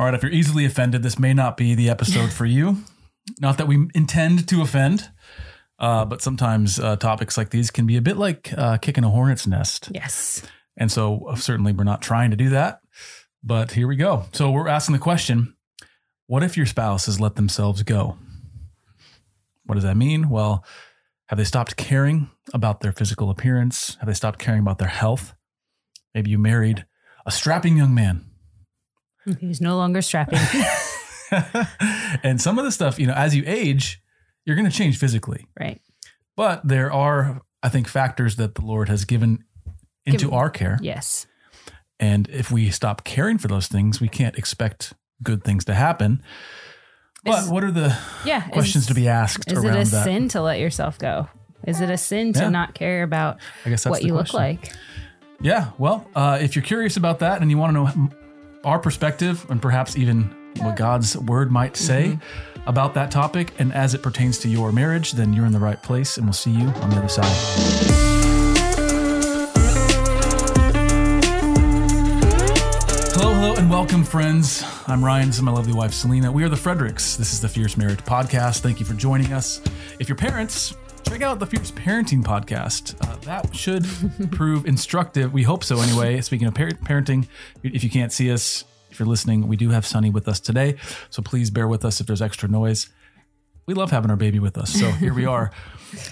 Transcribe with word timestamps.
All 0.00 0.06
right, 0.06 0.14
if 0.14 0.22
you're 0.22 0.32
easily 0.32 0.64
offended, 0.64 1.02
this 1.02 1.18
may 1.18 1.34
not 1.34 1.58
be 1.58 1.74
the 1.74 1.90
episode 1.90 2.32
for 2.32 2.46
you. 2.46 2.78
Not 3.38 3.58
that 3.58 3.68
we 3.68 3.86
intend 3.94 4.48
to 4.48 4.62
offend, 4.62 5.10
uh, 5.78 6.06
but 6.06 6.22
sometimes 6.22 6.80
uh, 6.80 6.96
topics 6.96 7.36
like 7.36 7.50
these 7.50 7.70
can 7.70 7.86
be 7.86 7.98
a 7.98 8.00
bit 8.00 8.16
like 8.16 8.50
uh, 8.56 8.78
kicking 8.78 9.04
a 9.04 9.10
hornet's 9.10 9.46
nest. 9.46 9.90
Yes. 9.92 10.42
And 10.78 10.90
so, 10.90 11.26
uh, 11.26 11.36
certainly, 11.36 11.74
we're 11.74 11.84
not 11.84 12.00
trying 12.00 12.30
to 12.30 12.36
do 12.38 12.48
that. 12.48 12.80
But 13.44 13.72
here 13.72 13.86
we 13.86 13.96
go. 13.96 14.24
So, 14.32 14.50
we're 14.50 14.68
asking 14.68 14.94
the 14.94 15.00
question 15.00 15.54
what 16.28 16.42
if 16.42 16.56
your 16.56 16.64
spouse 16.64 17.04
has 17.04 17.20
let 17.20 17.34
themselves 17.34 17.82
go? 17.82 18.16
What 19.66 19.74
does 19.74 19.84
that 19.84 19.98
mean? 19.98 20.30
Well, 20.30 20.64
have 21.26 21.36
they 21.36 21.44
stopped 21.44 21.76
caring 21.76 22.30
about 22.54 22.80
their 22.80 22.92
physical 22.92 23.28
appearance? 23.28 23.96
Have 23.96 24.06
they 24.06 24.14
stopped 24.14 24.38
caring 24.38 24.60
about 24.60 24.78
their 24.78 24.88
health? 24.88 25.34
Maybe 26.14 26.30
you 26.30 26.38
married 26.38 26.86
a 27.26 27.30
strapping 27.30 27.76
young 27.76 27.94
man 27.94 28.29
He's 29.38 29.60
no 29.60 29.76
longer 29.76 30.02
strapping. 30.02 30.38
and 32.22 32.40
some 32.40 32.58
of 32.58 32.64
the 32.64 32.72
stuff, 32.72 32.98
you 32.98 33.06
know, 33.06 33.12
as 33.14 33.34
you 33.36 33.44
age, 33.46 34.02
you're 34.44 34.56
going 34.56 34.68
to 34.68 34.76
change 34.76 34.98
physically. 34.98 35.46
right. 35.58 35.80
But 36.36 36.66
there 36.66 36.90
are, 36.90 37.42
I 37.62 37.68
think, 37.68 37.86
factors 37.86 38.36
that 38.36 38.54
the 38.54 38.62
Lord 38.62 38.88
has 38.88 39.04
given 39.04 39.44
into 40.06 40.32
our 40.32 40.48
care. 40.48 40.78
Yes. 40.80 41.26
And 41.98 42.28
if 42.30 42.50
we 42.50 42.70
stop 42.70 43.04
caring 43.04 43.36
for 43.36 43.48
those 43.48 43.66
things, 43.68 44.00
we 44.00 44.08
can't 44.08 44.38
expect 44.38 44.94
good 45.22 45.44
things 45.44 45.66
to 45.66 45.74
happen. 45.74 46.22
But 47.24 47.42
Is- 47.44 47.48
what 47.50 47.62
are 47.62 47.70
the 47.70 47.94
Yeah. 48.24 48.40
questions 48.48 48.84
is, 48.84 48.86
to 48.88 48.94
be 48.94 49.06
asked 49.06 49.52
Is 49.52 49.62
it 49.62 49.68
a 49.68 49.84
that? 49.90 50.04
sin 50.04 50.28
to 50.28 50.40
let 50.40 50.58
yourself 50.60 50.98
go? 50.98 51.28
Is 51.66 51.82
it 51.82 51.90
a 51.90 51.98
sin 51.98 52.32
to 52.32 52.40
Yeah. 52.44 52.48
not 52.48 52.72
care 52.74 53.02
about 53.02 53.38
I 53.66 53.68
guess 53.68 53.84
that's 53.84 53.90
what 53.90 54.02
you 54.02 54.14
question. 54.14 54.38
look 54.40 54.62
like? 54.62 54.72
Yeah. 55.42 55.72
Well, 55.76 56.08
uh, 56.14 56.38
if 56.40 56.56
you're 56.56 56.62
curious 56.64 56.96
about 56.96 57.18
that 57.18 57.42
and 57.42 57.50
you 57.50 57.58
want 57.58 57.70
to 57.70 57.74
know 57.74 58.10
our 58.64 58.78
perspective 58.78 59.46
and 59.48 59.60
perhaps 59.60 59.96
even 59.96 60.34
what 60.58 60.76
God's 60.76 61.16
word 61.16 61.50
might 61.50 61.74
mm-hmm. 61.74 61.84
say 61.84 62.18
about 62.66 62.94
that 62.94 63.10
topic 63.10 63.54
and 63.58 63.72
as 63.72 63.94
it 63.94 64.02
pertains 64.02 64.38
to 64.38 64.48
your 64.48 64.70
marriage, 64.70 65.12
then 65.12 65.32
you're 65.32 65.46
in 65.46 65.52
the 65.52 65.58
right 65.58 65.82
place 65.82 66.18
and 66.18 66.26
we'll 66.26 66.34
see 66.34 66.50
you 66.50 66.68
on 66.68 66.90
the 66.90 66.96
other 66.96 67.08
side. 67.08 67.24
Hello, 73.14 73.32
hello, 73.34 73.54
and 73.56 73.70
welcome, 73.70 74.04
friends. 74.04 74.62
I'm 74.86 75.02
Ryan. 75.02 75.28
This 75.28 75.36
is 75.36 75.42
my 75.42 75.52
lovely 75.52 75.72
wife, 75.72 75.94
Selena. 75.94 76.30
We 76.30 76.44
are 76.44 76.48
the 76.48 76.56
Fredericks. 76.56 77.16
This 77.16 77.32
is 77.32 77.40
the 77.40 77.48
Fierce 77.48 77.76
Marriage 77.76 78.00
Podcast. 78.00 78.60
Thank 78.60 78.78
you 78.80 78.86
for 78.86 78.94
joining 78.94 79.32
us. 79.32 79.62
If 79.98 80.08
you're 80.08 80.16
parents, 80.16 80.74
check 81.04 81.22
out 81.22 81.38
the 81.38 81.46
Fierce 81.46 81.70
Parenting 81.70 82.22
Podcast. 82.22 82.94
Uh, 83.06 83.16
that 83.22 83.54
should 83.54 83.86
prove 84.32 84.66
instructive. 84.66 85.32
We 85.32 85.42
hope 85.42 85.64
so, 85.64 85.80
anyway. 85.80 86.20
Speaking 86.20 86.46
of 86.48 86.54
par- 86.54 86.70
parenting, 86.70 87.26
if 87.62 87.82
you 87.84 87.90
can't 87.90 88.12
see 88.12 88.30
us, 88.30 88.64
if 88.90 88.98
you're 88.98 89.08
listening, 89.08 89.48
we 89.48 89.56
do 89.56 89.70
have 89.70 89.86
Sunny 89.86 90.10
with 90.10 90.28
us 90.28 90.40
today. 90.40 90.76
So 91.10 91.22
please 91.22 91.50
bear 91.50 91.68
with 91.68 91.84
us 91.84 92.00
if 92.00 92.06
there's 92.06 92.22
extra 92.22 92.48
noise. 92.48 92.88
We 93.66 93.74
love 93.74 93.90
having 93.90 94.10
our 94.10 94.16
baby 94.16 94.38
with 94.38 94.58
us. 94.58 94.72
So 94.72 94.90
here 94.92 95.14
we 95.14 95.26
are. 95.26 95.50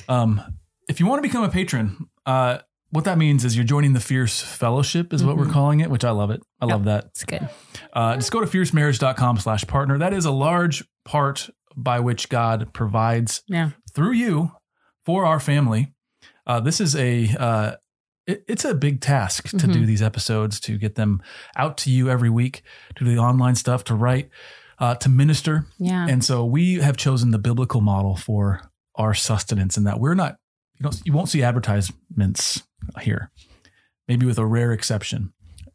Um, 0.08 0.42
if 0.88 0.98
you 0.98 1.06
want 1.06 1.22
to 1.22 1.28
become 1.28 1.44
a 1.44 1.48
patron, 1.48 2.08
uh, 2.26 2.58
what 2.90 3.04
that 3.04 3.16
means 3.16 3.44
is 3.44 3.54
you're 3.54 3.64
joining 3.64 3.92
the 3.92 4.00
Fierce 4.00 4.40
Fellowship, 4.42 5.12
is 5.12 5.22
what 5.22 5.36
we're 5.36 5.46
calling 5.46 5.78
it, 5.78 5.88
which 5.88 6.04
I 6.04 6.10
love 6.10 6.32
it. 6.32 6.42
I 6.60 6.64
love 6.64 6.82
that. 6.86 7.04
It's 7.04 7.22
good. 7.24 7.48
Uh, 7.92 8.16
just 8.16 8.32
go 8.32 8.40
to 8.40 8.46
fiercemarriage.com 8.48 9.38
slash 9.38 9.64
partner. 9.68 9.96
That 9.98 10.12
is 10.12 10.24
a 10.24 10.32
large 10.32 10.82
part 11.04 11.48
by 11.76 12.00
which 12.00 12.28
God 12.28 12.72
provides 12.72 13.44
Yeah. 13.46 13.70
through 13.94 14.14
you 14.14 14.50
for 15.08 15.24
our 15.24 15.40
family. 15.40 15.90
Uh, 16.46 16.60
this 16.60 16.82
is 16.82 16.94
a 16.94 17.34
uh, 17.38 17.72
it- 18.26 18.44
it's 18.46 18.62
a 18.66 18.74
big 18.74 19.00
task 19.00 19.48
to 19.48 19.66
Mhm. 19.66 19.72
do 19.72 19.86
these 19.86 20.02
episodes, 20.02 20.60
to 20.60 20.76
get 20.76 20.96
them 20.96 21.22
out 21.56 21.78
to 21.78 21.90
you 21.90 22.10
every 22.10 22.28
week, 22.28 22.60
to 22.96 23.04
do 23.06 23.10
the 23.14 23.16
online 23.18 23.54
stuff, 23.54 23.84
to 23.84 23.94
write, 23.94 24.28
uh, 24.78 24.94
to 24.96 25.08
minister. 25.08 25.64
Yeah. 25.78 26.06
And 26.06 26.22
so 26.22 26.44
we 26.44 26.74
have 26.74 26.98
chosen 26.98 27.30
the 27.30 27.38
biblical 27.38 27.80
model 27.80 28.16
for 28.16 28.70
our 28.96 29.14
sustenance 29.14 29.78
in 29.78 29.84
that 29.84 29.98
we're 29.98 30.12
not, 30.14 30.36
you 30.78 30.84
know, 30.84 30.90
you 31.06 31.14
won't 31.14 31.30
see 31.30 31.42
advertisements 31.42 32.62
here, 33.00 33.30
maybe 34.08 34.26
with 34.26 34.36
a 34.36 34.44
rare 34.44 34.72
exception. 34.72 35.32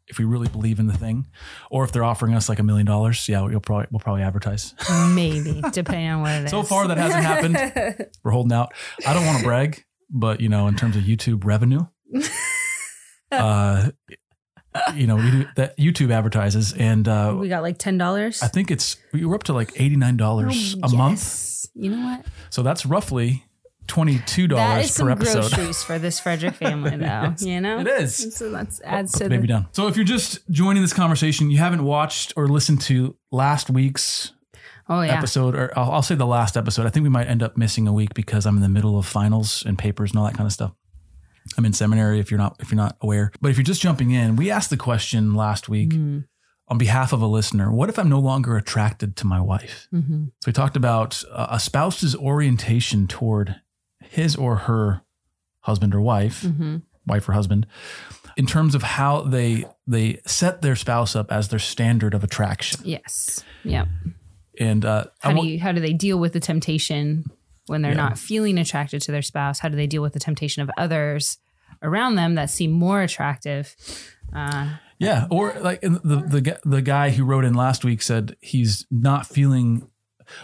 If 0.07 0.19
we 0.19 0.25
really 0.25 0.49
believe 0.49 0.79
in 0.79 0.87
the 0.87 0.97
thing, 0.97 1.27
or 1.71 1.83
if 1.85 1.91
they're 1.91 2.03
offering 2.03 2.35
us 2.35 2.49
like 2.49 2.59
a 2.59 2.63
million 2.63 2.85
dollars, 2.85 3.27
yeah, 3.29 3.41
we'll 3.41 3.59
probably 3.59 3.87
we'll 3.89 3.99
probably 3.99 4.21
advertise. 4.21 4.75
Maybe, 5.09 5.61
depending 5.71 6.09
on 6.09 6.21
what 6.21 6.31
it 6.31 6.45
is. 6.45 6.51
So 6.51 6.63
far, 6.63 6.87
that 6.87 6.97
hasn't 6.97 7.23
happened. 7.23 8.09
We're 8.23 8.31
holding 8.31 8.51
out. 8.53 8.73
I 9.07 9.13
don't 9.13 9.25
want 9.25 9.39
to 9.39 9.43
brag, 9.45 9.85
but 10.09 10.41
you 10.41 10.49
know, 10.49 10.67
in 10.67 10.75
terms 10.75 10.95
of 10.97 11.03
YouTube 11.03 11.45
revenue, 11.45 11.85
uh, 13.31 13.91
you 14.93 15.07
know, 15.07 15.15
we 15.15 15.31
do 15.31 15.45
that 15.55 15.77
YouTube 15.77 16.11
advertises, 16.11 16.73
and 16.73 17.07
uh, 17.07 17.35
we 17.37 17.47
got 17.47 17.61
like 17.61 17.77
ten 17.77 17.97
dollars 17.97 18.41
I 18.43 18.47
think 18.47 18.71
it's 18.71 18.97
we 19.13 19.25
were 19.25 19.35
up 19.35 19.43
to 19.43 19.53
like 19.53 19.71
eighty 19.79 19.95
nine 19.95 20.17
dollars 20.17 20.75
a 20.83 20.89
month. 20.89 21.65
You 21.75 21.91
know 21.91 22.05
what? 22.05 22.25
So 22.49 22.61
that's 22.61 22.85
roughly 22.85 23.45
twenty 23.87 24.19
two 24.19 24.47
dollars 24.47 24.85
is 24.85 24.91
per 24.91 24.95
some 24.97 25.09
episode. 25.09 25.39
groceries 25.51 25.83
for 25.83 25.99
this 25.99 26.19
Frederick 26.19 26.55
family, 26.55 26.95
though. 26.97 27.33
You 27.39 27.61
know, 27.61 27.79
It 27.79 27.87
is. 27.87 28.35
So 28.35 28.49
that's 28.51 28.81
adds 28.83 29.11
Put 29.13 29.17
to 29.19 29.23
the 29.25 29.29
baby 29.31 29.41
the 29.43 29.47
down. 29.47 29.67
So 29.71 29.87
if 29.87 29.95
you're 29.95 30.05
just 30.05 30.39
joining 30.49 30.81
this 30.81 30.93
conversation, 30.93 31.51
you 31.51 31.57
haven't 31.57 31.83
watched 31.83 32.33
or 32.37 32.47
listened 32.47 32.81
to 32.81 33.15
last 33.31 33.69
week's 33.69 34.33
oh 34.89 35.01
yeah, 35.01 35.17
episode, 35.17 35.55
or 35.55 35.71
I'll, 35.77 35.91
I'll 35.93 36.01
say 36.01 36.15
the 36.15 36.25
last 36.27 36.55
episode. 36.57 36.85
I 36.85 36.89
think 36.89 37.03
we 37.03 37.09
might 37.09 37.27
end 37.27 37.41
up 37.43 37.57
missing 37.57 37.87
a 37.87 37.93
week 37.93 38.13
because 38.13 38.45
I'm 38.45 38.55
in 38.55 38.61
the 38.61 38.69
middle 38.69 38.97
of 38.97 39.05
finals 39.05 39.63
and 39.65 39.77
papers 39.77 40.11
and 40.11 40.19
all 40.19 40.25
that 40.25 40.35
kind 40.35 40.45
of 40.47 40.53
stuff. 40.53 40.71
I'm 41.57 41.65
in 41.65 41.73
seminary. 41.73 42.19
If 42.19 42.31
you're 42.31 42.37
not, 42.37 42.55
if 42.59 42.71
you're 42.71 42.77
not 42.77 42.95
aware, 43.01 43.31
but 43.41 43.51
if 43.51 43.57
you're 43.57 43.63
just 43.65 43.81
jumping 43.81 44.11
in, 44.11 44.35
we 44.37 44.49
asked 44.49 44.69
the 44.69 44.77
question 44.77 45.33
last 45.35 45.67
week 45.67 45.89
Mhm. 45.91 46.23
on 46.69 46.77
behalf 46.77 47.11
of 47.11 47.21
a 47.21 47.27
listener: 47.27 47.69
What 47.69 47.89
if 47.89 47.99
I'm 47.99 48.07
no 48.07 48.19
longer 48.19 48.55
attracted 48.55 49.17
to 49.17 49.27
my 49.27 49.41
wife? 49.41 49.89
Mhm. 49.93 50.27
So 50.41 50.47
we 50.47 50.53
talked 50.53 50.77
about 50.77 51.21
uh, 51.33 51.47
a 51.51 51.59
spouse's 51.59 52.15
orientation 52.15 53.07
toward 53.07 53.55
his 54.13 54.35
or 54.35 54.55
her 54.67 55.01
husband 55.61 55.93
or 55.95 56.01
wife, 56.01 56.43
Mhm. 56.43 56.81
wife 57.05 57.27
or 57.27 57.33
husband, 57.33 57.65
in 58.37 58.45
terms 58.45 58.75
of 58.75 58.83
how 58.83 59.21
they 59.21 59.65
they 59.87 60.19
set 60.25 60.61
their 60.61 60.75
spouse 60.75 61.15
up 61.15 61.31
as 61.31 61.47
their 61.49 61.59
standard 61.59 62.13
of 62.13 62.23
attraction. 62.23 62.79
yes, 62.85 63.43
yeah. 63.63 63.85
And 64.59 64.85
uh, 64.85 65.05
How 65.21 65.33
do 65.33 65.45
you 65.47 65.59
how 65.59 65.71
do 65.71 65.81
they 65.81 65.93
deal 65.93 66.19
with 66.19 66.33
the 66.33 66.39
temptation 66.39 67.25
when 67.67 67.81
they're 67.81 67.91
Yeah. 67.91 68.09
not 68.09 68.17
feeling 68.19 68.57
attracted 68.59 69.01
to 69.03 69.11
their 69.11 69.21
spouse? 69.23 69.59
How 69.59 69.69
do 69.69 69.75
they 69.75 69.87
deal 69.87 70.01
with 70.03 70.13
the 70.13 70.19
temptation 70.19 70.61
of 70.61 70.69
others 70.77 71.37
around 71.81 72.15
them 72.15 72.35
that 72.35 72.49
seem 72.49 72.71
more 72.71 73.01
attractive? 73.01 73.75
Uh, 74.31 74.77
Yeah, 74.99 75.27
or 75.31 75.53
like 75.59 75.81
the 75.81 75.89
the 76.33 76.59
the 76.63 76.81
guy 76.81 77.09
who 77.09 77.25
wrote 77.25 77.45
in 77.45 77.53
last 77.55 77.83
week 77.83 78.01
said 78.01 78.35
he's 78.41 78.85
not 78.91 79.25
feeling. 79.27 79.87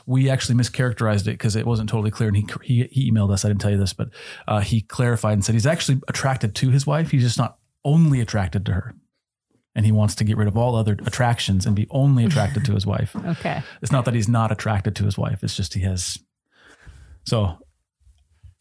We 0.06 0.30
actually 0.30 0.56
mischaracterized 0.56 1.22
it 1.22 1.32
because 1.32 1.56
it 1.56 1.66
wasn't 1.66 1.90
totally 1.90 2.12
clear, 2.12 2.30
and 2.30 2.38
he 2.38 2.46
he, 2.64 2.84
he 2.92 3.12
emailed 3.12 3.32
us. 3.32 3.46
I 3.46 3.50
didn't 3.50 3.62
tell 3.62 3.72
you 3.72 3.78
this, 3.78 3.94
but 3.94 4.10
uh, 4.48 4.60
he 4.60 4.82
clarified 4.82 5.34
and 5.34 5.46
said 5.46 5.54
he's 5.56 5.68
actually 5.68 6.02
attracted 6.08 6.56
to 6.56 6.70
his 6.70 6.86
wife. 6.88 7.12
He's 7.12 7.24
just 7.24 7.38
not 7.38 7.58
only 7.84 8.22
attracted 8.22 8.66
to 8.68 8.74
her, 8.74 8.96
and 9.76 9.86
he 9.86 9.92
wants 9.92 10.16
to 10.16 10.24
get 10.24 10.38
rid 10.38 10.48
of 10.48 10.58
all 10.58 10.76
other 10.76 10.94
attractions 11.06 11.66
and 11.66 11.76
be 11.76 11.88
only 11.90 12.26
attracted 12.26 12.66
to 12.66 12.74
his 12.74 12.86
wife. 12.86 13.16
okay, 13.26 13.62
It's 13.82 13.92
not 13.92 14.06
that 14.06 14.14
he's 14.14 14.30
not 14.30 14.52
attracted 14.52 14.96
to 14.98 15.06
his 15.06 15.18
wife. 15.18 15.44
It's 15.44 15.56
just 15.56 15.74
he 15.74 15.82
has. 15.82 16.18
So, 17.26 17.58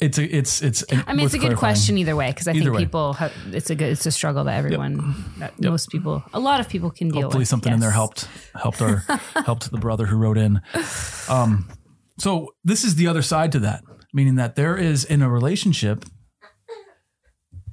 it's 0.00 0.16
a 0.19 0.25
it's 0.25 0.62
it's. 0.62 0.84
I 1.06 1.12
mean, 1.12 1.26
it's 1.26 1.34
a 1.34 1.38
good 1.38 1.56
question 1.56 1.98
either 1.98 2.14
way 2.14 2.31
because 2.31 2.47
I 2.47 2.53
Either 2.53 2.60
think 2.66 2.75
way. 2.76 2.84
people 2.84 3.14
have, 3.14 3.32
it's 3.53 3.69
a 3.70 3.75
good 3.75 3.91
it's 3.91 4.06
a 4.06 4.10
struggle 4.12 4.44
that 4.44 4.56
everyone 4.56 5.14
that 5.38 5.54
Yep. 5.59 5.70
most 5.70 5.88
people 5.91 6.22
a 6.32 6.38
lot 6.41 6.60
of 6.60 6.69
people 6.69 6.91
can 6.91 7.09
deal 7.09 7.16
with. 7.16 7.25
hopefully 7.25 7.41
with. 7.42 7.48
something 7.48 7.72
in 7.72 7.81
there 7.81 7.91
helped 7.91 8.28
helped 8.54 8.81
our 8.81 8.97
helped 9.44 9.70
the 9.70 9.78
brother 9.78 10.06
who 10.06 10.16
wrote 10.16 10.38
in 10.38 10.60
um 11.28 11.69
so 12.19 12.54
this 12.64 12.84
is 12.84 12.94
the 12.94 13.06
other 13.09 13.22
side 13.22 13.50
to 13.53 13.59
that 13.59 13.82
meaning 14.14 14.36
that 14.36 14.54
there 14.56 14.76
is 14.76 15.04
in 15.04 15.20
a 15.22 15.28
relationship 15.28 16.04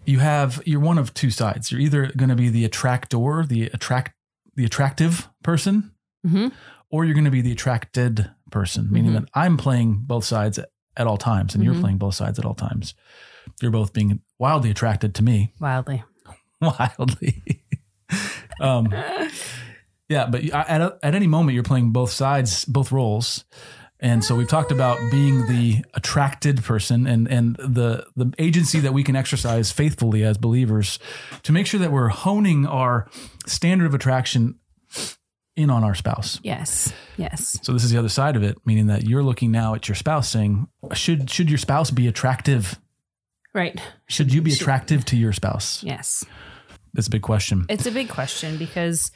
you 0.06 0.19
have 0.19 0.62
you're 0.66 0.80
one 0.80 0.97
of 0.97 1.13
two 1.13 1.30
sides 1.31 1.72
you're 1.72 1.81
either 1.81 2.12
going 2.18 2.30
to 2.30 2.36
be 2.36 2.50
the 2.50 2.66
attractor 2.66 3.46
the 3.47 3.66
attract 3.74 4.13
the 4.56 4.66
attractive 4.66 5.28
person 5.44 5.92
Mhm. 6.25 6.52
or 6.90 7.06
you're 7.06 7.13
going 7.13 7.25
to 7.25 7.31
be 7.31 7.42
the 7.42 7.51
attracted 7.51 8.31
person 8.51 8.88
meaning 8.92 9.12
Mhm. 9.12 9.22
that 9.22 9.30
i'm 9.36 9.57
playing 9.57 10.04
both 10.06 10.24
sides 10.25 10.60
at 10.97 11.07
all 11.07 11.18
times 11.18 11.56
and 11.56 11.63
you're 11.63 11.74
Mhm. 11.75 11.81
playing 11.81 11.97
both 11.97 12.15
sides 12.15 12.39
at 12.39 12.45
all 12.45 12.53
times 12.56 12.94
you're 13.62 13.71
both 13.71 13.94
being 13.94 14.19
wildly 14.39 14.69
attracted 14.71 15.13
to 15.15 15.24
me 15.24 15.53
wildly. 15.59 16.03
wildly. 16.62 17.63
um, 18.62 18.88
yeah, 20.09 20.27
but 20.27 20.44
at 20.45 20.81
at 21.03 21.15
any 21.15 21.27
moment 21.27 21.53
you're 21.56 21.63
playing 21.63 21.92
both 21.92 22.12
sides, 22.12 22.65
both 22.65 22.92
roles, 22.92 23.44
and 24.00 24.24
so 24.24 24.36
we've 24.36 24.47
talked 24.47 24.71
about 24.71 24.97
being 25.12 25.47
the 25.47 25.83
attracted 25.94 26.63
person 26.63 27.07
and 27.07 27.27
and 27.27 27.56
the 27.57 28.06
the 28.15 28.31
agency 28.38 28.80
that 28.80 28.94
we 28.94 29.03
can 29.03 29.15
exercise 29.15 29.71
faithfully 29.71 30.24
as 30.24 30.38
believers 30.38 31.00
to 31.44 31.51
make 31.51 31.65
sure 31.68 31.80
that 31.80 31.91
we're 31.91 32.09
honing 32.09 32.65
our 32.65 33.07
standard 33.48 33.86
of 33.88 33.94
attraction 33.94 34.56
in 35.56 35.69
on 35.69 35.83
our 35.86 35.95
spouse. 35.95 36.39
Yes, 36.44 36.91
yes, 37.15 37.57
So 37.63 37.71
this 37.71 37.86
is 37.86 37.89
the 37.91 37.98
other 37.98 38.09
side 38.09 38.36
of 38.36 38.44
it, 38.44 38.57
meaning 38.65 38.88
that 38.88 39.03
you're 39.07 39.24
looking 39.24 39.51
now 39.51 39.74
at 39.74 39.88
your 39.88 39.95
spouse 39.95 40.27
saying, 40.30 40.68
should 40.94 41.30
should 41.30 41.50
your 41.50 41.58
spouse 41.58 41.92
be 41.92 42.08
attractive? 42.08 42.80
right. 43.54 43.80
Should 44.08 44.34
you 44.34 44.42
be 44.42 44.52
Should- 44.52 44.62
attractive 44.62 45.06
to 45.06 45.16
your 45.18 45.32
spouse? 45.34 45.82
Yes. 45.84 46.24
That's 46.94 47.08
a 47.08 47.10
big 47.12 47.22
question. 47.22 47.66
It's 47.70 47.86
a 47.86 47.92
big 47.92 48.10
question 48.10 48.58
because 48.58 49.12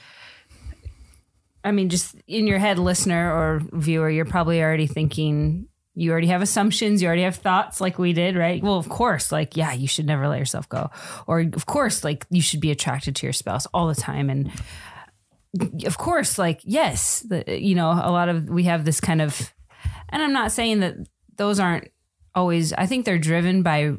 I 1.63 1.71
mean, 1.71 1.89
just 1.89 2.15
in 2.27 2.47
your 2.47 2.57
head, 2.57 2.79
listener 2.79 3.31
or 3.33 3.61
viewer, 3.73 4.09
you're 4.09 4.23
probably 4.25 4.61
already 4.61 4.87
thinking, 4.87 5.67
you 5.93 6.09
already 6.11 6.27
have 6.27 6.41
assumptions, 6.41 7.01
you 7.01 7.07
already 7.07 7.23
have 7.23 7.35
thoughts 7.35 7.81
like 7.81 7.99
we 7.99 8.13
did, 8.13 8.37
right? 8.37 8.63
Well, 8.63 8.77
of 8.77 8.87
course, 8.87 9.29
like, 9.31 9.57
yeah, 9.57 9.73
you 9.73 9.87
should 9.87 10.05
never 10.05 10.27
let 10.29 10.39
yourself 10.39 10.69
go. 10.69 10.89
Or, 11.27 11.41
of 11.41 11.65
course, 11.65 12.05
like, 12.05 12.25
you 12.29 12.41
should 12.41 12.61
be 12.61 12.71
attracted 12.71 13.15
to 13.17 13.25
your 13.25 13.33
spouse 13.33 13.65
all 13.73 13.87
the 13.87 13.95
time. 13.95 14.29
And, 14.29 14.51
of 15.85 15.97
course, 15.97 16.37
like, 16.37 16.61
yes, 16.63 17.21
the, 17.27 17.43
you 17.47 17.75
know, 17.75 17.89
a 17.91 18.11
lot 18.11 18.29
of, 18.29 18.47
we 18.47 18.63
have 18.63 18.85
this 18.85 19.01
kind 19.01 19.21
of, 19.21 19.53
and 20.07 20.23
I'm 20.23 20.33
not 20.33 20.53
saying 20.53 20.79
that 20.79 20.95
those 21.39 21.59
aren't 21.59 21.89
always, 22.35 22.71
I 22.73 22.85
think 22.85 23.05
they're 23.05 23.17
driven 23.17 23.63
by 23.63 23.95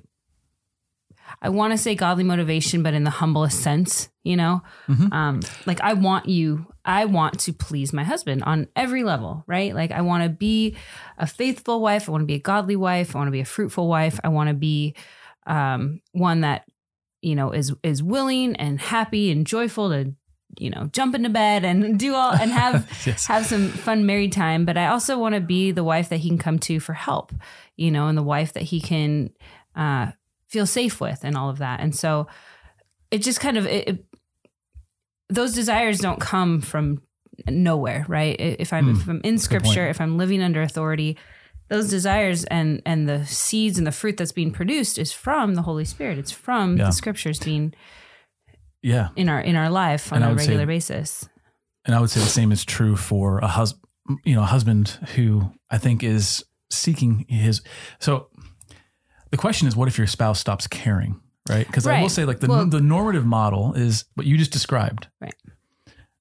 I 1.42 1.48
want 1.48 1.72
to 1.72 1.78
say 1.78 1.94
godly 1.94 2.24
motivation, 2.24 2.82
but 2.82 2.92
in 2.92 3.04
the 3.04 3.10
humblest 3.10 3.60
sense, 3.62 4.08
you 4.24 4.36
know, 4.36 4.62
Mhm. 4.88 5.12
um, 5.12 5.40
like 5.64 5.80
I 5.80 5.92
want 5.94 6.28
you, 6.28 6.66
I 6.84 7.04
want 7.04 7.38
to 7.40 7.52
please 7.52 7.92
my 7.92 8.02
husband 8.04 8.42
on 8.44 8.66
every 8.74 9.04
level, 9.04 9.44
right? 9.46 9.74
Like 9.74 9.92
I 9.92 10.00
want 10.02 10.24
to 10.24 10.28
be 10.28 10.76
a 11.18 11.26
faithful 11.26 11.80
wife. 11.80 12.08
I 12.08 12.12
want 12.12 12.22
to 12.22 12.26
be 12.26 12.34
a 12.34 12.40
godly 12.40 12.76
wife. 12.76 13.14
I 13.14 13.18
want 13.18 13.28
to 13.28 13.32
be 13.32 13.40
a 13.40 13.44
fruitful 13.46 13.88
wife. 13.88 14.18
I 14.24 14.28
want 14.28 14.48
to 14.48 14.54
be 14.54 14.94
um, 15.46 16.00
one 16.12 16.40
that 16.42 16.64
you 17.22 17.34
know 17.34 17.52
is 17.52 17.72
is 17.82 18.02
willing 18.02 18.56
and 18.56 18.80
happy 18.80 19.30
and 19.30 19.46
joyful 19.46 19.88
to 19.90 20.12
you 20.58 20.68
know 20.70 20.88
jump 20.92 21.14
into 21.14 21.28
bed 21.28 21.64
and 21.64 21.98
do 22.04 22.14
all 22.14 22.32
and 22.32 22.50
have 22.50 22.86
Yes. 23.06 23.26
have 23.26 23.46
some 23.46 23.68
fun 23.68 24.04
married 24.06 24.32
time 24.32 24.64
but 24.64 24.76
i 24.76 24.86
also 24.88 25.18
want 25.18 25.34
to 25.34 25.40
be 25.40 25.70
the 25.70 25.84
wife 25.84 26.08
that 26.08 26.18
he 26.18 26.28
can 26.28 26.38
come 26.38 26.58
to 26.60 26.80
for 26.80 26.92
help 26.92 27.32
you 27.76 27.90
know 27.90 28.08
and 28.08 28.18
the 28.18 28.22
wife 28.22 28.52
that 28.54 28.64
he 28.64 28.80
can 28.80 29.30
uh, 29.76 30.10
feel 30.48 30.66
safe 30.66 31.00
with 31.00 31.20
and 31.22 31.36
all 31.36 31.48
of 31.50 31.58
that 31.58 31.80
and 31.80 31.94
so 31.94 32.26
it 33.10 33.18
just 33.22 33.40
kind 33.40 33.56
of 33.56 33.66
it, 33.66 33.88
it- 33.88 34.04
those 35.28 35.54
desires 35.54 35.98
don't 36.00 36.20
come 36.20 36.60
from 36.60 37.00
nowhere 37.48 38.04
right 38.08 38.36
if 38.40 38.72
i'm 38.72 38.94
Hmm. 38.94 39.00
if 39.00 39.08
i'm 39.08 39.20
in 39.24 39.38
scripture 39.38 39.86
if 39.88 40.00
i'm 40.00 40.18
living 40.18 40.42
under 40.42 40.60
authority 40.62 41.16
those 41.68 41.88
desires 41.88 42.44
and 42.44 42.82
and 42.84 43.08
the 43.08 43.24
seeds 43.24 43.78
and 43.78 43.86
the 43.86 43.92
fruit 43.92 44.16
that's 44.16 44.32
being 44.32 44.50
produced 44.50 44.98
is 44.98 45.12
from 45.12 45.54
the 45.54 45.62
holy 45.62 45.84
spirit 45.84 46.18
it's 46.18 46.32
from 46.32 46.76
Yeah. 46.76 46.86
the 46.86 46.90
scriptures 46.90 47.38
being 47.38 47.72
Yeah. 48.82 49.08
in 49.16 49.28
our 49.28 49.40
in 49.40 49.56
our 49.56 49.70
life 49.70 50.12
on 50.12 50.22
And 50.22 50.24
a 50.24 50.34
would 50.34 50.40
say- 50.40 50.46
regular 50.48 50.66
basis 50.66 51.28
And 51.84 51.94
I 51.94 52.00
would 52.00 52.10
say 52.10 52.20
the 52.20 52.26
same 52.26 52.52
is 52.52 52.64
true 52.64 52.96
for 52.96 53.38
a 53.38 53.46
husband, 53.48 53.84
you 54.24 54.34
know, 54.34 54.42
a 54.42 54.46
husband 54.46 54.88
who 55.16 55.50
I 55.70 55.78
think 55.78 56.02
is 56.02 56.44
seeking 56.70 57.24
his. 57.28 57.62
So 57.98 58.28
the 59.30 59.36
question 59.36 59.66
is, 59.68 59.74
what 59.76 59.88
if 59.88 59.96
your 59.98 60.06
spouse 60.06 60.38
stops 60.40 60.66
caring? 60.66 61.20
Right. 61.48 61.66
Because 61.66 61.86
I 61.86 62.00
will 62.02 62.08
say, 62.10 62.24
like, 62.24 62.40
the, 62.40 62.48
Well- 62.48 62.66
the 62.66 62.80
normative 62.80 63.24
model 63.26 63.72
is 63.74 64.04
what 64.14 64.26
you 64.26 64.36
just 64.36 64.52
described. 64.52 65.08
Right. 65.20 65.34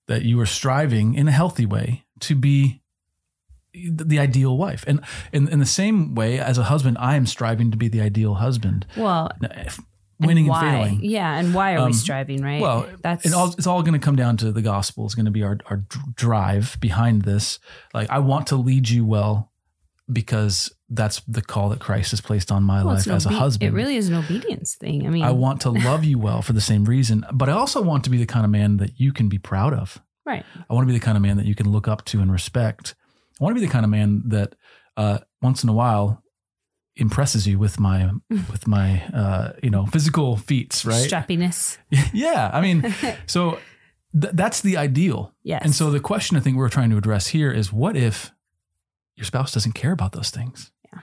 That 0.07 0.23
you 0.23 0.39
are 0.39 0.45
striving 0.47 1.13
in 1.15 1.27
a 1.27 1.31
healthy 1.31 1.65
way 1.65 2.05
to 2.21 2.35
be 2.35 2.81
the 3.73 4.17
ideal 4.17 4.57
wife. 4.57 4.83
And 4.87 5.01
in, 5.31 5.47
in 5.49 5.59
the 5.59 5.65
same 5.65 6.15
way, 6.15 6.39
as 6.39 6.57
a 6.57 6.63
husband, 6.63 6.97
I 6.99 7.15
am 7.15 7.25
striving 7.27 7.69
to 7.71 7.77
be 7.77 7.87
the 7.89 8.01
ideal 8.01 8.35
husband. 8.35 8.85
well 8.97 9.29
Winning 10.19 10.45
and, 10.45 10.49
why? 10.49 10.61
failing. 10.61 10.99
Yeah, 11.03 11.37
and 11.37 11.53
why 11.53 11.75
are 11.75 11.79
Um, 11.79 11.87
we 11.87 11.93
striving, 11.93 12.41
right? 12.41 12.61
Well, 12.61 12.87
that's 13.01 13.25
it 13.25 13.33
all, 13.33 13.53
it's 13.53 13.67
all 13.67 13.81
going 13.83 13.93
to 13.93 14.03
come 14.05 14.15
down 14.15 14.37
to 14.37 14.51
the 14.51 14.61
gospel. 14.61 15.05
It's 15.05 15.15
going 15.15 15.25
to 15.25 15.31
be 15.31 15.43
our, 15.43 15.57
our 15.67 15.83
drive 16.15 16.77
behind 16.81 17.21
this. 17.21 17.59
Like, 17.93 18.09
I 18.09 18.19
want 18.19 18.47
to 18.47 18.55
lead 18.57 18.89
you 18.89 19.05
well 19.05 19.51
because 20.11 20.71
that's 20.89 21.21
the 21.27 21.41
call 21.41 21.69
that 21.69 21.79
Christ 21.79 22.11
has 22.11 22.19
placed 22.21 22.51
on 22.51 22.63
my 22.63 22.83
well, 22.83 22.95
life 22.95 23.07
as 23.07 23.25
a 23.25 23.29
husband. 23.29 23.71
It 23.71 23.75
really 23.75 23.95
is 23.95 24.09
an 24.09 24.15
obedience 24.15 24.75
thing. 24.75 25.05
I 25.05 25.09
mean, 25.09 25.23
I 25.23 25.31
want 25.31 25.61
to 25.61 25.69
love 25.69 26.03
you 26.03 26.17
well 26.17 26.41
for 26.41 26.53
the 26.53 26.61
same 26.61 26.85
reason, 26.85 27.25
but 27.31 27.47
I 27.47 27.51
also 27.53 27.81
want 27.81 28.03
to 28.05 28.09
be 28.09 28.17
the 28.17 28.25
kind 28.25 28.43
of 28.43 28.51
man 28.51 28.77
that 28.77 28.99
you 28.99 29.13
can 29.13 29.29
be 29.29 29.37
proud 29.37 29.73
of. 29.73 30.01
right. 30.25 30.43
I 30.69 30.73
want 30.73 30.83
to 30.87 30.91
be 30.91 30.97
the 30.97 31.03
kind 31.05 31.15
of 31.15 31.21
man 31.21 31.37
that 31.37 31.45
you 31.45 31.55
can 31.55 31.69
look 31.71 31.87
up 31.87 32.05
to 32.05 32.21
and 32.21 32.31
respect. 32.31 32.95
I 33.39 33.43
want 33.43 33.55
to 33.55 33.61
be 33.61 33.65
the 33.65 33.71
kind 33.71 33.85
of 33.85 33.91
man 33.91 34.23
that 34.25 34.55
uh, 34.97 35.19
once 35.41 35.63
in 35.63 35.69
a 35.69 35.73
while 35.73 36.23
impresses 36.99 37.47
you 37.47 37.57
with 37.57 37.79
my 37.79 38.11
with 38.29 38.67
my 38.67 39.03
uh, 39.13 39.53
you 39.63 39.69
know 39.69 39.85
physical 39.85 40.37
feats, 40.37 40.85
right? 40.85 41.09
Strappiness. 41.09 41.77
yeah, 42.13 42.49
I 42.53 42.61
mean, 42.61 42.93
so 43.25 43.59
th- 44.19 44.33
that's 44.33 44.61
the 44.61 44.77
ideal. 44.77 45.33
Yes. 45.43 45.61
And 45.63 45.73
so 45.73 45.89
the 45.91 45.99
question 45.99 46.37
I 46.37 46.39
think 46.39 46.57
we're 46.57 46.69
trying 46.69 46.89
to 46.91 46.97
address 46.97 47.27
here 47.27 47.51
is 47.51 47.71
what 47.73 47.95
if 47.95 48.31
your 49.15 49.25
spouse 49.25 49.53
doesn't 49.53 49.73
care 49.73 49.91
about 49.91 50.11
those 50.11 50.29
things? 50.29 50.71
Yeah. 50.91 50.99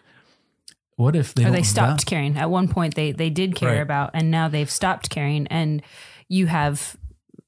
What 0.97 1.17
if 1.17 1.35
they 1.35 1.45
or 1.45 1.51
they 1.51 1.63
stopped 1.63 2.07
caring. 2.07 2.37
At 2.37 2.51
one 2.51 2.69
point, 2.69 2.95
they 2.95 3.13
they 3.13 3.31
did 3.31 3.55
care 3.55 3.73
Right. 3.75 3.83
about, 3.83 4.11
and 4.15 4.31
now 4.31 4.49
they've 4.49 4.71
stopped 4.71 5.11
caring. 5.11 5.47
And 5.49 5.83
you 6.29 6.47
have 6.47 6.97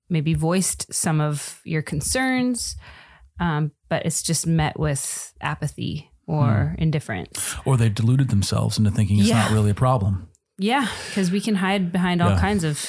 maybe 0.09 0.35
voiced 0.35 0.93
some 0.93 1.21
of 1.21 1.61
your 1.65 1.83
concerns, 1.83 2.77
um, 3.41 3.73
but 3.89 4.06
it's 4.06 4.23
just 4.23 4.47
met 4.47 4.79
with 4.79 5.35
apathy 5.41 6.11
or 6.28 6.75
Hmm. 6.76 6.82
indifference. 6.82 7.56
or 7.64 7.76
they've 7.76 7.94
deluded 7.94 8.28
themselves 8.28 8.78
into 8.78 8.90
thinking 8.92 9.19
it's 9.19 9.30
not 9.30 9.50
really 9.50 9.70
a 9.70 9.75
problem. 9.75 10.28
Yeah, 10.58 10.86
because 11.08 11.30
we 11.30 11.40
can 11.40 11.56
hide 11.56 11.90
behind 11.92 12.20
all 12.22 12.30
Yeah. 12.30 12.40
kinds 12.40 12.62
of 12.64 12.84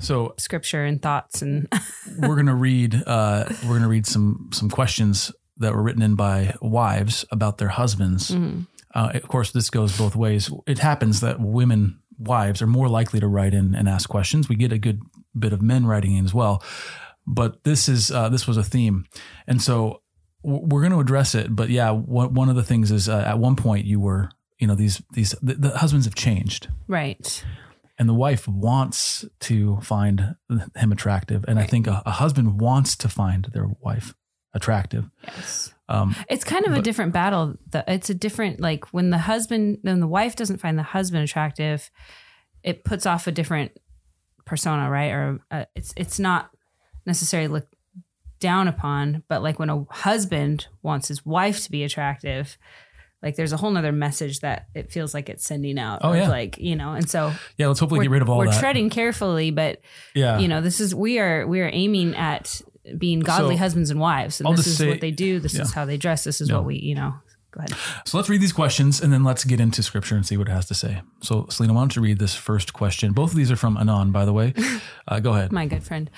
So 0.00 0.34
scripture 0.38 0.84
and 0.84 1.00
thoughts, 1.00 1.40
and 1.42 1.68
we're 2.18 2.34
gonna 2.36 2.54
read 2.56 3.00
uh, 3.06 3.44
we're 3.64 3.76
gonna 3.78 3.88
read 3.88 4.06
some 4.06 4.48
some 4.52 4.68
questions 4.68 5.30
that 5.58 5.72
were 5.72 5.82
written 5.82 6.02
in 6.02 6.16
by 6.16 6.54
wives 6.60 7.24
about 7.30 7.58
their 7.58 7.68
husbands. 7.68 8.30
Mhm. 8.32 8.66
Uh, 8.94 9.10
of 9.14 9.28
course, 9.28 9.52
this 9.52 9.70
goes 9.70 9.96
both 9.96 10.16
ways. 10.16 10.50
It 10.66 10.78
happens 10.80 11.20
that 11.20 11.38
women 11.40 12.00
wives 12.18 12.60
are 12.62 12.66
more 12.66 12.88
likely 12.88 13.20
to 13.20 13.28
write 13.28 13.54
in 13.54 13.74
and 13.74 13.88
ask 13.88 14.08
questions. 14.08 14.48
We 14.48 14.56
get 14.56 14.72
a 14.72 14.78
good 14.78 15.00
bit 15.38 15.52
of 15.52 15.60
men 15.62 15.86
writing 15.86 16.14
in 16.16 16.24
as 16.24 16.34
well, 16.34 16.62
but 17.26 17.62
this 17.64 17.88
is 17.88 18.10
uh, 18.10 18.28
this 18.30 18.46
was 18.48 18.56
a 18.56 18.64
theme, 18.64 19.04
and 19.46 19.60
so 19.62 20.00
we're 20.44 20.80
going 20.80 20.92
to 20.92 21.00
address 21.00 21.34
it. 21.34 21.54
But 21.54 21.70
yeah, 21.70 21.90
one 21.90 22.34
one 22.34 22.48
of 22.48 22.56
the 22.56 22.62
things 22.62 22.90
is 22.90 23.08
uh, 23.08 23.18
at 23.26 23.38
one 23.38 23.56
point 23.56 23.86
you 23.86 23.98
were 24.00 24.30
you 24.58 24.66
know 24.66 24.74
these 24.74 25.02
these 25.12 25.34
the, 25.42 25.54
the 25.54 25.78
husbands 25.78 26.06
have 26.06 26.14
changed 26.14 26.68
right. 26.86 27.44
and 27.98 28.08
the 28.08 28.14
wife 28.14 28.46
wants 28.46 29.24
to 29.40 29.78
find 29.80 30.36
him 30.76 30.92
attractive 30.92 31.44
and 31.48 31.58
i 31.58 31.64
think 31.64 31.88
a, 31.88 32.00
a 32.06 32.12
husband 32.12 32.60
wants 32.60 32.94
to 32.96 33.08
find 33.08 33.48
their 33.52 33.66
wife 33.80 34.14
attractive 34.54 35.10
Yes. 35.26 35.74
um, 35.88 36.14
It's 36.30 36.44
kind 36.44 36.64
of 36.66 36.72
a 36.72 36.80
different 36.80 37.12
battle. 37.12 37.56
The- 37.72 37.84
It's 37.88 38.08
a 38.10 38.14
different 38.14 38.60
like 38.60 38.84
when 38.94 39.10
the 39.10 39.18
husband, 39.18 39.78
when 39.82 39.98
the 39.98 40.06
wife 40.06 40.36
doesn't 40.36 40.58
find 40.60 40.78
the 40.78 40.84
husband 40.84 41.24
attractive, 41.24 41.90
it 42.62 42.84
puts 42.84 43.04
off 43.06 43.26
a 43.26 43.32
different 43.32 43.72
persona, 44.46 44.88
right? 44.88 45.10
Or 45.10 45.40
uh, 45.50 45.64
it's 45.74 45.92
it's 45.96 46.20
not 46.20 46.50
necessarily 47.06 47.48
looked 47.48 47.74
down 48.40 48.68
upon, 48.68 49.22
but 49.28 49.42
like 49.42 49.58
when 49.58 49.70
a 49.70 49.84
husband 49.90 50.66
wants 50.82 51.08
his 51.08 51.24
wife 51.24 51.62
to 51.64 51.70
be 51.70 51.84
attractive, 51.84 52.58
like 53.22 53.36
there's 53.36 53.52
a 53.52 53.56
whole 53.56 53.70
nother 53.70 53.92
message 53.92 54.40
that 54.40 54.66
it 54.74 54.92
feels 54.92 55.14
like 55.14 55.28
it's 55.30 55.44
sending 55.46 55.78
out. 55.78 56.00
Oh, 56.02 56.12
yeah. 56.12 56.28
like 56.28 56.58
you 56.58 56.76
know, 56.76 56.92
and 56.92 57.08
so 57.08 57.32
yeah 57.56 57.68
let's 57.68 57.80
hopefully 57.80 58.02
get 58.02 58.10
rid 58.10 58.22
of 58.22 58.28
all 58.28 58.38
we're 58.38 58.50
that 58.50 58.60
treading 58.60 58.90
carefully, 58.90 59.50
but 59.50 59.80
yeah 60.14 60.38
you 60.38 60.48
know, 60.48 60.60
this 60.60 60.80
is 60.80 60.94
we 60.94 61.18
are 61.18 61.46
we 61.46 61.60
are 61.60 61.70
aiming 61.72 62.14
at 62.16 62.60
being 62.98 63.20
godly 63.20 63.54
So, 63.54 63.60
husbands 63.60 63.90
and 63.90 63.98
wives. 63.98 64.40
And 64.40 64.46
I'll 64.46 64.52
this 64.54 64.66
is 64.66 64.76
say- 64.76 64.88
what 64.90 65.00
they 65.00 65.10
do. 65.10 65.40
This 65.40 65.54
is 65.58 65.72
how 65.72 65.86
they 65.86 65.96
dress. 65.96 66.24
This 66.24 66.42
is 66.42 66.50
Yeah. 66.50 66.56
what 66.56 66.66
we, 66.66 66.76
you 66.78 66.94
know. 66.94 67.14
Go 67.54 67.60
ahead. 67.60 67.72
so 68.04 68.16
let's 68.18 68.28
read 68.28 68.40
these 68.40 68.52
questions 68.52 69.00
and 69.00 69.12
then 69.12 69.22
let's 69.22 69.44
get 69.44 69.60
into 69.60 69.80
scripture 69.80 70.16
and 70.16 70.26
see 70.26 70.36
what 70.36 70.48
it 70.48 70.50
has 70.50 70.66
to 70.66 70.74
say 70.74 71.02
so 71.22 71.46
selena 71.48 71.72
why 71.72 71.82
don't 71.82 71.94
you 71.94 72.02
read 72.02 72.18
this 72.18 72.34
first 72.34 72.72
question 72.72 73.12
both 73.12 73.30
of 73.30 73.36
these 73.36 73.50
are 73.52 73.56
from 73.56 73.76
anon 73.76 74.10
by 74.10 74.24
the 74.24 74.32
way 74.32 74.52
uh, 75.08 75.20
go 75.20 75.32
ahead 75.34 75.52
My 75.52 75.66
good 75.66 75.84
friend. 75.84 76.10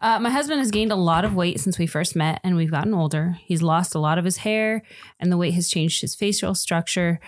Uh, 0.00 0.20
my 0.20 0.30
husband 0.30 0.60
has 0.60 0.70
gained 0.70 0.92
a 0.92 0.96
lot 0.96 1.24
of 1.24 1.34
weight 1.34 1.58
since 1.58 1.78
we 1.78 1.86
first 1.88 2.14
met 2.14 2.40
and 2.44 2.54
we've 2.56 2.70
gotten 2.70 2.94
older. 2.94 3.38
He's 3.44 3.60
lost 3.62 3.94
a 3.96 3.98
lot 3.98 4.18
of 4.18 4.24
his 4.24 4.36
hair 4.38 4.82
and 5.18 5.32
the 5.32 5.36
weight 5.36 5.54
has 5.54 5.68
changed 5.68 6.00
his 6.00 6.14
facial 6.14 6.54
structure. 6.54 7.18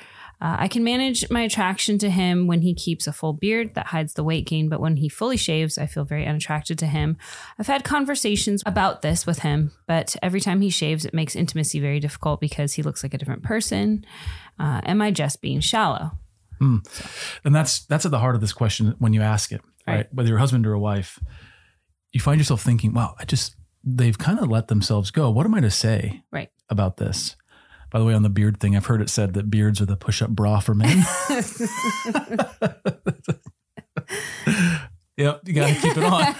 Uh, 0.40 0.56
I 0.60 0.68
can 0.68 0.84
manage 0.84 1.28
my 1.30 1.40
attraction 1.42 1.96
to 1.98 2.10
him 2.10 2.46
when 2.46 2.60
he 2.60 2.74
keeps 2.74 3.06
a 3.06 3.12
full 3.12 3.32
beard 3.32 3.74
that 3.74 3.86
hides 3.86 4.12
the 4.14 4.22
weight 4.24 4.46
gain, 4.46 4.68
but 4.68 4.80
when 4.80 4.96
he 4.96 5.08
fully 5.08 5.36
shaves, 5.38 5.78
I 5.78 5.86
feel 5.86 6.04
very 6.04 6.26
unattracted 6.26 6.78
to 6.80 6.86
him. 6.86 7.16
I've 7.58 7.66
had 7.68 7.84
conversations 7.84 8.62
about 8.66 9.00
this 9.00 9.26
with 9.26 9.38
him, 9.38 9.72
but 9.86 10.14
every 10.22 10.40
time 10.40 10.60
he 10.60 10.68
shaves, 10.68 11.04
it 11.06 11.14
makes 11.14 11.34
intimacy 11.36 11.80
very 11.80 12.00
difficult 12.00 12.40
because 12.40 12.74
he 12.74 12.82
looks 12.82 13.02
like 13.02 13.14
a 13.14 13.18
different 13.18 13.42
person. 13.44 14.04
Uh, 14.58 14.82
am 14.84 15.00
I 15.00 15.10
just 15.10 15.40
being 15.40 15.60
shallow? 15.60 16.12
and 16.60 17.54
that's 17.54 17.84
that's 17.84 18.06
at 18.06 18.10
the 18.10 18.18
heart 18.18 18.34
of 18.34 18.40
this 18.40 18.54
question 18.54 18.94
when 18.98 19.12
you 19.12 19.20
ask 19.20 19.52
it 19.52 19.60
right, 19.86 19.94
Right. 19.96 20.06
whether 20.14 20.28
you're 20.30 20.38
a 20.38 20.40
husband 20.40 20.66
or 20.66 20.72
a 20.72 20.80
wife 20.80 21.18
you 22.12 22.20
find 22.20 22.40
yourself 22.40 22.62
thinking 22.62 22.94
wow 22.94 23.14
i 23.18 23.26
just 23.26 23.56
they've 23.84 24.16
kind 24.16 24.38
of 24.38 24.48
let 24.48 24.68
themselves 24.68 25.10
go 25.10 25.28
what 25.30 25.44
am 25.44 25.54
i 25.54 25.60
to 25.60 25.70
say 25.70 26.22
Right. 26.32 26.48
about 26.70 26.96
this 26.96 27.36
by 27.90 27.98
the 27.98 28.04
way 28.04 28.14
on 28.14 28.22
the 28.22 28.28
beard 28.28 28.58
thing 28.60 28.76
i've 28.76 28.86
heard 28.86 29.00
it 29.00 29.08
said 29.10 29.34
that 29.34 29.50
beards 29.50 29.80
are 29.80 29.86
the 29.86 29.96
push-up 29.96 30.30
bra 30.30 30.58
for 30.60 30.74
men 30.74 30.98
yep 35.16 35.40
you 35.44 35.52
gotta 35.54 35.74
keep 35.74 35.96
it 35.96 36.04
on 36.04 36.34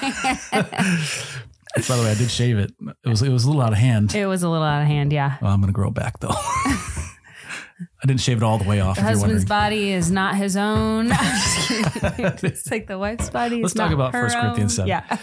by 1.89 1.97
the 1.97 2.03
way 2.03 2.11
i 2.11 2.15
did 2.15 2.31
shave 2.31 2.59
it 2.59 2.73
it 3.05 3.09
was 3.09 3.23
it 3.23 3.31
was 3.31 3.45
a 3.45 3.47
little 3.49 3.63
out 3.63 3.73
of 3.73 3.79
hand 3.79 4.15
It 4.15 4.27
was 4.27 4.43
a 4.43 4.49
little 4.49 4.65
out 4.65 4.83
of 4.83 4.89
hand, 4.89 5.13
yeah. 5.13 5.37
well, 5.41 5.53
i'm 5.53 5.61
gonna 5.61 5.73
grow 5.73 5.89
it 5.89 5.95
back 5.95 6.21
though 6.21 6.29
i 6.33 8.07
didn't 8.07 8.21
shave 8.21 8.39
it 8.39 8.43
all 8.43 8.59
the 8.59 8.69
way 8.69 8.81
off 8.81 8.97
The 8.97 9.03
husband's 9.03 9.45
body 9.45 9.93
is 9.93 10.11
not 10.11 10.35
his 10.37 10.57
own. 10.57 11.09
it's 11.13 12.71
like 12.71 12.87
the 12.87 12.99
wife's 12.99 13.29
body. 13.29 13.57
Let's 13.63 13.73
is 13.73 13.77
talk 13.77 13.91
not 13.91 13.95
about 13.95 14.15
1 14.15 14.31
Corinthians. 14.31 14.77
7. 14.77 14.89
Yeah. 14.89 15.19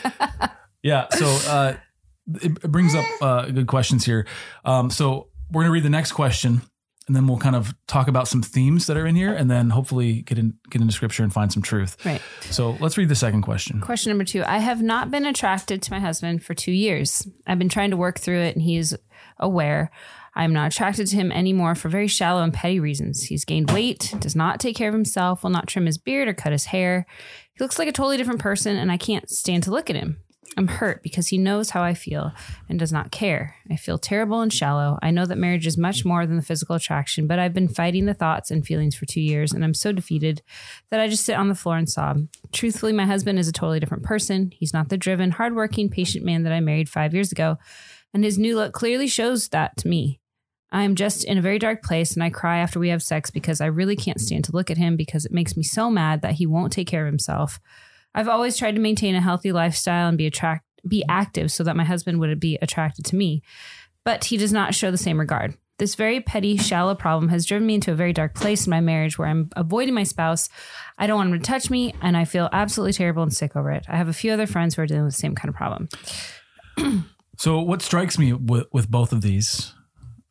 Yeah. 0.84 1.08
So 1.12 1.26
uh, 1.50 1.74
it, 2.42 2.52
it 2.64 2.72
brings 2.72 2.94
up 2.94 3.06
uh, 3.22 3.46
good 3.48 3.66
questions 3.66 4.06
here. 4.06 4.28
Um, 4.66 4.92
so 4.92 5.30
we're 5.52 5.64
gonna 5.64 5.74
read 5.74 5.84
the 5.84 5.90
next 5.90 6.12
question, 6.14 6.62
and 7.08 7.16
then 7.16 7.28
we'll 7.28 7.38
kind 7.38 7.56
of 7.56 7.76
talk 7.88 8.08
about 8.08 8.28
some 8.28 8.42
themes 8.42 8.88
that 8.88 8.98
are 8.98 9.06
in 9.06 9.16
here, 9.16 9.34
and 9.34 9.50
then 9.50 9.70
hopefully 9.70 10.22
get 10.22 10.38
in 10.38 10.54
get 10.70 10.82
into 10.82 10.94
scripture 10.94 11.24
and 11.24 11.34
find 11.34 11.52
some 11.52 11.62
truth. 11.62 12.04
Right. 12.06 12.22
So 12.50 12.78
let's 12.80 12.98
read 12.98 13.10
the 13.10 13.16
second 13.16 13.42
question. 13.42 13.82
Question 13.82 14.12
number 14.12 14.24
two 14.24 14.44
I 14.46 14.60
have 14.60 14.82
not 14.82 15.12
been 15.12 15.26
attracted 15.26 15.82
to 15.84 15.92
my 15.92 16.00
husband 16.00 16.44
for 16.44 16.54
two 16.54 16.72
years. 16.72 17.28
I've 17.46 17.60
been 17.60 17.70
trying 17.70 17.92
to 17.92 17.98
work 17.98 18.20
through 18.20 18.40
it, 18.40 18.56
and 18.56 18.62
he 18.62 18.78
is 18.78 18.98
aware. 19.38 19.92
I 20.36 20.44
am 20.44 20.54
not 20.54 20.74
attracted 20.74 21.08
to 21.08 21.16
him 21.16 21.32
anymore 21.32 21.76
for 21.76 21.90
very 21.90 22.08
shallow 22.08 22.42
and 22.42 22.54
petty 22.54 22.80
reasons. 22.80 23.24
He's 23.24 23.46
gained 23.46 23.70
weight, 23.72 24.16
does 24.20 24.36
not 24.36 24.60
take 24.60 24.76
care 24.76 24.88
of 24.88 24.94
himself, 24.96 25.44
will 25.44 25.52
not 25.52 25.68
trim 25.68 25.86
his 25.86 26.00
beard 26.00 26.28
or 26.28 26.34
cut 26.34 26.52
his 26.52 26.66
hair. 26.66 27.06
He 27.54 27.64
looks 27.64 27.78
like 27.78 27.88
a 27.88 27.92
totally 27.92 28.18
different 28.18 28.40
person, 28.40 28.76
and 28.76 28.92
I 28.92 28.98
can't 28.98 29.30
stand 29.30 29.64
to 29.64 29.72
look 29.72 29.92
at 29.92 29.96
him. 29.96 30.18
I'm 30.56 30.68
hurt 30.68 31.02
because 31.02 31.28
he 31.28 31.38
knows 31.38 31.72
how 31.72 31.82
I 31.82 31.94
feel 31.94 32.32
and 32.70 32.78
does 32.78 32.92
not 32.92 33.12
care. 33.12 33.56
I 33.72 33.76
feel 33.76 33.98
terrible 33.98 34.42
and 34.42 34.54
shallow. 34.54 35.00
I 35.02 35.12
know 35.12 35.26
that 35.26 35.38
marriage 35.38 35.66
is 35.66 35.78
much 35.78 36.06
more 36.06 36.26
than 36.26 36.36
the 36.36 36.44
physical 36.44 36.76
attraction, 36.76 37.28
but 37.28 37.40
I've 37.40 37.54
been 37.54 37.68
fighting 37.68 38.06
the 38.06 38.14
thoughts 38.14 38.52
and 38.52 38.66
feelings 38.66 38.96
for 38.96 39.06
two 39.06 39.22
years, 39.22 39.52
and 39.52 39.64
I'm 39.64 39.74
so 39.74 39.92
defeated 39.92 40.42
that 40.90 41.00
I 41.00 41.08
just 41.08 41.26
sit 41.26 41.38
on 41.38 41.50
the 41.50 41.56
floor 41.56 41.78
and 41.78 41.90
sob. 41.90 42.28
Truthfully, 42.52 42.94
my 42.94 43.06
husband 43.06 43.40
is 43.40 43.48
a 43.48 43.52
totally 43.54 43.80
different 43.80 44.04
person. 44.04 44.52
He's 44.56 44.74
not 44.74 44.90
the 44.90 44.98
driven, 44.98 45.32
hardworking, 45.32 45.90
patient 45.90 46.24
man 46.24 46.44
that 46.44 46.54
I 46.54 46.60
married 46.60 46.90
five 46.90 47.14
years 47.14 47.32
ago, 47.32 47.58
and 48.14 48.24
his 48.24 48.38
new 48.38 48.56
look 48.56 48.74
clearly 48.74 49.08
shows 49.08 49.50
that 49.50 49.76
to 49.78 49.88
me. 49.88 50.20
I 50.72 50.84
am 50.84 50.96
just 50.96 51.24
in 51.24 51.38
a 51.38 51.42
very 51.42 51.60
dark 51.60 51.84
place 51.84 52.16
and 52.16 52.24
I 52.24 52.32
cry 52.32 52.58
after 52.58 52.80
we 52.80 52.90
have 52.90 53.04
sex 53.04 53.30
because 53.30 53.62
I 53.62 53.68
really 53.68 53.96
can't 53.96 54.20
stand 54.20 54.44
to 54.46 54.52
look 54.54 54.72
at 54.72 54.78
him 54.78 54.98
because 54.98 55.24
it 55.24 55.32
makes 55.32 55.56
me 55.56 55.62
so 55.62 55.92
mad 55.92 56.24
that 56.24 56.34
he 56.34 56.48
won't 56.48 56.74
take 56.74 56.88
care 56.88 57.06
of 57.06 57.12
himself. 57.12 57.60
I've 58.16 58.28
always 58.28 58.58
tried 58.58 58.76
to 58.76 58.82
maintain 58.82 59.16
a 59.16 59.22
healthy 59.22 59.52
lifestyle 59.52 60.08
and 60.10 60.18
be 60.18 60.28
attract 60.28 60.66
be 60.88 61.04
active 61.08 61.50
so 61.52 61.64
that 61.64 61.76
my 61.78 61.84
husband 61.86 62.20
would 62.20 62.40
be 62.42 62.58
attracted 62.62 63.06
to 63.06 63.16
me, 63.16 63.42
but 64.04 64.26
he 64.26 64.36
does 64.38 64.52
not 64.52 64.76
show 64.76 64.92
the 64.92 64.98
same 64.98 65.18
regard. 65.20 65.56
This 65.80 65.96
very 65.96 66.20
petty, 66.20 66.58
shallow 66.58 66.94
problem 66.94 67.30
has 67.30 67.46
driven 67.46 67.66
me 67.66 67.76
into 67.76 67.92
a 67.92 67.96
very 67.96 68.12
dark 68.14 68.36
place 68.36 68.68
in 68.68 68.70
my 68.70 68.82
marriage 68.82 69.18
where 69.18 69.28
I'm 69.30 69.50
avoiding 69.56 69.94
my 69.94 70.04
spouse. 70.04 70.50
I 70.98 71.08
don't 71.08 71.16
want 71.18 71.34
him 71.34 71.40
to 71.40 71.46
touch 71.46 71.70
me, 71.70 71.96
and 72.02 72.16
I 72.18 72.26
feel 72.26 72.48
absolutely 72.52 72.94
terrible 72.94 73.24
and 73.24 73.34
sick 73.34 73.56
over 73.56 73.72
it. 73.72 73.86
I 73.88 73.96
have 73.96 74.10
a 74.10 74.14
few 74.14 74.32
other 74.32 74.46
friends 74.46 74.76
who 74.76 74.82
are 74.82 74.86
dealing 74.86 75.06
with 75.06 75.16
the 75.16 75.20
same 75.22 75.36
kind 75.36 75.50
of 75.50 75.56
problem. 75.56 75.88
So 77.38 77.60
what 77.62 77.82
strikes 77.82 78.20
me 78.20 78.32
with, 78.34 78.68
with 78.72 78.90
both 78.92 79.12
of 79.12 79.22
these, 79.22 79.74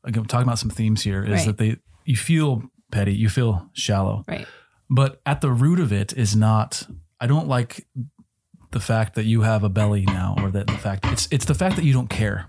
again, 0.04 0.24
talking 0.24 0.46
about 0.46 0.58
some 0.60 0.70
themes 0.70 1.02
here, 1.02 1.24
is 1.24 1.30
Right. 1.30 1.46
that 1.46 1.58
they 1.58 1.76
you 2.04 2.16
feel 2.16 2.62
petty, 2.92 3.12
you 3.14 3.28
feel 3.28 3.68
shallow, 3.72 4.24
Right. 4.28 4.46
but 4.88 5.20
at 5.26 5.40
the 5.40 5.50
root 5.50 5.80
of 5.80 5.92
it 5.92 6.12
is 6.12 6.36
not. 6.36 6.86
I 7.22 7.26
don't 7.28 7.46
like 7.46 7.86
the 8.72 8.80
fact 8.80 9.14
that 9.14 9.24
you 9.24 9.42
have 9.42 9.62
a 9.62 9.68
belly 9.68 10.04
now, 10.04 10.34
or 10.38 10.50
that 10.50 10.66
the 10.66 10.72
fact 10.72 11.06
it's 11.06 11.28
it's 11.30 11.44
the 11.44 11.54
fact 11.54 11.76
that 11.76 11.84
you 11.84 11.92
don't 11.92 12.10
care. 12.10 12.48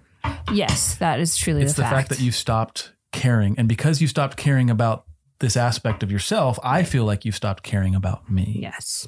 Yes, 0.51 0.95
that 0.95 1.19
is 1.19 1.37
truly 1.37 1.61
It's 1.61 1.73
the, 1.73 1.83
the 1.83 1.87
fact 1.89 2.09
that 2.09 2.19
you 2.19 2.31
stopped 2.31 2.91
caring, 3.11 3.53
and 3.59 3.69
because 3.69 4.01
you 4.01 4.07
stopped 4.07 4.35
caring 4.35 4.71
about 4.71 5.05
this 5.37 5.55
aspect 5.55 6.01
of 6.01 6.11
yourself, 6.11 6.57
I 6.63 6.81
feel 6.83 7.05
like 7.05 7.23
you've 7.23 7.35
stopped 7.35 7.61
caring 7.61 7.93
about 7.93 8.31
me. 8.31 8.57
Yes. 8.61 9.05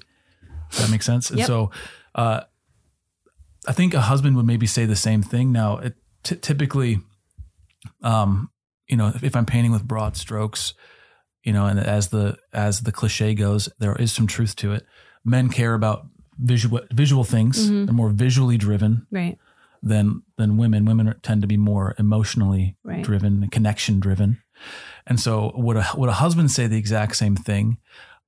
Does 0.69 0.81
that 0.81 0.91
makes 0.91 1.05
sense? 1.05 1.31
And 1.31 1.41
so, 1.45 1.72
uh, 2.13 2.41
I 3.67 3.72
think 3.72 3.95
a 3.95 4.01
husband 4.01 4.36
would 4.36 4.45
maybe 4.45 4.67
say 4.67 4.86
the 4.86 4.95
same 4.95 5.24
thing. 5.24 5.51
Now, 5.51 5.77
it 5.77 5.95
t- 6.24 6.36
typically, 6.36 7.00
um, 8.03 8.51
you 8.88 8.98
know, 8.98 9.07
if, 9.07 9.24
if 9.24 9.36
I'm 9.36 9.48
painting 9.48 9.72
with 9.72 9.84
broad 9.84 10.15
strokes, 10.15 10.75
you 11.43 11.53
know, 11.53 11.65
and 11.65 11.79
as 11.79 12.10
the 12.10 12.38
as 12.53 12.81
the 12.81 12.91
cliche 12.91 13.34
goes, 13.34 13.67
there 13.79 13.95
is 13.95 14.12
some 14.12 14.27
truth 14.27 14.55
to 14.57 14.74
it. 14.74 14.86
Men 15.25 15.50
care 15.50 15.74
about 15.74 16.08
visual 16.39 16.82
visual 16.94 17.24
things; 17.24 17.70
Mhm. 17.70 17.86
they're 17.88 17.94
more 17.96 18.10
visually 18.10 18.58
driven 18.58 19.08
Right. 19.12 19.38
than 19.82 20.22
than 20.38 20.58
women. 20.58 20.86
Women 20.86 21.08
are- 21.10 21.13
tend 21.15 21.41
to 21.41 21.48
be 21.48 21.58
more 21.58 21.96
emotionally 21.98 22.75
Right. 22.84 23.03
driven, 23.03 23.48
connection 23.50 24.00
driven. 24.00 24.38
And 25.08 25.20
so, 25.20 25.51
would 25.55 25.77
a 25.77 25.86
would 25.96 26.10
a 26.10 26.13
husband 26.13 26.51
say 26.51 26.67
the 26.67 26.77
exact 26.77 27.15
same 27.15 27.36
thing? 27.36 27.77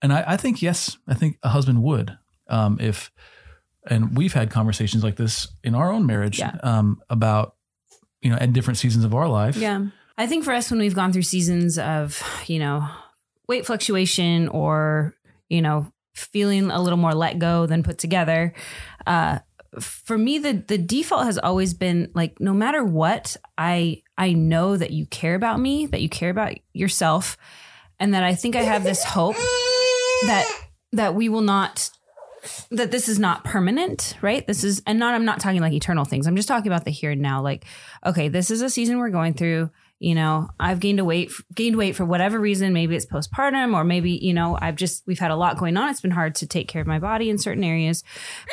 And 0.02 0.12
I, 0.14 0.24
I 0.28 0.38
think 0.38 0.62
yes, 0.62 0.98
I 1.08 1.14
think 1.14 1.38
a 1.44 1.50
husband 1.50 1.82
would. 1.84 2.18
Um, 2.50 2.78
if 2.80 3.12
and 3.90 4.18
we've 4.18 4.34
had 4.34 4.50
conversations 4.50 5.04
like 5.04 5.16
this 5.16 5.48
in 5.64 5.74
our 5.76 5.92
own 5.92 6.06
marriage 6.06 6.40
Yeah. 6.40 6.56
um, 6.64 7.02
about 7.10 7.56
you 8.22 8.30
know 8.30 8.38
at 8.38 8.52
different 8.54 8.78
seasons 8.78 9.06
of 9.06 9.14
our 9.16 9.28
life. 9.28 9.56
Yeah. 9.58 9.88
I 10.18 10.26
think 10.28 10.44
for 10.44 10.52
us, 10.54 10.72
when 10.72 10.80
we've 10.80 10.96
gone 10.96 11.14
through 11.14 11.22
seasons 11.22 11.78
of, 11.78 12.22
you 12.48 12.58
know, 12.58 12.88
weight 13.48 13.68
fluctuation 13.68 14.48
or, 14.48 15.14
you 15.48 15.62
know, 15.62 15.92
feeling 16.18 16.72
a 16.72 16.82
little 16.82 16.98
more 16.98 17.14
let 17.14 17.40
go 17.40 17.66
than 17.66 17.84
put 17.84 17.98
together, 17.98 18.54
uh, 19.06 19.40
for 19.80 20.18
me, 20.18 20.40
the 20.40 20.54
the 20.54 20.78
default 20.78 21.26
has 21.26 21.38
always 21.38 21.74
been 21.74 22.10
like, 22.16 22.40
no 22.40 22.54
matter 22.54 22.84
what, 22.84 23.38
I 23.58 24.02
I 24.18 24.34
know 24.34 24.76
that 24.76 24.92
you 24.92 25.06
care 25.06 25.36
about 25.36 25.60
me, 25.60 25.86
that 25.88 26.02
you 26.02 26.10
care 26.10 26.30
about 26.30 26.54
yourself, 26.74 27.38
and 28.00 28.14
that 28.14 28.24
I 28.24 28.34
think 28.34 28.56
I 28.56 28.64
have 28.64 28.84
this 28.84 29.04
hope 29.04 29.36
that 30.26 30.46
that 30.94 31.16
we 31.16 31.30
will 31.30 31.42
not 31.42 31.90
that 32.72 32.92
this 32.92 33.10
is 33.10 33.20
not 33.20 33.44
permanent, 33.44 34.16
right? 34.22 34.46
This 34.46 34.64
is, 34.64 34.82
and 34.86 35.00
not, 35.00 35.14
I'm 35.14 35.26
not 35.26 35.40
talking 35.40 35.60
like 35.60 35.74
eternal 35.74 36.06
things. 36.06 36.28
I'm 36.28 36.36
just 36.36 36.48
talking 36.48 36.72
about 36.72 36.86
the 36.86 36.92
here 36.92 37.12
and 37.12 37.22
now. 37.22 37.42
Like, 37.42 37.66
okay, 38.06 38.30
this 38.30 38.52
is 38.52 38.62
a 38.62 38.70
season 38.70 39.00
we're 39.00 39.10
going 39.10 39.34
through. 39.34 39.70
You 40.00 40.14
know, 40.14 40.50
I've 40.60 40.80
gained 40.80 41.00
a 41.00 41.06
weight, 41.06 41.32
gained 41.56 41.76
weight 41.76 41.96
for 41.96 42.06
whatever 42.06 42.40
reason. 42.40 42.72
Maybe 42.74 42.96
it's 42.96 43.06
postpartum, 43.06 43.74
or 43.76 43.84
maybe 43.84 44.12
you 44.12 44.34
know, 44.34 44.58
I've 44.62 44.76
just 44.76 45.04
we've 45.08 45.20
had 45.20 45.32
a 45.32 45.36
lot 45.36 45.58
going 45.58 45.76
on. 45.78 45.90
It's 45.90 46.02
been 46.02 46.12
hard 46.12 46.36
to 46.36 46.48
take 46.48 46.68
care 46.68 46.82
of 46.82 46.88
my 46.88 47.00
body 47.00 47.30
in 47.30 47.38
certain 47.38 47.64
areas, 47.64 48.04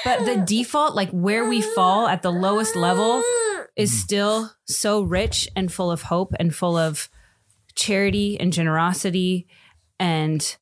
but 0.04 0.24
the 0.24 0.36
default, 0.46 0.94
like 0.94 1.10
where 1.10 1.48
we 1.48 1.60
fall 1.60 2.06
at 2.06 2.22
the 2.22 2.32
lowest 2.32 2.76
level, 2.76 3.22
is 3.76 3.98
still 3.98 4.52
so 4.66 5.02
rich 5.02 5.48
and 5.54 5.72
full 5.72 5.90
of 5.90 6.02
hope 6.02 6.32
and 6.38 6.54
full 6.54 6.76
of 6.76 7.08
charity 7.74 8.38
and 8.38 8.52
generosity 8.52 9.46
and 9.98 10.56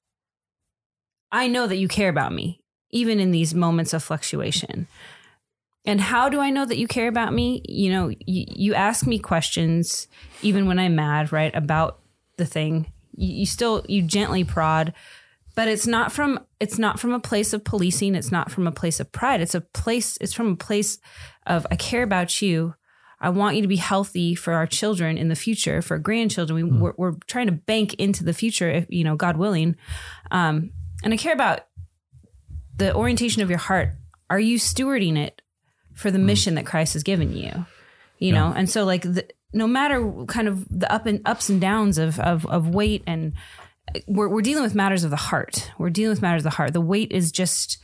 I 1.30 1.48
know 1.48 1.66
that 1.66 1.76
you 1.76 1.88
care 1.88 2.10
about 2.10 2.32
me, 2.32 2.60
even 2.90 3.18
in 3.18 3.30
these 3.30 3.54
moments 3.54 3.94
of 3.94 4.02
fluctuation. 4.02 4.86
And 5.84 6.00
how 6.00 6.28
do 6.28 6.40
I 6.40 6.50
know 6.50 6.64
that 6.64 6.78
you 6.78 6.86
care 6.86 7.08
about 7.08 7.32
me? 7.32 7.62
You 7.68 7.90
know, 7.90 8.08
you, 8.08 8.46
you 8.48 8.74
ask 8.74 9.06
me 9.06 9.18
questions, 9.18 10.06
even 10.40 10.66
when 10.66 10.78
I'm 10.78 10.94
mad, 10.94 11.32
right, 11.32 11.54
about 11.54 11.98
the 12.36 12.46
thing. 12.46 12.92
You, 13.16 13.40
you 13.40 13.46
still, 13.46 13.84
you 13.88 14.02
gently 14.02 14.44
prod, 14.44 14.94
but 15.54 15.68
it's 15.68 15.86
not 15.86 16.12
from, 16.12 16.38
it's 16.60 16.78
not 16.78 17.00
from 17.00 17.12
a 17.12 17.20
place 17.20 17.52
of 17.52 17.64
policing. 17.64 18.14
It's 18.14 18.30
not 18.30 18.50
from 18.50 18.66
a 18.66 18.72
place 18.72 19.00
of 19.00 19.10
pride. 19.10 19.40
It's 19.40 19.56
a 19.56 19.60
place, 19.60 20.16
it's 20.20 20.32
from 20.32 20.52
a 20.52 20.56
place 20.56 20.98
of, 21.46 21.66
I 21.70 21.76
care 21.76 22.04
about 22.04 22.40
you. 22.40 22.74
I 23.20 23.30
want 23.30 23.56
you 23.56 23.62
to 23.62 23.68
be 23.68 23.76
healthy 23.76 24.34
for 24.34 24.54
our 24.54 24.66
children 24.66 25.18
in 25.18 25.28
the 25.28 25.36
future, 25.36 25.82
for 25.82 25.98
grandchildren. 25.98 26.56
We, 26.56 26.78
we're, 26.78 26.94
we're 26.96 27.14
trying 27.26 27.46
to 27.46 27.52
bank 27.52 27.94
into 27.94 28.24
the 28.24 28.32
future, 28.32 28.70
if, 28.70 28.86
you 28.88 29.04
know, 29.04 29.16
God 29.16 29.36
willing. 29.36 29.76
Um, 30.30 30.70
and 31.02 31.12
I 31.12 31.16
care 31.16 31.32
about 31.32 31.66
the 32.76 32.94
orientation 32.94 33.42
of 33.42 33.50
your 33.50 33.58
heart. 33.58 33.90
Are 34.30 34.40
you 34.40 34.58
stewarding 34.58 35.18
it 35.18 35.41
for 35.94 36.11
the 36.11 36.18
mission 36.18 36.54
that 36.56 36.66
Christ 36.66 36.92
has 36.94 37.02
given 37.02 37.37
you? 37.37 37.66
You 38.18 38.32
know, 38.32 38.52
and 38.54 38.70
so 38.70 38.84
like 38.84 39.02
the, 39.02 39.26
no 39.52 39.66
matter 39.66 40.25
kind 40.28 40.46
of 40.49 40.66
the 40.68 40.90
up 40.92 41.06
and 41.06 41.20
ups 41.26 41.49
and 41.49 41.61
downs 41.61 41.99
of 41.99 42.20
of, 42.20 42.46
of 42.46 42.68
weight 42.68 43.02
and 43.06 43.32
we're 44.06 44.28
we're 44.28 44.42
dealing 44.42 44.62
with 44.62 44.75
matters 44.76 45.02
of 45.04 45.11
the 45.11 45.16
heart. 45.16 45.70
We're 45.78 45.90
dealing 45.90 46.11
with 46.11 46.22
matters 46.22 46.40
of 46.40 46.44
the 46.52 46.56
heart. 46.56 46.72
The 46.72 46.80
weight 46.80 47.11
is 47.11 47.32
just 47.32 47.78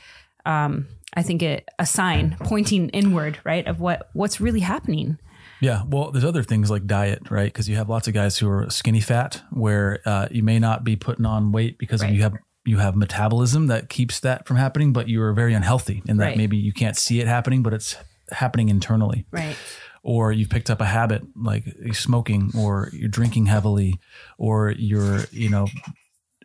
um 0.47 0.87
I 1.15 1.23
think 1.23 1.43
a, 1.43 1.65
a 1.79 1.87
sign 1.87 2.37
pointing 2.41 2.89
inward, 2.91 3.41
right, 3.45 3.67
of 3.67 3.81
what 3.81 4.11
what's 4.13 4.41
really 4.41 4.61
happening. 4.61 5.19
Yeah, 5.61 5.83
well, 5.89 6.13
there's 6.13 6.25
other 6.25 6.45
things 6.45 6.71
like 6.71 6.87
diet, 6.87 7.31
right? 7.31 7.53
Because 7.53 7.69
you 7.69 7.75
have 7.77 7.89
lots 7.89 8.07
of 8.07 8.15
guys 8.15 8.39
who 8.39 8.49
are 8.49 8.71
skinny 8.71 9.01
fat, 9.01 9.43
where 9.51 9.99
uh, 10.07 10.29
you 10.31 10.45
may 10.45 10.61
not 10.61 10.85
be 10.85 10.95
putting 10.95 11.27
on 11.27 11.51
weight 11.51 11.79
because 11.79 12.01
Right. 12.03 12.13
you 12.13 12.23
have 12.23 12.35
you 12.69 12.79
have 12.79 12.95
metabolism 12.97 13.67
that 13.69 13.89
keeps 13.89 14.21
that 14.21 14.47
from 14.47 14.57
happening, 14.57 14.93
but 14.93 15.09
you 15.09 15.23
are 15.23 15.33
very 15.33 15.55
unhealthy 15.55 16.03
in 16.07 16.19
that 16.19 16.25
Right. 16.27 16.37
maybe 16.37 16.57
you 16.57 16.73
can't 16.73 16.97
see 16.97 17.21
it 17.21 17.27
happening, 17.27 17.63
but 17.63 17.73
it's 17.73 17.97
happening 18.31 18.69
internally. 18.69 19.25
Right. 19.31 19.57
Or 20.03 20.33
you've 20.33 20.51
picked 20.51 20.71
up 20.71 20.81
a 20.81 20.85
habit 20.87 21.23
like 21.35 21.65
smoking, 21.93 22.53
or 22.57 22.91
you're 22.93 23.09
drinking 23.09 23.47
heavily, 23.47 23.99
or 24.39 24.71
you're 24.71 25.25
you 25.33 25.49
know 25.51 25.67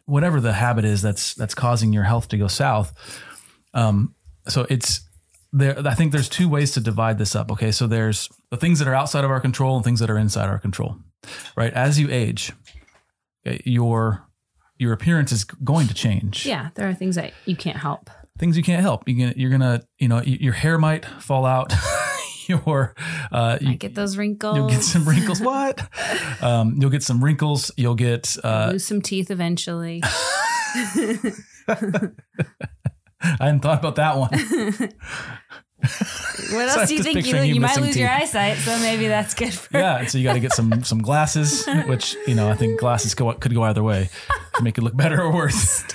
whatever 0.05 0.41
the 0.41 0.53
habit 0.53 0.85
is 0.85 1.01
that's 1.01 1.33
that's 1.35 1.53
causing 1.55 1.93
your 1.93 2.03
health 2.03 2.27
to 2.29 2.37
go 2.37 2.47
south. 2.47 2.93
Um, 3.73 4.15
so 4.47 4.65
it's 4.69 5.01
there. 5.51 5.75
I 5.87 5.93
think 5.93 6.11
there's 6.11 6.29
two 6.29 6.49
ways 6.49 6.71
to 6.73 6.79
divide 6.81 7.17
this 7.17 7.35
up. 7.35 7.51
Okay, 7.51 7.71
so 7.71 7.85
there's 7.87 8.27
the 8.49 8.57
things 8.57 8.79
that 8.79 8.87
are 8.87 8.95
outside 8.95 9.23
of 9.23 9.31
our 9.31 9.39
control 9.39 9.75
and 9.75 9.83
things 9.85 9.99
that 9.99 10.09
are 10.09 10.17
inside 10.17 10.49
our 10.49 10.59
control. 10.59 10.97
Right, 11.55 11.73
as 11.73 11.99
you 11.99 12.09
age, 12.11 12.51
your 13.65 14.25
your 14.77 14.93
appearance 14.93 15.31
is 15.31 15.43
going 15.43 15.87
to 15.87 15.93
change. 15.93 16.45
Yeah, 16.45 16.69
there 16.75 16.89
are 16.89 16.93
things 16.93 17.15
that 17.15 17.33
you 17.45 17.55
can't 17.55 17.77
help. 17.77 18.09
Things 18.39 18.57
you 18.57 18.63
can't 18.63 18.81
help. 18.81 19.07
You 19.07 19.15
can, 19.15 19.33
you're 19.37 19.51
gonna, 19.51 19.83
you 19.99 20.07
know, 20.07 20.21
your 20.21 20.53
hair 20.53 20.77
might 20.77 21.05
fall 21.05 21.45
out. 21.45 21.71
your, 22.47 22.95
uh, 23.31 23.57
I 23.61 23.63
you, 23.63 23.75
get 23.75 23.95
those 23.95 24.17
wrinkles. 24.17 24.57
you'll 24.57 24.69
get 24.69 24.83
some 24.83 25.07
wrinkles. 25.07 25.41
What? 25.43 25.87
Um, 26.41 26.75
you'll 26.79 26.89
get 26.89 27.03
some 27.03 27.23
wrinkles. 27.23 27.71
You'll 27.77 27.95
get. 27.95 28.35
Uh, 28.43 28.69
lose 28.71 28.85
some 28.85 29.01
teeth 29.01 29.29
eventually. 29.29 30.01
I 33.25 33.37
hadn't 33.39 33.61
thought 33.61 33.79
about 33.79 33.95
that 33.95 34.17
one. 34.17 34.29
What 35.83 36.69
So 36.69 36.79
else 36.79 36.89
do 36.89 36.95
you 36.95 37.03
think? 37.03 37.25
You, 37.25 37.35
you 37.37 37.55
you 37.55 37.61
might 37.61 37.77
lose 37.79 37.97
your 37.97 38.09
eyesight, 38.09 38.57
so 38.57 38.77
maybe 38.79 39.07
that's 39.07 39.33
good 39.33 39.53
for 39.53 39.77
yeah, 39.77 40.05
so 40.05 40.17
you 40.17 40.23
got 40.23 40.33
to 40.33 40.39
get 40.39 40.53
some 40.53 40.83
some 40.83 41.01
glasses, 41.01 41.65
which 41.87 42.15
you 42.27 42.35
know 42.35 42.49
I 42.49 42.55
think 42.55 42.79
glasses 42.79 43.13
go, 43.15 43.31
could 43.33 43.53
go 43.53 43.63
either 43.63 43.83
way, 43.83 44.09
to 44.55 44.63
make 44.63 44.77
it 44.77 44.81
look 44.81 44.95
better 44.95 45.21
or 45.21 45.31
worse. 45.33 45.83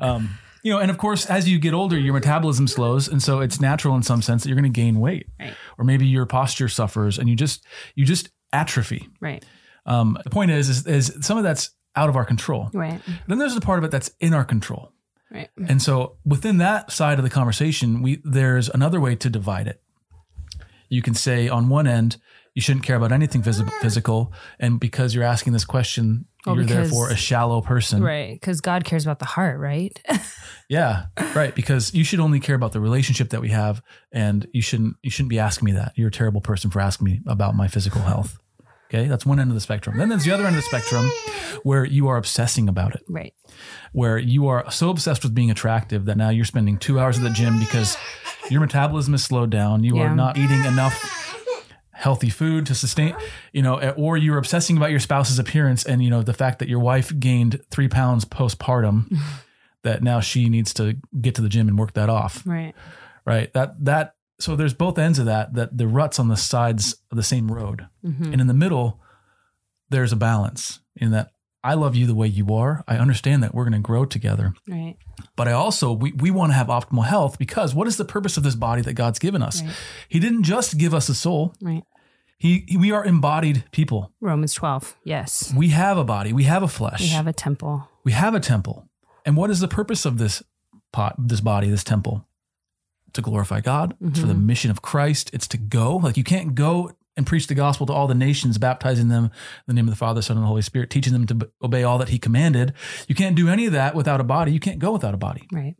Um, 0.00 0.30
you 0.62 0.72
know, 0.72 0.78
and 0.78 0.90
of 0.90 0.96
course, 0.98 1.26
as 1.26 1.48
you 1.48 1.58
get 1.58 1.74
older, 1.74 1.98
your 1.98 2.14
metabolism 2.14 2.66
slows, 2.66 3.06
and 3.06 3.22
so 3.22 3.40
it's 3.40 3.60
natural 3.60 3.94
in 3.96 4.02
some 4.02 4.22
sense 4.22 4.42
that 4.42 4.48
you're 4.48 4.58
going 4.58 4.72
to 4.72 4.80
gain 4.80 4.98
weight, 4.98 5.26
Right. 5.38 5.54
or 5.78 5.84
maybe 5.84 6.06
your 6.06 6.24
posture 6.26 6.68
suffers, 6.68 7.18
and 7.18 7.28
you 7.28 7.36
just 7.36 7.64
you 7.94 8.04
just 8.06 8.30
atrophy. 8.52 9.08
Right. 9.20 9.44
Um, 9.86 10.16
the 10.24 10.30
point 10.30 10.50
is, 10.50 10.68
is, 10.70 10.86
is 10.86 11.18
some 11.20 11.36
of 11.36 11.44
that's 11.44 11.70
out 11.96 12.08
of 12.08 12.16
our 12.16 12.24
control. 12.24 12.70
Right. 12.72 13.00
Then 13.28 13.38
there's 13.38 13.56
a 13.56 13.60
part 13.60 13.78
of 13.78 13.84
it 13.84 13.90
that's 13.90 14.10
in 14.20 14.32
our 14.32 14.44
control. 14.44 14.90
Right. 15.34 15.50
And 15.68 15.82
so 15.82 16.16
within 16.24 16.58
that 16.58 16.92
side 16.92 17.18
of 17.18 17.24
the 17.24 17.30
conversation, 17.30 18.00
we 18.02 18.20
there's 18.24 18.68
another 18.68 19.00
way 19.00 19.16
to 19.16 19.28
divide 19.28 19.66
it. 19.66 19.80
You 20.88 21.02
can 21.02 21.14
say 21.14 21.48
on 21.48 21.68
one 21.68 21.86
end, 21.88 22.18
you 22.54 22.62
shouldn't 22.62 22.84
care 22.86 22.94
about 22.94 23.10
anything 23.10 23.42
phys- 23.42 23.68
physical, 23.80 24.32
and 24.60 24.78
because 24.78 25.12
you're 25.14 25.24
asking 25.24 25.52
this 25.54 25.64
question, 25.64 26.26
Well, 26.46 26.54
you're 26.54 26.64
because- 26.64 26.90
therefore 26.90 27.10
a 27.10 27.16
shallow 27.16 27.60
person. 27.60 28.00
Right. 28.02 28.38
Because 28.40 28.60
God 28.60 28.84
cares 28.84 29.04
about 29.04 29.18
the 29.18 29.24
heart, 29.26 29.58
right? 29.58 30.00
Yeah, 30.66 31.06
right. 31.34 31.54
Because 31.54 31.92
you 31.92 32.04
should 32.04 32.20
only 32.20 32.40
care 32.40 32.54
about 32.56 32.72
the 32.72 32.80
relationship 32.80 33.28
that 33.30 33.42
we 33.42 33.50
have, 33.50 33.82
and 34.12 34.46
you 34.54 34.62
shouldn't 34.62 34.96
you 35.02 35.10
shouldn't 35.10 35.28
be 35.28 35.38
asking 35.38 35.66
me 35.66 35.72
that. 35.72 35.92
You're 35.94 36.08
a 36.08 36.12
terrible 36.12 36.40
person 36.40 36.70
for 36.70 36.80
asking 36.80 37.04
me 37.04 37.20
about 37.26 37.54
my 37.54 37.68
physical 37.68 38.00
health. 38.00 38.38
Okay, 38.94 39.08
that's 39.08 39.26
one 39.26 39.40
end 39.40 39.50
of 39.50 39.54
the 39.54 39.60
spectrum. 39.60 39.98
Then 39.98 40.08
there's 40.08 40.24
the 40.24 40.30
other 40.32 40.46
end 40.46 40.56
of 40.56 40.62
the 40.62 40.68
spectrum, 40.68 41.10
where 41.64 41.84
you 41.84 42.06
are 42.08 42.16
obsessing 42.16 42.68
about 42.68 42.94
it. 42.94 43.02
right. 43.08 43.34
where 43.92 44.18
you 44.18 44.46
are 44.48 44.70
so 44.70 44.90
obsessed 44.90 45.22
with 45.22 45.34
being 45.34 45.50
attractive 45.50 46.04
that 46.04 46.16
now 46.16 46.28
you're 46.28 46.44
spending 46.44 46.76
two 46.78 46.98
hours 47.00 47.16
at 47.16 47.22
the 47.24 47.30
gym 47.30 47.58
because 47.58 47.96
your 48.50 48.60
metabolism 48.60 49.14
is 49.14 49.22
slowed 49.24 49.50
down. 49.50 49.82
You 49.84 49.96
Yeah. 49.96 50.02
are 50.04 50.14
not 50.14 50.36
eating 50.36 50.64
enough 50.64 50.94
healthy 51.92 52.28
food 52.28 52.66
to 52.66 52.74
sustain, 52.74 53.14
you 53.52 53.62
know, 53.62 53.76
eh, 53.78 53.92
or 53.96 54.16
you're 54.16 54.36
obsessing 54.38 54.76
about 54.76 54.90
your 54.90 55.00
spouse's 55.00 55.38
appearance 55.38 55.84
and, 55.84 56.02
you 56.02 56.10
know, 56.10 56.22
the 56.22 56.34
fact 56.34 56.58
that 56.58 56.68
your 56.68 56.80
wife 56.80 57.12
gained 57.18 57.60
three 57.70 57.88
pounds 57.88 58.24
postpartum, 58.24 59.16
that 59.82 60.02
now 60.02 60.20
she 60.20 60.48
needs 60.48 60.74
to 60.74 60.96
get 61.20 61.34
to 61.36 61.42
the 61.42 61.48
gym 61.48 61.68
and 61.68 61.78
work 61.78 61.92
that 61.94 62.08
off. 62.08 62.42
Right. 62.46 62.74
Right. 63.24 63.52
That, 63.54 63.82
that, 63.84 64.13
so 64.38 64.56
there's 64.56 64.74
both 64.74 64.98
ends 64.98 65.18
of 65.18 65.26
that, 65.26 65.54
that 65.54 65.76
the 65.78 65.86
ruts 65.86 66.18
on 66.18 66.28
the 66.28 66.36
sides 66.36 66.96
of 67.10 67.16
the 67.16 67.22
same 67.22 67.50
road. 67.50 67.86
Mhm. 68.04 68.32
And 68.32 68.40
in 68.40 68.46
the 68.46 68.54
middle, 68.54 69.00
there's 69.90 70.12
a 70.12 70.16
balance 70.16 70.80
in 70.96 71.10
that 71.12 71.30
I 71.62 71.74
love 71.74 71.96
you 71.96 72.06
the 72.06 72.14
way 72.14 72.26
you 72.26 72.52
are. 72.54 72.84
I 72.86 72.96
understand 72.98 73.42
that 73.42 73.54
we're 73.54 73.64
going 73.64 73.72
to 73.72 73.78
grow 73.78 74.04
together. 74.04 74.52
Right. 74.68 74.96
But 75.34 75.48
I 75.48 75.52
also, 75.52 75.92
we, 75.92 76.12
we 76.12 76.30
want 76.30 76.50
to 76.52 76.56
have 76.56 76.66
optimal 76.66 77.06
health 77.06 77.38
because 77.38 77.74
what 77.74 77.86
is 77.88 77.96
the 77.96 78.04
purpose 78.04 78.36
of 78.36 78.42
this 78.42 78.54
body 78.54 78.82
that 78.82 78.92
God's 78.94 79.18
given 79.18 79.40
us? 79.42 79.62
Right. 79.62 79.72
He 80.08 80.18
didn't 80.20 80.42
just 80.42 80.76
give 80.76 80.92
us 80.92 81.08
a 81.08 81.14
soul. 81.14 81.54
Right. 81.62 81.82
He, 82.36 82.64
he- 82.68 82.76
we 82.76 82.92
are 82.92 83.02
embodied 83.04 83.64
people. 83.70 84.12
Romans 84.20 84.52
12. 84.52 84.94
Yes. 85.04 85.54
We 85.56 85.68
have 85.68 85.96
a 85.96 86.04
body. 86.04 86.34
We 86.34 86.44
have 86.44 86.62
a 86.62 86.68
flesh. 86.68 87.00
We 87.00 87.08
have 87.08 87.26
a 87.26 87.32
temple. 87.32 87.88
we 88.04 88.12
have 88.12 88.34
a 88.34 88.40
temple. 88.40 88.86
And 89.24 89.34
what 89.36 89.48
is 89.50 89.60
the 89.60 89.68
purpose 89.68 90.04
of 90.04 90.18
this 90.18 90.42
pot, 90.92 91.14
this 91.18 91.40
body, 91.40 91.70
this 91.70 91.84
temple? 91.84 92.26
To 93.14 93.22
glorify 93.22 93.60
God. 93.60 93.96
It's 94.00 94.20
for 94.20 94.26
the 94.26 94.34
Mm-hmm. 94.34 94.46
mission 94.46 94.70
of 94.70 94.82
Christ. 94.82 95.30
It's 95.32 95.48
to 95.48 95.56
go. 95.58 95.96
Like 95.96 96.16
you 96.16 96.24
can't 96.24 96.54
go 96.54 96.90
and 97.16 97.26
preach 97.26 97.46
the 97.46 97.54
gospel 97.54 97.86
to 97.86 97.92
all 97.92 98.08
the 98.08 98.14
nations, 98.14 98.58
baptizing 98.58 99.06
them 99.08 99.24
in 99.26 99.30
the 99.68 99.74
name 99.74 99.86
of 99.86 99.92
the 99.92 99.96
Father, 99.96 100.20
Son, 100.20 100.36
and 100.36 100.42
the 100.44 100.48
Holy 100.48 100.62
Spirit, 100.62 100.90
teaching 100.90 101.12
them 101.12 101.26
to 101.26 101.48
obey 101.62 101.84
all 101.84 101.96
that 101.98 102.08
He 102.08 102.18
commanded. 102.18 102.72
You 103.06 103.14
can't 103.14 103.36
do 103.36 103.48
any 103.48 103.66
of 103.66 103.72
that 103.72 103.94
without 103.94 104.20
a 104.20 104.24
body. 104.24 104.52
You 104.52 104.58
can't 104.60 104.80
go 104.80 104.92
without 104.92 105.14
a 105.14 105.16
body. 105.16 105.46
Right. 105.52 105.76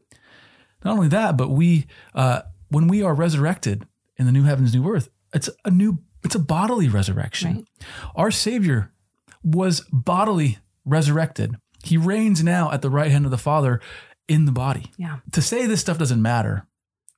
Not 0.84 0.94
only 0.94 1.08
that, 1.08 1.36
but 1.36 1.50
we, 1.50 1.86
uh, 2.14 2.42
when 2.68 2.86
we 2.88 3.02
are 3.02 3.14
resurrected 3.14 3.84
in 4.16 4.26
the 4.26 4.32
new 4.32 4.44
heavens, 4.44 4.72
new 4.74 4.86
earth, 4.88 5.08
it's 5.34 5.50
a 5.64 5.70
new, 5.70 5.98
it's 6.22 6.36
a 6.36 6.38
bodily 6.38 6.88
resurrection. 6.88 7.54
Right. 7.56 7.64
Our 8.14 8.30
Savior 8.30 8.92
was 9.42 9.80
bodily 9.92 10.58
resurrected. 10.84 11.56
He 11.82 11.96
reigns 11.96 12.44
now 12.44 12.70
at 12.70 12.80
the 12.80 12.90
right 12.90 13.10
hand 13.10 13.24
of 13.24 13.30
the 13.32 13.38
Father 13.38 13.80
in 14.28 14.44
the 14.44 14.52
body. 14.52 14.92
Yeah. 14.96 15.18
To 15.32 15.42
say 15.42 15.66
this 15.66 15.80
stuff 15.80 15.98
doesn't 15.98 16.22
matter 16.22 16.66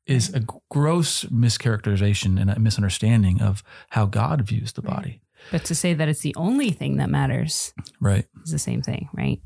is 0.07 0.33
a 0.35 0.41
gross 0.71 1.25
mischaracterization 1.25 2.41
and 2.41 2.51
a 2.51 2.59
misunderstanding 2.59 3.43
of 3.43 3.63
how 3.91 4.07
God 4.07 4.43
views 4.43 4.73
the 4.73 4.83
body. 4.83 5.21
But 5.51 5.65
to 5.67 5.75
say 5.75 5.95
that 5.95 6.09
it's 6.09 6.21
the 6.21 6.35
only 6.37 6.71
thing 6.71 6.97
that 6.97 7.09
matters 7.11 7.73
Right. 8.01 8.27
is 8.45 8.51
the 8.51 8.59
same 8.59 8.83
thing, 8.83 9.09
right? 9.13 9.41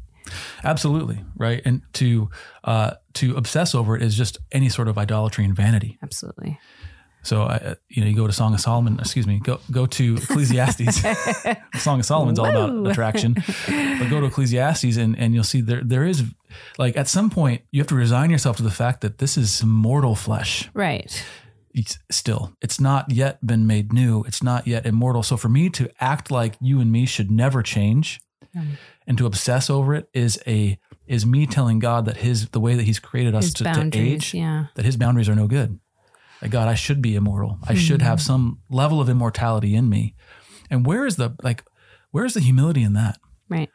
Absolutely. 0.65 1.25
Right. 1.37 1.63
And 1.65 1.83
to 1.95 2.31
uh, 2.65 2.93
to 3.15 3.37
obsess 3.37 3.75
over 3.75 3.97
it 3.97 4.03
is 4.03 4.15
just 4.17 4.39
any 4.53 4.69
sort 4.69 4.89
of 4.89 4.97
idolatry 4.99 5.45
and 5.45 5.55
vanity. 5.57 5.99
Absolutely. 6.03 6.59
So, 7.23 7.43
uh, 7.43 7.75
you 7.89 8.03
know, 8.03 8.09
you 8.09 8.17
go 8.17 8.27
to 8.27 8.33
Song 8.33 8.55
of 8.55 8.61
Solomon, 8.61 8.99
excuse 8.99 9.27
me, 9.27 9.41
go 9.43 9.61
go 9.71 9.87
to 9.87 10.17
Ecclesiastes. 10.17 11.03
Song 11.83 12.01
of 12.01 12.07
Solomon's 12.07 12.39
all 12.39 12.47
about 12.47 12.87
attraction. 12.91 13.35
But 13.67 14.09
go 14.09 14.21
to 14.21 14.27
Ecclesiastes 14.27 14.97
and, 14.97 15.19
and 15.19 15.35
you'll 15.35 15.45
see 15.45 15.61
there 15.61 15.83
there 15.85 16.05
is, 16.05 16.23
like, 16.79 16.97
at 16.97 17.09
some 17.09 17.31
point, 17.31 17.63
you 17.71 17.81
have 17.81 17.89
to 17.89 17.95
resign 17.95 18.31
yourself 18.31 18.57
to 18.59 18.63
the 18.63 18.71
fact 18.71 19.01
that 19.01 19.19
this 19.19 19.37
is 19.37 19.65
mortal 19.65 20.15
flesh. 20.15 20.69
Right. 20.75 21.25
It's 21.73 21.99
still, 22.11 22.53
it's 22.61 22.81
not 22.81 23.11
yet 23.11 23.45
been 23.47 23.67
made 23.67 23.93
new. 23.93 24.25
It's 24.25 24.43
not 24.43 24.67
yet 24.67 24.87
immortal. 24.87 25.23
So, 25.23 25.37
for 25.37 25.49
me 25.49 25.71
to 25.71 25.89
act 26.01 26.31
like 26.31 26.57
you 26.61 26.81
and 26.81 26.91
me 26.91 27.07
should 27.07 27.31
never 27.31 27.63
change 27.63 28.21
and 29.07 29.19
to 29.19 29.27
obsess 29.27 29.71
over 29.71 29.95
it 29.95 30.09
is 30.13 30.41
a 30.47 30.79
is 31.07 31.27
me 31.27 31.47
telling 31.47 31.79
God 31.79 32.05
that 32.05 32.19
his 32.19 32.49
the 32.51 32.61
way 32.61 32.75
that 32.75 32.85
He's 32.85 32.99
created 32.99 33.35
us 33.35 33.53
to, 33.55 33.65
to 33.65 33.91
age 33.93 34.35
Yeah. 34.35 34.67
that 34.75 34.85
his 34.85 34.97
boundaries 34.97 35.29
are 35.29 35.35
no 35.35 35.47
good. 35.47 35.79
Like 36.43 36.51
God, 36.51 36.69
I 36.69 36.75
should 36.75 37.03
be 37.03 37.17
immortal. 37.17 37.59
I 37.67 37.75
should 37.75 38.03
have 38.03 38.19
mm-hmm. 38.19 38.27
some 38.27 38.61
level 38.71 39.01
of 39.01 39.09
immortality 39.09 39.75
in 39.75 39.89
me. 39.89 40.15
And 40.71 40.87
where 40.87 41.07
is 41.07 41.17
the 41.17 41.37
like 41.43 41.65
where 42.11 42.25
is 42.25 42.35
the 42.35 42.41
humility 42.41 42.83
in 42.83 42.95
that? 42.95 43.19
Right. 43.49 43.71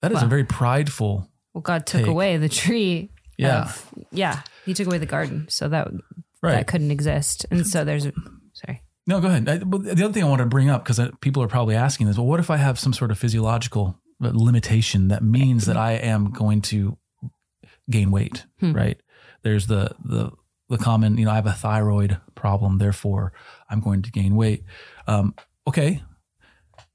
That 0.00 0.12
is 0.12 0.22
a 0.22 0.26
very 0.26 0.44
prideful. 0.44 1.28
Well, 1.54 1.62
God 1.62 1.86
took 1.86 2.02
Take. 2.02 2.08
away 2.10 2.36
the 2.36 2.48
tree. 2.48 3.10
Yeah. 3.38 3.62
Of, 3.62 3.88
yeah. 4.12 4.40
He 4.66 4.74
took 4.74 4.86
away 4.86 4.98
the 4.98 5.06
garden. 5.06 5.46
So 5.48 5.68
that 5.68 5.88
Right. 6.42 6.56
that 6.56 6.66
couldn't 6.66 6.90
exist. 6.90 7.46
And 7.50 7.66
so 7.66 7.84
there's 7.84 8.04
a, 8.04 8.12
sorry. 8.52 8.82
No, 9.06 9.20
go 9.20 9.28
ahead. 9.28 9.48
I, 9.48 9.56
the 9.58 10.04
other 10.04 10.12
thing 10.12 10.22
I 10.24 10.28
wanted 10.28 10.44
to 10.44 10.48
bring 10.50 10.68
up 10.68 10.84
because 10.84 11.00
people 11.22 11.42
are 11.42 11.48
probably 11.48 11.74
asking 11.74 12.06
this, 12.06 12.16
well, 12.18 12.26
what 12.26 12.38
if 12.40 12.50
I 12.50 12.58
have 12.58 12.78
some 12.78 12.92
sort 12.92 13.10
of 13.10 13.18
physiological 13.18 13.98
limitation 14.20 15.08
that 15.08 15.22
means 15.22 15.64
that 15.66 15.76
I 15.78 15.92
am 15.92 16.32
going 16.32 16.60
to 16.62 16.98
gain 17.88 18.10
weight? 18.10 18.44
Hmm. 18.60 18.72
Right. 18.72 19.00
There's 19.42 19.68
the 19.68 19.94
the 20.04 20.32
the 20.68 20.78
common, 20.78 21.16
you 21.18 21.24
know, 21.26 21.30
I 21.30 21.36
have 21.36 21.46
a 21.46 21.52
thyroid 21.52 22.18
problem, 22.34 22.78
therefore 22.78 23.32
I'm 23.70 23.80
going 23.80 24.02
to 24.02 24.10
gain 24.10 24.34
weight. 24.36 24.64
Um, 25.06 25.34
okay, 25.66 26.02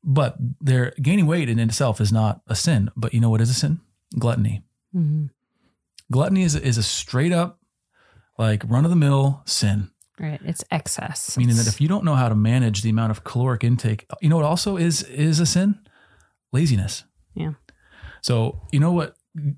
but 0.04 0.36
they're 0.62 0.94
gaining 1.02 1.28
weight 1.28 1.50
in 1.50 1.60
itself 1.60 2.02
is 2.02 2.12
not 2.12 2.42
a 2.48 2.56
sin. 2.56 2.90
But 2.96 3.14
you 3.14 3.20
know 3.20 3.30
what 3.30 3.42
is 3.42 3.50
a 3.50 3.54
sin? 3.54 3.80
Gluttony. 4.18 4.64
hmm 4.94 5.26
Gluttony 6.12 6.42
is 6.42 6.56
is 6.56 6.78
a 6.78 6.84
straight 6.84 7.32
up 7.32 7.60
like 8.40 8.64
run 8.68 8.84
of 8.84 8.90
the 8.90 8.96
mill 8.96 9.44
sin. 9.46 9.92
Right. 10.20 10.42
It's 10.44 10.64
excess. 10.72 11.38
meaning 11.38 11.56
that 11.56 11.68
if 11.68 11.80
you 11.80 11.88
don't 11.88 12.04
know 12.04 12.16
how 12.16 12.28
to 12.28 12.36
manage 12.36 12.82
the 12.82 12.90
amount 12.90 13.12
of 13.12 13.24
caloric 13.24 13.64
intake, 13.64 14.06
you 14.22 14.28
know 14.30 14.36
what 14.36 14.46
also 14.46 14.76
is 14.76 15.04
is 15.04 15.40
a 15.40 15.46
sin? 15.46 15.80
Laziness. 16.52 17.04
Yeah. 17.36 17.54
So 18.22 18.62
you 18.72 18.80
know 18.80 18.92
what? 18.92 19.16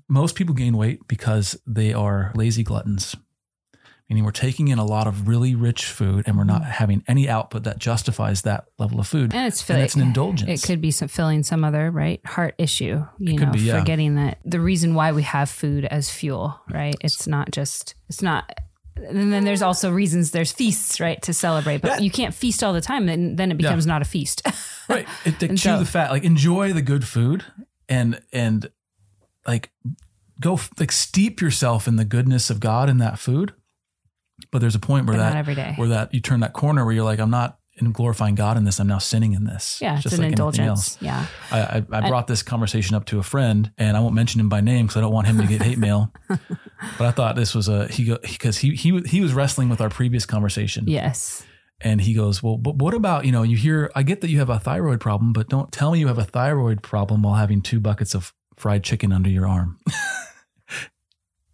Most 0.08 0.34
people 0.36 0.54
gain 0.54 0.76
weight 0.76 1.08
because 1.08 1.58
they 1.66 1.92
are 1.94 2.30
lazy 2.34 2.62
gluttons. 2.62 3.16
Meaning 4.12 4.24
we're 4.26 4.30
taking 4.32 4.68
in 4.68 4.78
a 4.78 4.84
lot 4.84 5.06
of 5.06 5.26
really 5.26 5.54
rich 5.54 5.86
food 5.86 6.24
and 6.26 6.36
we're 6.36 6.44
not 6.44 6.60
mm-hmm. 6.60 6.70
having 6.70 7.02
any 7.08 7.30
output 7.30 7.62
that 7.62 7.78
justifies 7.78 8.42
that 8.42 8.66
level 8.78 9.00
of 9.00 9.08
food. 9.08 9.32
and 9.32 9.46
it's 9.46 9.60
And 9.60 9.66
filling. 9.68 9.82
it's 9.84 9.94
an 9.94 10.02
indulgence. 10.02 10.62
It 10.62 10.66
could 10.66 10.82
be 10.82 10.90
some 10.90 11.08
filling 11.08 11.42
some 11.42 11.64
other 11.64 11.90
right 11.90 12.20
heart 12.26 12.54
issue. 12.58 13.02
You 13.18 13.38
know, 13.38 13.50
be, 13.52 13.60
yeah. 13.60 13.78
forgetting 13.78 14.16
that 14.16 14.36
the 14.44 14.60
reason 14.60 14.94
why 14.94 15.12
we 15.12 15.22
have 15.22 15.48
food 15.48 15.86
as 15.86 16.10
fuel, 16.10 16.60
right? 16.70 16.94
It's 17.00 17.26
not 17.26 17.52
just. 17.52 17.94
It's 18.10 18.20
not. 18.20 18.52
And 18.96 19.32
then 19.32 19.46
there's 19.46 19.62
also 19.62 19.90
reasons. 19.90 20.32
There's 20.32 20.52
feasts, 20.52 21.00
right, 21.00 21.22
to 21.22 21.32
celebrate. 21.32 21.80
But 21.80 21.92
Yeah. 21.92 21.98
you 22.00 22.10
can't 22.10 22.34
feast 22.34 22.62
all 22.62 22.74
the 22.74 22.82
time. 22.82 23.06
Then 23.06 23.36
then 23.36 23.50
it 23.50 23.56
becomes 23.56 23.86
not 23.86 24.02
a 24.02 24.04
feast. 24.04 24.42
right. 24.90 25.08
It, 25.24 25.40
to 25.40 25.48
chew 25.48 25.56
so- 25.56 25.78
the 25.78 25.86
fat, 25.86 26.10
like 26.10 26.24
enjoy 26.24 26.74
the 26.74 26.82
good 26.82 27.06
food 27.06 27.46
and 27.88 28.20
and 28.30 28.70
like 29.46 29.70
go 30.38 30.60
like 30.78 30.92
steep 30.92 31.40
yourself 31.40 31.88
in 31.88 31.96
the 31.96 32.04
goodness 32.04 32.50
of 32.50 32.60
God 32.60 32.90
in 32.90 32.98
that 32.98 33.18
food. 33.18 33.54
But 34.52 34.60
there's 34.60 34.74
a 34.76 34.78
point 34.80 35.06
where 35.06 35.16
But 35.16 35.22
that 35.24 35.30
not 35.30 35.38
every 35.38 35.54
day. 35.56 35.72
where 35.76 35.88
that 35.88 36.14
you 36.14 36.20
turn 36.20 36.40
that 36.40 36.52
corner 36.52 36.84
where 36.84 36.94
you're 36.94 37.04
like, 37.04 37.18
I'm 37.18 37.30
not 37.30 37.58
in 37.76 37.90
glorifying 37.90 38.34
God 38.34 38.58
in 38.58 38.64
this. 38.64 38.78
I'm 38.78 38.86
now 38.86 38.98
sinning 38.98 39.32
in 39.32 39.44
this. 39.44 39.78
yeah, 39.80 39.94
it's 39.94 40.02
just 40.02 40.16
an 40.16 40.22
like 40.22 40.32
indulgence. 40.32 40.98
Yeah. 41.00 41.24
I, 41.50 41.60
I, 41.60 41.84
I 41.90 42.08
brought 42.10 42.26
this 42.26 42.42
conversation 42.42 42.94
up 42.94 43.06
to 43.06 43.18
a 43.18 43.22
friend, 43.22 43.72
and 43.78 43.96
I 43.96 44.00
won't 44.00 44.14
mention 44.14 44.40
him 44.40 44.50
by 44.50 44.60
name 44.60 44.86
because 44.86 44.98
I 44.98 45.00
don't 45.00 45.12
want 45.12 45.26
him 45.26 45.38
to 45.38 45.46
get 45.46 45.62
hate 45.62 45.78
mail. 45.78 46.12
But 46.98 47.06
I 47.06 47.10
thought 47.12 47.36
this 47.36 47.54
was 47.54 47.68
a 47.68 47.86
he 47.86 48.04
go 48.04 48.18
because 48.20 48.58
he 48.58 48.74
he 48.74 49.00
he 49.06 49.20
was 49.20 49.32
wrestling 49.34 49.68
with 49.68 49.80
our 49.80 49.88
previous 49.88 50.26
conversation, 50.26 50.84
Yes. 50.88 51.44
and 51.80 52.00
he 52.00 52.12
goes, 52.12 52.42
well, 52.42 52.56
but 52.58 52.74
what 52.74 52.92
about 52.92 53.24
you 53.24 53.30
know 53.30 53.44
you 53.44 53.56
hear 53.56 53.88
I 53.94 54.02
get 54.02 54.20
that 54.22 54.30
you 54.30 54.40
have 54.40 54.50
a 54.50 54.58
thyroid 54.58 54.98
problem, 55.00 55.32
but 55.32 55.48
don't 55.48 55.70
tell 55.70 55.92
me 55.92 56.00
you 56.00 56.08
have 56.08 56.18
a 56.18 56.24
thyroid 56.24 56.82
problem 56.82 57.22
while 57.22 57.36
having 57.36 57.62
two 57.62 57.78
buckets 57.78 58.14
of 58.16 58.32
fried 58.56 58.82
chicken 58.82 59.12
under 59.12 59.30
your 59.30 59.46
arm. 59.46 59.78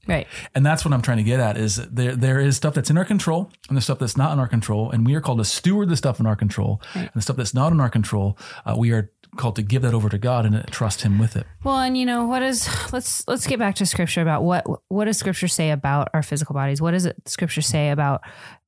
Right. 0.09 0.27
And 0.55 0.65
that's 0.65 0.85
what 0.85 0.95
I'm 0.95 1.03
trying 1.03 1.19
to 1.19 1.23
get 1.23 1.39
at 1.39 1.59
is 1.59 1.77
there 1.77 2.17
there 2.17 2.41
is 2.41 2.57
stuff 2.57 2.75
that's 2.75 2.89
in 2.89 2.97
our 2.97 3.05
control 3.05 3.53
and 3.69 3.77
there's 3.77 3.85
stuff 3.85 3.99
that's 3.99 4.17
not 4.17 4.33
in 4.33 4.39
our 4.39 4.49
control. 4.49 4.91
And 4.91 5.07
we 5.07 5.15
are 5.15 5.21
called 5.21 5.39
to 5.39 5.45
steward 5.45 5.91
the 5.91 5.97
stuff 5.97 6.19
in 6.19 6.27
our 6.27 6.37
control. 6.37 6.81
And 6.95 7.11
the 7.15 7.21
stuff 7.21 7.37
that's 7.37 7.55
not 7.55 7.73
in 7.73 7.81
our 7.81 7.91
control, 7.91 8.39
uh, 8.65 8.75
we 8.77 8.91
are 8.93 9.11
called 9.37 9.57
to 9.57 9.63
give 9.63 9.83
that 9.83 9.93
over 9.93 10.09
to 10.09 10.17
God 10.17 10.47
and 10.47 10.67
trust 10.69 11.03
him 11.03 11.19
with 11.19 11.37
it. 11.37 11.47
Well, 11.63 11.79
and 11.79 11.97
you 11.97 12.07
know 12.07 12.27
what 12.27 12.43
is 12.43 12.69
let's 12.93 13.27
let's 13.29 13.47
get 13.47 13.59
back 13.59 13.75
to 13.77 13.87
scripture 13.87 14.23
about 14.23 14.43
what 14.43 14.65
what 14.89 15.05
does 15.05 15.19
scripture 15.19 15.49
say 15.49 15.71
about 15.71 16.09
our 16.15 16.23
physical 16.23 16.55
bodies? 16.55 16.81
What 16.81 16.93
does 16.93 17.05
it 17.05 17.17
scripture 17.27 17.63
say 17.63 17.91
about 17.91 18.23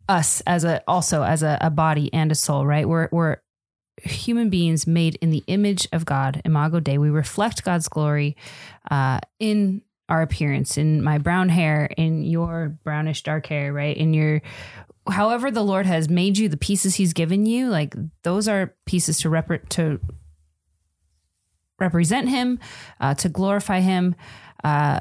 us 0.09 0.43
as 0.43 0.65
a 0.65 0.83
also 0.87 1.23
as 1.23 1.43
a, 1.43 1.57
a 1.63 1.71
body 1.71 2.13
and 2.13 2.31
a 2.31 2.35
soul, 2.35 2.67
right? 2.67 2.87
We're 2.87 3.09
we're 3.11 3.39
human 4.03 4.51
beings 4.51 4.87
made 4.87 5.17
in 5.17 5.31
the 5.31 5.45
image 5.47 5.89
of 5.93 6.05
God, 6.05 6.43
Imago 6.45 6.81
Dei. 6.81 6.99
We 6.99 7.11
reflect 7.11 7.65
God's 7.65 7.89
glory 7.89 8.37
uh, 8.91 9.21
in 9.39 9.83
our 10.11 10.23
appearance, 10.23 10.77
in 10.77 11.03
my 11.03 11.19
brown 11.19 11.49
hair, 11.49 11.87
in 11.97 12.23
your 12.25 12.77
brownish 12.85 13.23
dark 13.23 13.47
hair, 13.47 13.73
right? 13.73 13.97
In 13.97 14.13
your 14.13 14.43
however 15.09 15.51
the 15.51 15.63
Lord 15.63 15.87
has 15.87 16.09
made 16.09 16.37
you, 16.37 16.49
the 16.49 16.57
pieces 16.57 16.97
He's 16.97 17.13
given 17.13 17.47
you, 17.47 17.69
like 17.71 17.95
those 18.23 18.49
are 18.49 18.75
pieces 18.85 19.21
to 19.21 19.31
rep- 19.31 19.69
to 19.71 20.01
represent 21.79 22.29
Him, 22.29 22.59
uh, 23.01 23.15
to 23.15 23.29
glorify 23.29 23.81
Him. 23.81 24.15
Uh, 24.63 25.01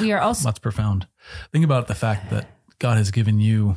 we 0.00 0.10
are 0.12 0.20
also 0.20 0.44
That's 0.44 0.58
profound. 0.58 1.06
Think 1.52 1.64
about 1.64 1.86
the 1.86 1.94
fact 1.94 2.30
that 2.30 2.50
God 2.78 2.96
has 2.96 3.10
given 3.10 3.38
you. 3.38 3.76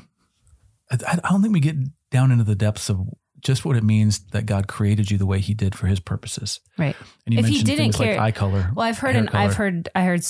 I, 0.89 0.97
I 1.23 1.29
don't 1.29 1.41
think 1.41 1.53
we 1.53 1.59
get 1.59 1.75
down 2.09 2.31
into 2.31 2.43
the 2.43 2.55
depths 2.55 2.89
of 2.89 3.01
just 3.43 3.65
what 3.65 3.75
it 3.75 3.83
means 3.83 4.19
that 4.31 4.45
God 4.45 4.67
created 4.67 5.11
you 5.11 5.17
the 5.17 5.25
way 5.25 5.39
He 5.39 5.53
did 5.53 5.75
for 5.75 5.87
His 5.87 5.99
purposes. 5.99 6.59
right. 6.77 6.95
And 7.25 7.33
you 7.33 7.39
If 7.39 7.45
he 7.45 7.51
mentioned 7.51 7.65
didn't 7.67 7.79
things 7.79 7.95
care- 7.97 8.13
like 8.17 8.21
eye 8.21 8.31
color. 8.31 8.71
Well, 8.75 8.85
I've 8.85 8.97
heard, 8.99 9.15
and 9.15 9.29
I've 9.31 9.55
heard, 9.55 9.89
I 9.95 10.03
heard, 10.03 10.21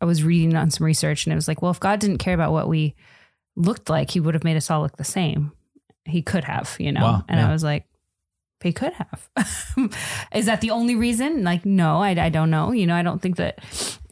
I 0.00 0.04
was 0.04 0.22
reading 0.22 0.54
on 0.56 0.70
some 0.70 0.84
research, 0.84 1.26
and 1.26 1.32
it 1.32 1.36
was 1.36 1.48
like, 1.48 1.62
well, 1.62 1.70
if 1.70 1.80
God 1.80 1.98
didn't 2.00 2.18
care 2.18 2.34
about 2.34 2.52
what 2.52 2.68
we 2.68 2.94
looked 3.56 3.88
like, 3.90 4.10
He 4.10 4.20
would 4.20 4.34
have 4.34 4.44
made 4.44 4.56
us 4.56 4.70
all 4.70 4.82
look 4.82 4.96
the 4.96 5.04
same. 5.04 5.52
He 6.04 6.22
could 6.22 6.44
have, 6.44 6.76
you 6.78 6.92
know. 6.92 7.02
Wow, 7.02 7.24
and 7.28 7.38
yeah. 7.40 7.48
I 7.48 7.52
was 7.52 7.62
like, 7.64 7.84
he 8.62 8.72
could 8.72 8.92
have. 8.94 9.28
is 10.34 10.46
that 10.46 10.60
the 10.60 10.70
only 10.72 10.96
reason? 10.96 11.44
Like, 11.44 11.64
no, 11.64 11.98
I, 12.02 12.10
I 12.10 12.28
don't 12.28 12.50
know. 12.50 12.72
You 12.72 12.86
know, 12.88 12.96
I 12.96 13.02
don't 13.02 13.22
think 13.22 13.36
that. 13.36 13.60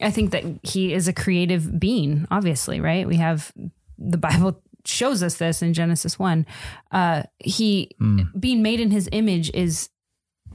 I 0.01 0.09
think 0.09 0.31
that 0.31 0.43
He 0.63 0.93
is 0.93 1.07
a 1.09 1.13
creative 1.13 1.77
being. 1.79 2.25
Obviously, 2.31 2.79
right? 2.79 3.05
We 3.05 3.17
have 3.17 3.51
the 3.97 4.17
Bible 4.17 4.61
shows 4.87 5.21
us 5.23 5.35
this 5.35 5.61
in 5.61 5.73
Genesis 5.73 6.17
one. 6.17 6.45
Uh, 6.91 7.23
he 7.39 7.91
Mm. 8.01 8.39
being 8.39 8.61
made 8.61 8.79
in 8.79 8.91
His 8.91 9.09
image 9.11 9.51
is 9.53 9.89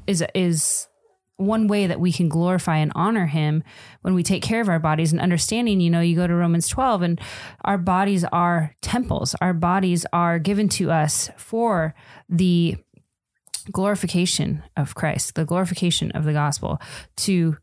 is 0.06 0.24
is 0.34 0.88
one 1.36 1.66
way 1.66 1.86
that 1.86 1.98
we 1.98 2.12
can 2.12 2.28
glorify 2.28 2.76
and 2.76 2.92
honor 2.94 3.26
him 3.26 3.64
when 4.02 4.14
we 4.14 4.22
take 4.22 4.42
care 4.44 4.60
of 4.60 4.68
our 4.68 4.78
bodies 4.78 5.10
and 5.12 5.20
understanding 5.20 5.80
you 5.80 5.90
know 5.90 6.00
you 6.00 6.14
go 6.14 6.26
to 6.26 6.34
romans 6.34 6.68
12 6.68 7.02
and 7.02 7.20
our 7.64 7.78
bodies 7.78 8.22
are 8.24 8.76
temples 8.80 9.34
our 9.40 9.54
bodies 9.54 10.06
are 10.12 10.38
given 10.38 10.68
to 10.68 10.90
us 10.92 11.30
for 11.36 11.94
the 12.28 12.76
glorification 13.70 14.62
of 14.76 14.94
christ 14.94 15.34
the 15.34 15.44
glorification 15.44 16.10
of 16.12 16.24
the 16.24 16.32
gospel 16.32 16.80
to 17.16 17.56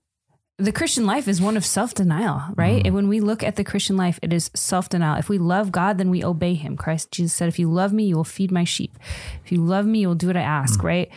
the 0.59 0.73
Christian 0.73 1.05
life 1.05 1.27
is 1.29 1.39
one 1.39 1.55
of 1.55 1.65
self 1.65 1.93
denial, 1.93 2.43
right? 2.55 2.81
And 2.85 2.93
when 2.93 3.07
we 3.07 3.21
look 3.21 3.43
at 3.43 3.55
the 3.55 3.63
Christian 3.63 3.95
life, 3.95 4.19
it 4.21 4.33
is 4.33 4.51
self 4.53 4.89
denial. 4.89 5.17
If 5.17 5.29
we 5.29 5.37
love 5.37 5.71
God, 5.71 5.97
then 5.97 6.09
we 6.09 6.23
obey 6.23 6.53
Him. 6.53 6.75
Christ 6.75 7.11
Jesus 7.11 7.33
said, 7.33 7.47
If 7.47 7.57
you 7.57 7.71
love 7.71 7.93
me, 7.93 8.03
you 8.03 8.17
will 8.17 8.25
feed 8.25 8.51
my 8.51 8.65
sheep. 8.65 8.97
If 9.45 9.51
you 9.51 9.63
love 9.63 9.85
me, 9.85 9.99
you 9.99 10.09
will 10.09 10.15
do 10.15 10.27
what 10.27 10.37
I 10.37 10.41
ask, 10.41 10.83
right? 10.83 11.09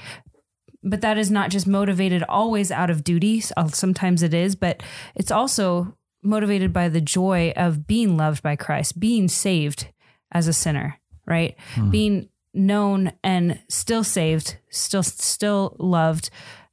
But 0.85 1.01
that 1.01 1.19
is 1.19 1.31
not 1.31 1.51
just 1.51 1.67
motivated 1.67 2.23
always 2.29 2.71
out 2.71 2.89
of 2.89 3.03
duty. 3.05 3.43
Uh, 3.57 3.67
Sometimes 3.69 4.23
it 4.23 4.33
is, 4.33 4.55
but 4.55 4.83
it's 5.17 5.31
also 5.31 5.97
motivated 6.23 6.73
by 6.73 6.89
the 6.89 7.01
joy 7.01 7.53
of 7.57 7.87
being 7.87 8.17
loved 8.17 8.43
by 8.43 8.55
Christ, 8.55 9.01
being 9.01 9.27
saved 9.27 9.89
as 10.31 10.47
a 10.47 10.53
sinner, 10.53 10.99
right? 11.27 11.57
Being 11.91 12.29
known 12.55 13.13
and 13.25 13.59
still 13.69 14.05
saved, 14.05 14.57
still 14.71 15.03
still 15.03 15.75
loved. 15.81 16.31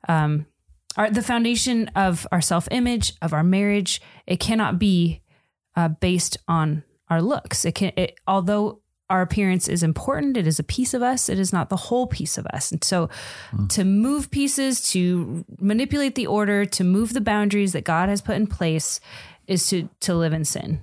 Um, 0.08 0.46
our, 1.00 1.10
the 1.10 1.24
foundation 1.24 1.88
of 1.96 2.28
our 2.32 2.42
self 2.42 2.68
image, 2.72 3.14
of 3.22 3.34
our 3.34 3.44
marriage, 3.44 4.02
it 4.28 4.40
cannot 4.40 4.78
be 4.78 5.22
uh, 5.76 5.88
based 5.88 6.38
on 6.48 6.84
our 7.10 7.22
looks. 7.22 7.64
It 7.64 7.74
can, 7.74 7.94
it, 7.96 8.20
although 8.28 8.82
our 9.10 9.22
appearance 9.22 9.70
is 9.70 9.82
important, 9.82 10.36
it 10.36 10.46
is 10.46 10.60
a 10.60 10.64
piece 10.64 10.94
of 10.94 11.02
us. 11.02 11.30
It 11.30 11.40
is 11.40 11.54
not 11.54 11.70
the 11.70 11.78
whole 11.78 12.06
piece 12.06 12.38
of 12.38 12.46
us. 12.48 12.72
And 12.72 12.84
so, 12.84 13.10
to 13.70 13.86
move 13.86 14.30
pieces, 14.30 14.92
to 14.92 15.46
manipulate 15.58 16.16
the 16.16 16.28
order, 16.28 16.66
to 16.66 16.84
move 16.84 17.14
the 17.14 17.22
boundaries 17.22 17.72
that 17.72 17.86
God 17.86 18.10
has 18.10 18.22
put 18.22 18.36
in 18.36 18.46
place, 18.46 19.00
is 19.48 19.68
to 19.70 19.88
to 20.02 20.14
live 20.14 20.34
in 20.34 20.44
sin. 20.44 20.82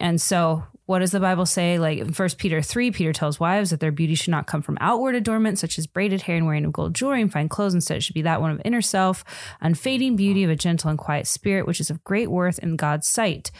And 0.00 0.18
so, 0.18 0.64
what 0.90 0.98
does 0.98 1.12
the 1.12 1.20
Bible 1.20 1.46
say? 1.46 1.78
Like 1.78 1.98
in 1.98 2.12
1 2.12 2.28
Peter 2.36 2.60
3, 2.60 2.90
Peter 2.90 3.12
tells 3.12 3.38
wives 3.38 3.70
that 3.70 3.78
their 3.78 3.92
beauty 3.92 4.16
should 4.16 4.32
not 4.32 4.48
come 4.48 4.60
from 4.60 4.76
outward 4.80 5.14
adornment, 5.14 5.56
such 5.56 5.78
as 5.78 5.86
braided 5.86 6.22
hair 6.22 6.36
and 6.36 6.46
wearing 6.46 6.64
of 6.64 6.72
gold 6.72 6.94
jewelry 6.94 7.22
and 7.22 7.32
fine 7.32 7.48
clothes. 7.48 7.74
Instead, 7.74 7.98
it 7.98 8.00
should 8.00 8.14
be 8.14 8.22
that 8.22 8.40
one 8.40 8.50
of 8.50 8.60
inner 8.64 8.82
self, 8.82 9.22
unfading 9.60 10.16
beauty 10.16 10.42
of 10.42 10.50
a 10.50 10.56
gentle 10.56 10.90
and 10.90 10.98
quiet 10.98 11.28
spirit, 11.28 11.64
which 11.64 11.78
is 11.78 11.90
of 11.90 12.02
great 12.02 12.28
worth 12.28 12.58
in 12.58 12.74
God's 12.74 13.06
sight. 13.06 13.52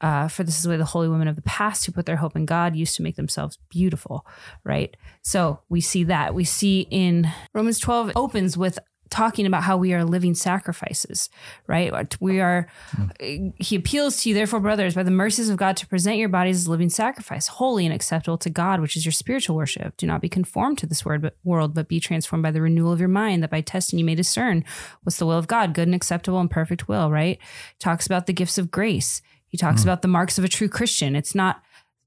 Uh, 0.00 0.26
for 0.26 0.42
this 0.42 0.56
is 0.56 0.64
the 0.64 0.70
way 0.70 0.76
the 0.76 0.84
holy 0.84 1.08
women 1.08 1.28
of 1.28 1.36
the 1.36 1.42
past 1.42 1.86
who 1.86 1.92
put 1.92 2.04
their 2.04 2.16
hope 2.16 2.34
in 2.34 2.46
God 2.46 2.74
used 2.74 2.96
to 2.96 3.04
make 3.04 3.14
themselves 3.14 3.58
beautiful, 3.70 4.26
right? 4.64 4.96
So 5.22 5.60
we 5.68 5.80
see 5.80 6.02
that. 6.02 6.34
We 6.34 6.42
see 6.42 6.88
in 6.90 7.30
Romans 7.54 7.78
12 7.78 8.08
it 8.08 8.16
opens 8.16 8.58
with 8.58 8.80
talking 9.12 9.46
about 9.46 9.62
how 9.62 9.76
we 9.76 9.92
are 9.92 10.04
living 10.04 10.34
sacrifices, 10.34 11.28
right? 11.66 11.92
We 12.20 12.40
are, 12.40 12.66
he 13.56 13.76
appeals 13.76 14.22
to 14.22 14.30
you, 14.30 14.34
therefore, 14.34 14.58
brothers, 14.58 14.94
by 14.94 15.02
the 15.02 15.10
mercies 15.10 15.50
of 15.50 15.58
God, 15.58 15.76
to 15.76 15.86
present 15.86 16.16
your 16.16 16.30
bodies 16.30 16.56
as 16.56 16.66
a 16.66 16.70
living 16.70 16.88
sacrifice, 16.88 17.46
holy 17.46 17.84
and 17.84 17.94
acceptable 17.94 18.38
to 18.38 18.50
God, 18.50 18.80
which 18.80 18.96
is 18.96 19.04
your 19.04 19.12
spiritual 19.12 19.54
worship. 19.54 19.96
Do 19.98 20.06
not 20.06 20.22
be 20.22 20.30
conformed 20.30 20.78
to 20.78 20.86
this 20.86 21.04
word, 21.04 21.22
but, 21.22 21.36
world, 21.44 21.74
but 21.74 21.88
be 21.88 22.00
transformed 22.00 22.42
by 22.42 22.50
the 22.50 22.62
renewal 22.62 22.90
of 22.90 23.00
your 23.00 23.08
mind, 23.08 23.42
that 23.42 23.50
by 23.50 23.60
testing 23.60 23.98
you 23.98 24.04
may 24.04 24.14
discern 24.14 24.64
what's 25.02 25.18
the 25.18 25.26
will 25.26 25.38
of 25.38 25.46
God, 25.46 25.74
good 25.74 25.86
and 25.86 25.94
acceptable 25.94 26.40
and 26.40 26.50
perfect 26.50 26.88
will, 26.88 27.10
right? 27.10 27.38
Talks 27.78 28.06
about 28.06 28.26
the 28.26 28.32
gifts 28.32 28.56
of 28.56 28.70
grace. 28.70 29.20
He 29.48 29.58
talks 29.58 29.82
mm. 29.82 29.84
about 29.84 30.00
the 30.00 30.08
marks 30.08 30.38
of 30.38 30.44
a 30.44 30.48
true 30.48 30.68
Christian. 30.68 31.14
It's 31.14 31.34
not 31.34 31.62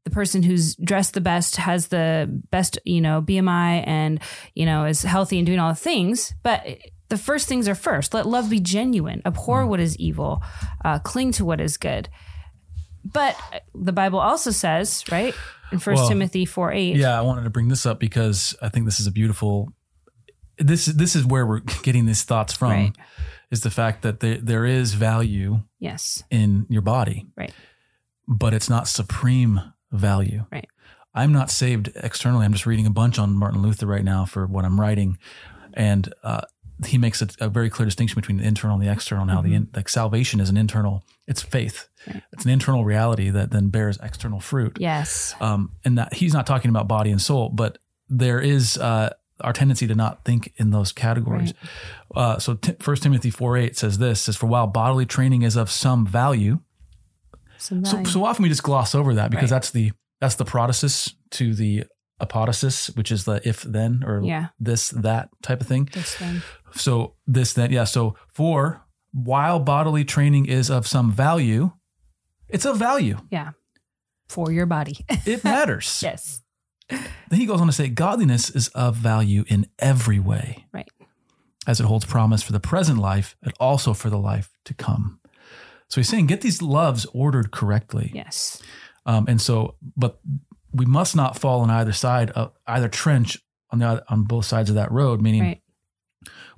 the 0.06 0.12
person 0.12 0.44
who's 0.44 0.76
dressed 0.76 1.14
the 1.14 1.22
best 1.22 1.58
has 1.58 1.88
the 1.88 2.42
best, 2.52 2.80
you 2.86 3.02
know, 3.02 3.22
BMI 3.22 3.84
and, 3.88 4.20
you 4.54 4.66
know, 4.66 4.86
is 4.86 5.02
healthy 5.02 5.38
and 5.38 5.46
doing 5.46 5.60
all 5.60 5.70
the 5.70 5.76
things, 5.76 6.34
but 6.44 6.64
the 7.10 7.18
first 7.18 7.48
things 7.48 7.68
are 7.68 7.76
first. 7.76 8.14
Let 8.14 8.26
love 8.26 8.50
be 8.50 8.60
genuine, 8.60 9.22
abhor 9.26 9.66
what 9.66 9.80
is 9.80 9.96
evil, 9.98 10.42
uh, 10.84 11.00
cling 11.00 11.32
to 11.34 11.46
what 11.46 11.62
is 11.62 11.78
good. 11.78 12.10
But 13.04 13.40
the 13.76 13.94
Bible 13.94 14.20
also 14.20 14.50
says, 14.50 15.04
right, 15.12 15.36
in 15.72 15.80
First 15.80 16.02
Well, 16.02 16.10
Timothy 16.10 16.46
4 16.46 16.72
8, 16.72 16.96
Yeah, 16.96 17.18
I 17.18 17.22
wanted 17.22 17.44
to 17.44 17.50
bring 17.50 17.68
this 17.68 17.86
up 17.86 18.00
because 18.00 18.56
I 18.62 18.70
think 18.70 18.86
this 18.86 19.00
is 19.00 19.08
a 19.08 19.12
beautiful. 19.12 19.72
This 20.58 20.86
this 20.86 21.16
is 21.16 21.26
where 21.26 21.46
we're 21.46 21.60
getting 21.84 22.06
these 22.06 22.24
thoughts 22.24 22.54
from. 22.54 22.72
Right. 22.72 22.96
Is 23.52 23.62
the 23.62 23.70
fact 23.70 24.02
that 24.02 24.22
there 24.22 24.38
there 24.38 24.66
is 24.66 24.94
value 24.94 25.62
yes, 25.80 26.24
in 26.32 26.66
your 26.70 26.82
body, 26.82 27.28
Right. 27.38 27.54
But 28.28 28.56
it's 28.56 28.70
not 28.70 28.88
supreme 28.88 29.62
value. 29.92 30.46
Right. 30.52 30.68
I'm 31.14 31.32
not 31.32 31.52
saved 31.52 31.92
externally. 31.96 32.44
I'm 32.44 32.54
just 32.54 32.66
reading 32.66 32.88
a 32.88 32.92
bunch 32.92 33.20
on 33.20 33.38
Martin 33.38 33.62
Luther 33.62 33.86
right 33.86 34.04
now 34.04 34.26
for 34.26 34.48
what 34.48 34.66
I'm 34.66 34.82
writing, 34.82 35.20
and 35.74 36.12
uh, 36.24 36.42
he 36.86 36.98
makes 36.98 37.22
a, 37.22 37.28
a 37.40 37.48
very 37.50 37.70
clear 37.70 37.86
distinction 37.86 38.20
between 38.20 38.38
the 38.38 38.44
internal 38.44 38.76
and 38.78 38.86
the 38.86 38.92
external. 38.92 39.22
And 39.24 39.32
how 39.32 39.42
the 39.42 39.54
in, 39.54 39.70
like 39.76 39.88
salvation 39.88 40.40
is 40.42 40.50
an 40.50 40.58
internal. 40.58 41.04
It's 41.28 41.42
faith. 41.42 41.88
Right. 42.08 42.22
It's 42.34 42.44
an 42.46 42.52
internal 42.52 42.84
reality 42.84 43.30
that 43.30 43.52
then 43.52 43.70
bears 43.70 43.98
external 44.04 44.40
fruit. 44.40 44.78
yes, 44.80 45.34
um, 45.40 45.72
and 45.86 45.98
that 45.98 46.14
he's 46.16 46.34
not 46.34 46.46
talking 46.46 46.70
about 46.70 46.88
body 46.88 47.12
and 47.12 47.22
soul, 47.22 47.50
but 47.50 47.78
there 48.10 48.40
is 48.40 48.78
uh, 48.78 49.10
our 49.42 49.54
tendency 49.54 49.88
to 49.88 49.96
not 49.96 50.24
think 50.26 50.54
in 50.58 50.70
those 50.72 50.92
categories. 50.92 51.54
Uh, 52.16 52.38
so 52.40 52.58
First 52.80 53.04
Timothy 53.04 53.30
four 53.30 53.58
eight 53.58 53.78
says 53.78 53.98
this 53.98 54.22
says 54.22 54.36
for 54.36 54.48
while 54.48 54.68
bodily 54.68 55.06
training 55.06 55.42
is 55.44 55.56
of 55.56 55.72
some 55.72 56.06
value, 56.06 56.60
some 57.58 57.84
so, 57.86 57.92
value. 57.98 58.06
so 58.06 58.24
often 58.26 58.44
we 58.44 58.50
just 58.50 58.64
gloss 58.64 58.94
over 58.96 59.14
that 59.16 59.32
because 59.32 59.52
Right. 59.52 59.56
that's 59.58 59.72
the 59.72 59.92
that's 60.22 60.36
the 60.36 60.46
protasis 60.46 61.14
to 61.32 61.54
the 61.56 61.86
apodosis, 62.22 62.96
which 62.96 63.12
is 63.12 63.26
the 63.26 63.42
if 63.48 63.62
then 63.64 64.04
or 64.06 64.22
Yeah. 64.24 64.48
this 64.60 64.90
that 64.90 65.30
type 65.42 65.62
of 65.62 65.68
thing. 65.68 65.90
this 65.94 66.16
thing. 66.16 66.42
So 66.74 67.14
this 67.28 67.54
then 67.54 67.72
yeah. 67.72 67.84
So 67.86 68.16
for 68.28 68.82
while 69.12 69.60
bodily 69.60 70.04
training 70.06 70.46
is 70.48 70.70
of 70.70 70.88
some 70.88 71.12
value, 71.12 71.72
it's 72.50 72.66
of 72.66 72.78
value. 72.78 73.18
Yeah. 73.32 73.52
For 74.28 74.52
your 74.52 74.66
body. 74.66 74.98
It 75.26 75.44
matters. 75.44 76.02
yes. 76.04 76.42
Then 76.90 77.40
he 77.40 77.46
goes 77.48 77.62
on 77.62 77.68
to 77.68 77.74
say, 77.74 77.88
Godliness 77.90 78.50
is 78.50 78.68
of 78.70 78.96
value 78.96 79.44
in 79.48 79.68
every 79.80 80.20
way. 80.20 80.66
Right. 80.72 80.88
As 81.68 81.80
it 81.80 81.86
holds 81.86 82.06
promise 82.06 82.44
for 82.44 82.52
the 82.52 82.60
present 82.60 83.00
life 83.00 83.36
and 83.42 83.54
also 83.60 83.94
for 83.94 84.10
the 84.12 84.18
life 84.20 84.52
to 84.66 84.74
come. 84.76 85.20
So 85.90 86.00
he's 86.02 86.10
saying, 86.10 86.28
get 86.28 86.42
these 86.42 86.62
loves 86.62 87.06
ordered 87.14 87.52
correctly. 87.52 88.12
Yes. 88.14 88.62
Um, 89.06 89.26
and 89.28 89.42
so, 89.42 89.76
but 89.96 90.20
we 90.76 90.86
must 90.86 91.16
not 91.16 91.38
fall 91.40 91.62
on 91.62 91.70
either 91.70 91.92
side 91.94 92.32
of 92.32 92.52
either 92.68 92.88
trench 92.90 93.38
on 93.72 93.80
the 93.80 94.04
on 94.10 94.24
both 94.24 94.46
sides 94.46 94.70
of 94.70 94.76
that 94.76 94.92
road. 94.92 95.22
Meaning, 95.22 95.42
Right. 95.42 95.62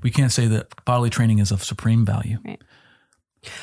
we 0.01 0.11
can't 0.11 0.31
say 0.31 0.47
that 0.47 0.83
bodily 0.85 1.09
training 1.09 1.39
is 1.39 1.51
of 1.51 1.63
supreme 1.63 2.05
value. 2.05 2.39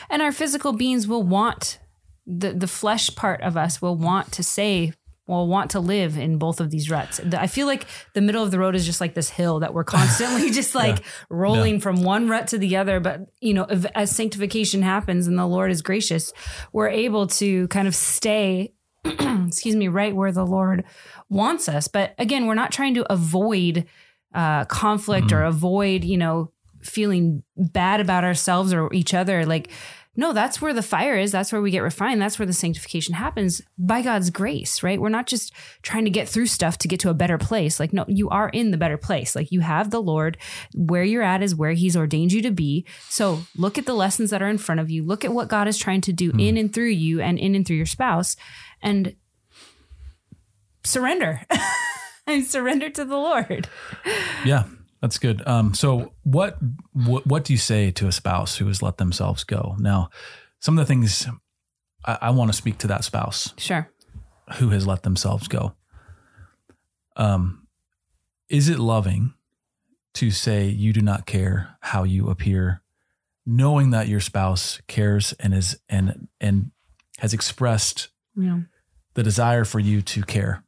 And 0.09 0.23
our 0.23 0.33
physical 0.33 0.73
beings 0.73 1.07
will 1.07 1.23
want 1.23 1.79
the 2.27 2.53
the 2.53 2.67
flesh 2.67 3.14
part 3.14 3.40
of 3.43 3.57
us 3.57 3.83
will 3.83 3.97
want 3.97 4.33
to 4.33 4.43
say 4.43 4.93
will 5.27 5.47
want 5.49 5.71
to 5.71 5.81
live 5.81 6.19
in 6.19 6.37
both 6.37 6.61
of 6.61 6.71
these 6.71 6.90
ruts. 6.90 7.19
I 7.33 7.47
feel 7.47 7.67
like 7.67 7.87
the 8.12 8.21
middle 8.21 8.43
of 8.43 8.51
the 8.51 8.59
road 8.59 8.75
is 8.75 8.85
just 8.85 9.01
like 9.01 9.14
this 9.14 9.31
hill 9.31 9.61
that 9.61 9.73
we're 9.73 9.85
constantly 9.85 10.51
just 10.61 10.75
like 10.75 11.03
rolling 11.31 11.81
from 11.81 12.03
one 12.03 12.29
rut 12.29 12.49
to 12.49 12.59
the 12.59 12.77
other. 12.77 13.01
But 13.01 13.31
you 13.40 13.55
know, 13.55 13.64
if, 13.69 13.87
as 13.95 14.14
sanctification 14.14 14.83
happens 14.83 15.27
and 15.27 15.38
the 15.38 15.47
Lord 15.47 15.71
is 15.71 15.81
gracious, 15.81 16.33
we're 16.73 16.88
able 16.88 17.27
to 17.29 17.69
kind 17.69 17.88
of 17.88 17.95
stay, 17.95 18.75
excuse 19.47 19.77
me, 19.77 19.88
right 19.88 20.14
where 20.14 20.33
the 20.33 20.47
Lord 20.47 20.85
wants 21.29 21.69
us. 21.69 21.88
But 21.88 22.14
again, 22.19 22.47
we're 22.47 22.55
not 22.55 22.73
trying 22.73 22.95
to 22.95 23.12
avoid 23.12 23.87
uh, 24.35 24.64
conflict 24.64 25.33
or 25.33 25.45
avoid, 25.45 26.05
you 26.05 26.17
know, 26.17 26.51
feeling 26.83 27.43
bad 27.57 28.01
about 28.01 28.25
ourselves 28.25 28.73
or 28.73 28.93
each 28.93 29.14
other. 29.14 29.47
Like, 29.47 29.71
no, 30.17 30.33
that's 30.33 30.62
where 30.62 30.73
the 30.73 30.83
fire 30.83 31.17
is. 31.17 31.33
That's 31.33 31.51
where 31.51 31.61
we 31.61 31.73
get 31.73 31.83
refined. 31.83 32.23
That's 32.23 32.38
where 32.38 32.47
the 32.47 32.53
sanctification 32.53 33.14
happens 33.14 33.61
by 33.77 34.01
God's 34.01 34.31
grace, 34.31 34.81
right? 34.81 35.01
We're 35.01 35.09
not 35.09 35.27
just 35.27 35.53
trying 35.83 36.05
to 36.05 36.11
get 36.11 36.29
through 36.29 36.47
stuff 36.47 36.79
to 36.79 36.88
get 36.88 37.01
to 37.01 37.11
a 37.11 37.14
better 37.14 37.37
place. 37.37 37.81
Like, 37.81 37.93
no, 37.93 38.05
you 38.07 38.29
are 38.29 38.49
in 38.51 38.71
the 38.71 38.77
better 38.77 38.97
place. 38.97 39.35
Like, 39.35 39.51
you 39.51 39.61
have 39.61 39.90
the 39.90 40.01
Lord. 40.01 40.38
Where 40.73 41.03
you're 41.03 41.23
at 41.23 41.43
is 41.43 41.57
where 41.57 41.73
He's 41.73 41.97
ordained 41.97 42.33
you 42.33 42.43
to 42.43 42.53
be. 42.53 42.87
So, 43.09 43.40
look 43.57 43.77
at 43.77 43.87
the 43.87 43.95
lessons 43.95 44.31
that 44.31 44.43
are 44.43 44.49
in 44.49 44.59
front 44.59 44.81
of 44.81 44.88
you. 44.88 45.03
Look 45.03 45.25
at 45.25 45.33
what 45.33 45.49
God 45.49 45.67
is 45.67 45.79
trying 45.79 46.03
to 46.03 46.12
do 46.12 46.31
in 46.38 46.57
and 46.57 46.73
through 46.73 46.90
you 46.90 47.21
and 47.21 47.37
in 47.37 47.57
and 47.57 47.67
through 47.67 47.77
your 47.77 47.87
spouse 47.87 48.37
and 48.85 49.16
surrender. 50.85 51.40
and 52.27 52.44
surrender 52.47 52.88
to 52.90 53.05
the 53.05 53.16
Lord. 53.16 53.68
Yeah, 54.44 54.64
that's 55.03 55.18
good. 55.18 55.47
Um, 55.47 55.75
so 55.75 56.12
what, 56.23 56.59
what 56.92 57.27
what 57.27 57.44
do 57.44 57.53
you 57.53 57.59
say 57.59 57.90
to 57.90 58.07
a 58.07 58.12
spouse 58.12 58.57
who 58.57 58.66
has 58.68 58.81
let 58.83 58.97
themselves 58.99 59.44
go? 59.44 59.75
Now, 59.79 60.09
some 60.61 60.79
of 60.79 60.87
the 60.87 60.88
things 60.88 61.27
I, 62.05 62.18
I 62.23 62.31
want 62.31 62.51
to 62.51 62.57
speak 62.57 62.79
to 62.79 62.87
that 62.88 63.05
spouse 63.05 63.53
Sure. 63.59 63.90
who 64.59 64.70
has 64.70 64.87
let 64.87 65.03
themselves 65.03 65.49
go. 65.49 65.75
Um, 67.16 67.66
is 68.49 68.68
it 68.68 68.79
loving 68.79 69.35
to 70.14 70.31
say 70.31 70.66
you 70.68 70.92
do 70.92 71.01
not 71.01 71.27
care 71.27 71.77
how 71.81 72.05
you 72.05 72.29
appear, 72.31 72.83
knowing 73.44 73.90
that 73.90 74.09
your 74.09 74.20
spouse 74.20 74.81
cares 74.87 75.33
and 75.40 75.53
is 75.55 75.79
and 75.88 76.29
and 76.40 76.70
has 77.18 77.33
expressed 77.35 78.09
Yeah. 78.37 78.61
The 79.14 79.22
desire 79.22 79.64
for 79.64 79.79
you 79.81 80.03
to 80.03 80.22
care. 80.22 80.62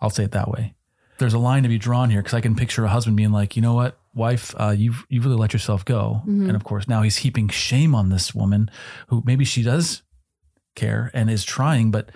I'll 0.00 0.10
say 0.10 0.24
it 0.24 0.32
that 0.32 0.48
way. 0.48 0.74
There's 1.18 1.34
a 1.34 1.38
line 1.38 1.62
to 1.64 1.68
be 1.68 1.78
drawn 1.78 2.08
here 2.10 2.20
because 2.22 2.34
I 2.34 2.40
can 2.40 2.54
picture 2.54 2.84
a 2.84 2.88
husband 2.88 3.16
being 3.16 3.32
like, 3.32 3.54
you 3.54 3.60
know 3.62 3.74
what, 3.74 3.98
wife, 4.14 4.54
uh, 4.58 4.70
you've 4.76 5.04
you've 5.10 5.24
really 5.26 5.36
let 5.36 5.52
yourself 5.52 5.84
go, 5.84 6.22
and 6.26 6.56
of 6.56 6.64
course 6.64 6.88
now 6.88 7.02
he's 7.02 7.18
heaping 7.18 7.48
shame 7.48 7.94
on 7.94 8.08
this 8.08 8.34
woman 8.34 8.70
who 9.08 9.22
maybe 9.26 9.44
she 9.44 9.62
does 9.62 10.02
care 10.74 11.10
and 11.12 11.28
is 11.28 11.44
trying, 11.44 11.90
but 11.90 12.10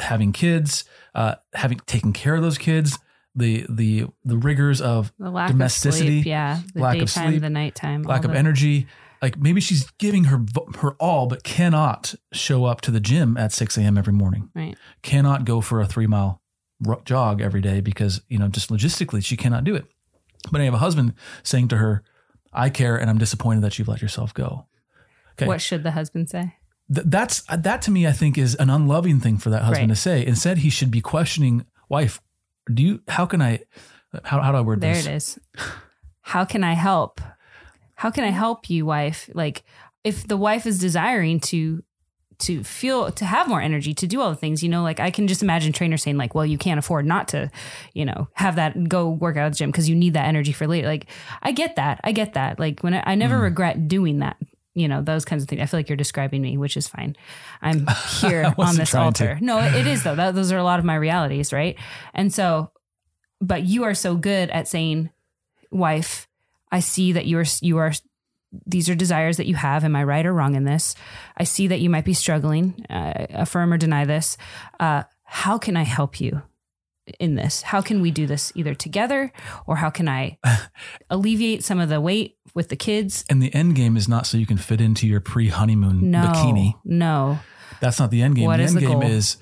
having 0.00 0.32
kids, 0.32 0.84
uh, 1.14 1.34
having 1.54 1.78
taken 1.86 2.12
care 2.14 2.34
of 2.34 2.42
those 2.42 2.56
kids, 2.56 2.98
the 3.34 3.66
the 3.68 4.06
the 4.24 4.38
rigors 4.38 4.80
of 4.80 5.12
The 5.18 5.30
lack 5.30 5.50
domesticity, 5.50 6.06
of 6.06 6.22
sleep. 6.22 6.26
Yeah. 6.26 6.60
The 6.74 6.80
lack 6.80 6.98
of 7.02 7.10
sleep, 7.10 7.42
the 7.42 7.50
nighttime. 7.50 8.02
lack 8.04 8.24
of 8.24 8.30
the- 8.30 8.38
energy. 8.38 8.86
Like 9.22 9.38
maybe 9.38 9.60
she's 9.60 9.90
giving 9.98 10.24
her 10.24 10.44
her 10.80 10.92
all, 11.00 11.26
but 11.26 11.42
cannot 11.42 12.14
show 12.32 12.64
up 12.64 12.80
to 12.82 12.90
the 12.90 13.00
gym 13.00 13.36
at 13.36 13.52
6 13.52 13.78
a.m. 13.78 13.96
every 13.98 14.12
morning 14.12 14.50
Right. 14.54 14.76
cannot 15.02 15.44
go 15.44 15.60
for 15.60 15.80
a 15.80 15.86
three 15.86 16.06
mile 16.06 16.42
jog 17.04 17.40
every 17.40 17.60
day 17.62 17.80
because 17.80 18.20
you 18.28 18.38
know 18.38 18.48
just 18.48 18.70
logistically 18.70 19.24
she 19.24 19.36
cannot 19.36 19.64
do 19.64 19.74
it. 19.74 19.86
But 20.52 20.60
I 20.60 20.64
have 20.64 20.74
a 20.74 20.78
husband 20.78 21.14
saying 21.42 21.68
to 21.68 21.78
her, 21.78 22.02
"I 22.52 22.68
care, 22.70 22.96
and 22.96 23.08
I'm 23.10 23.18
disappointed 23.18 23.62
that 23.62 23.78
you've 23.78 23.88
let 23.88 24.02
yourself 24.02 24.34
go." 24.34 24.66
Okay, 25.32 25.46
What 25.46 25.60
should 25.60 25.82
the 25.82 25.90
husband 25.92 26.28
say? 26.30 26.54
Th- 26.94 27.06
that's 27.06 27.42
uh, 27.48 27.56
that 27.56 27.82
to 27.82 27.90
me. 27.90 28.06
I 28.06 28.12
think 28.12 28.36
is 28.38 28.54
an 28.56 28.70
unloving 28.70 29.18
thing 29.20 29.38
for 29.38 29.50
that 29.50 29.62
husband 29.62 29.88
Right. 29.90 29.96
to 29.96 30.00
say. 30.00 30.24
Instead, 30.26 30.58
he 30.58 30.70
should 30.70 30.90
be 30.90 31.00
questioning, 31.00 31.64
"Wife, 31.88 32.20
do 32.72 32.82
you? 32.82 33.00
How 33.08 33.26
can 33.26 33.40
I? 33.42 33.60
Uh, 34.14 34.20
how 34.24 34.40
how 34.42 34.52
do 34.52 34.58
I 34.58 34.60
word 34.60 34.80
There 34.82 34.94
this? 34.94 35.06
it 35.06 35.12
is. 35.14 35.38
How 36.20 36.44
can 36.44 36.62
I 36.62 36.74
help? 36.74 37.20
How 37.96 38.10
can 38.10 38.24
I 38.24 38.30
help 38.30 38.70
you, 38.70 38.86
wife? 38.86 39.28
Like 39.34 39.64
if 40.04 40.26
the 40.26 40.36
wife 40.36 40.66
is 40.66 40.78
desiring 40.78 41.40
to 41.40 41.82
to 42.38 42.62
feel 42.62 43.10
to 43.10 43.24
have 43.24 43.48
more 43.48 43.62
energy 43.62 43.94
to 43.94 44.06
do 44.06 44.20
all 44.20 44.28
the 44.28 44.36
things, 44.36 44.62
you 44.62 44.68
know, 44.68 44.82
like 44.82 45.00
I 45.00 45.10
can 45.10 45.26
just 45.26 45.42
imagine 45.42 45.72
trainer 45.72 45.96
saying 45.96 46.18
like, 46.18 46.34
well, 46.34 46.44
you 46.44 46.58
can't 46.58 46.78
afford 46.78 47.06
not 47.06 47.28
to, 47.28 47.50
you 47.94 48.04
know, 48.04 48.28
have 48.34 48.56
that 48.56 48.88
go 48.90 49.08
work 49.08 49.38
out 49.38 49.46
at 49.46 49.52
the 49.52 49.56
gym 49.58 49.70
because 49.70 49.88
you 49.88 49.96
need 49.96 50.12
that 50.14 50.26
energy 50.26 50.52
for 50.52 50.66
later. 50.66 50.86
Like 50.86 51.06
I 51.42 51.52
get 51.52 51.76
that. 51.76 51.98
I 52.04 52.12
get 52.12 52.34
that. 52.34 52.58
Like 52.60 52.80
when 52.80 52.92
I, 52.94 53.02
I 53.06 53.14
Mm. 53.14 53.18
never 53.18 53.38
regret 53.40 53.88
doing 53.88 54.18
that. 54.18 54.36
You 54.74 54.86
know, 54.88 55.00
those 55.00 55.24
kinds 55.24 55.42
of 55.42 55.48
things. 55.48 55.62
I 55.62 55.64
feel 55.64 55.78
like 55.80 55.88
you're 55.88 55.96
describing 55.96 56.42
me, 56.42 56.58
which 56.58 56.76
is 56.76 56.86
fine. 56.86 57.16
I'm 57.62 57.86
here 58.20 58.54
on 58.58 58.76
this 58.76 58.90
trying 58.90 59.14
to. 59.14 59.24
altar. 59.30 59.38
No, 59.40 59.58
it 59.58 59.86
is 59.86 60.02
though. 60.02 60.14
That, 60.14 60.34
those 60.34 60.52
are 60.52 60.58
a 60.58 60.62
lot 60.64 60.78
of 60.78 60.84
my 60.84 60.96
realities, 60.96 61.50
right? 61.54 61.78
And 62.12 62.30
so, 62.34 62.70
but 63.40 63.62
you 63.62 63.84
are 63.84 63.94
so 63.94 64.14
good 64.16 64.50
at 64.50 64.68
saying, 64.68 65.08
wife, 65.70 66.28
I 66.72 66.80
see 66.80 67.12
that 67.12 67.26
you 67.26 67.38
are 67.38 67.44
you 67.60 67.78
are 67.78 67.92
these 68.66 68.88
are 68.88 68.94
desires 68.94 69.36
that 69.38 69.46
you 69.46 69.54
have. 69.56 69.84
Am 69.84 69.94
I 69.96 70.04
right 70.04 70.24
or 70.24 70.32
wrong 70.32 70.54
in 70.54 70.64
this? 70.64 70.94
I 71.36 71.44
see 71.44 71.66
that 71.66 71.80
you 71.80 71.90
might 71.90 72.04
be 72.04 72.14
struggling. 72.14 72.86
Uh, 72.88 73.26
affirm 73.30 73.72
or 73.72 73.76
deny 73.76 74.04
this. 74.04 74.36
Uh, 74.80 75.02
how 75.24 75.58
can 75.58 75.76
I 75.76 75.82
help 75.82 76.20
you 76.20 76.42
in 77.20 77.34
this? 77.34 77.62
How 77.62 77.80
can 77.82 78.00
we 78.00 78.10
do 78.10 78.26
this 78.26 78.52
either 78.54 78.74
together 78.74 79.32
or 79.66 79.76
how 79.76 79.90
can 79.90 80.08
I 80.08 80.38
alleviate 81.10 81.64
some 81.64 81.80
of 81.80 81.88
the 81.88 82.00
weight 82.00 82.36
with 82.54 82.68
the 82.68 82.76
kids? 82.76 83.24
And 83.28 83.42
the 83.42 83.52
end 83.54 83.74
game 83.74 83.96
is 83.96 84.08
not 84.08 84.26
so 84.26 84.38
you 84.38 84.46
can 84.46 84.56
fit 84.58 84.80
into 84.80 85.06
your 85.06 85.20
pre 85.20 85.48
honeymoon 85.48 86.10
No, 86.10 86.22
bikini. 86.22 86.74
no. 86.84 87.38
That's 87.80 87.98
not 87.98 88.10
the 88.10 88.22
end 88.22 88.36
game. 88.36 88.46
What 88.46 88.56
the 88.58 88.62
is 88.64 88.74
end 88.74 88.82
the 88.82 88.88
game 88.88 89.00
goal? 89.00 89.10
is 89.10 89.36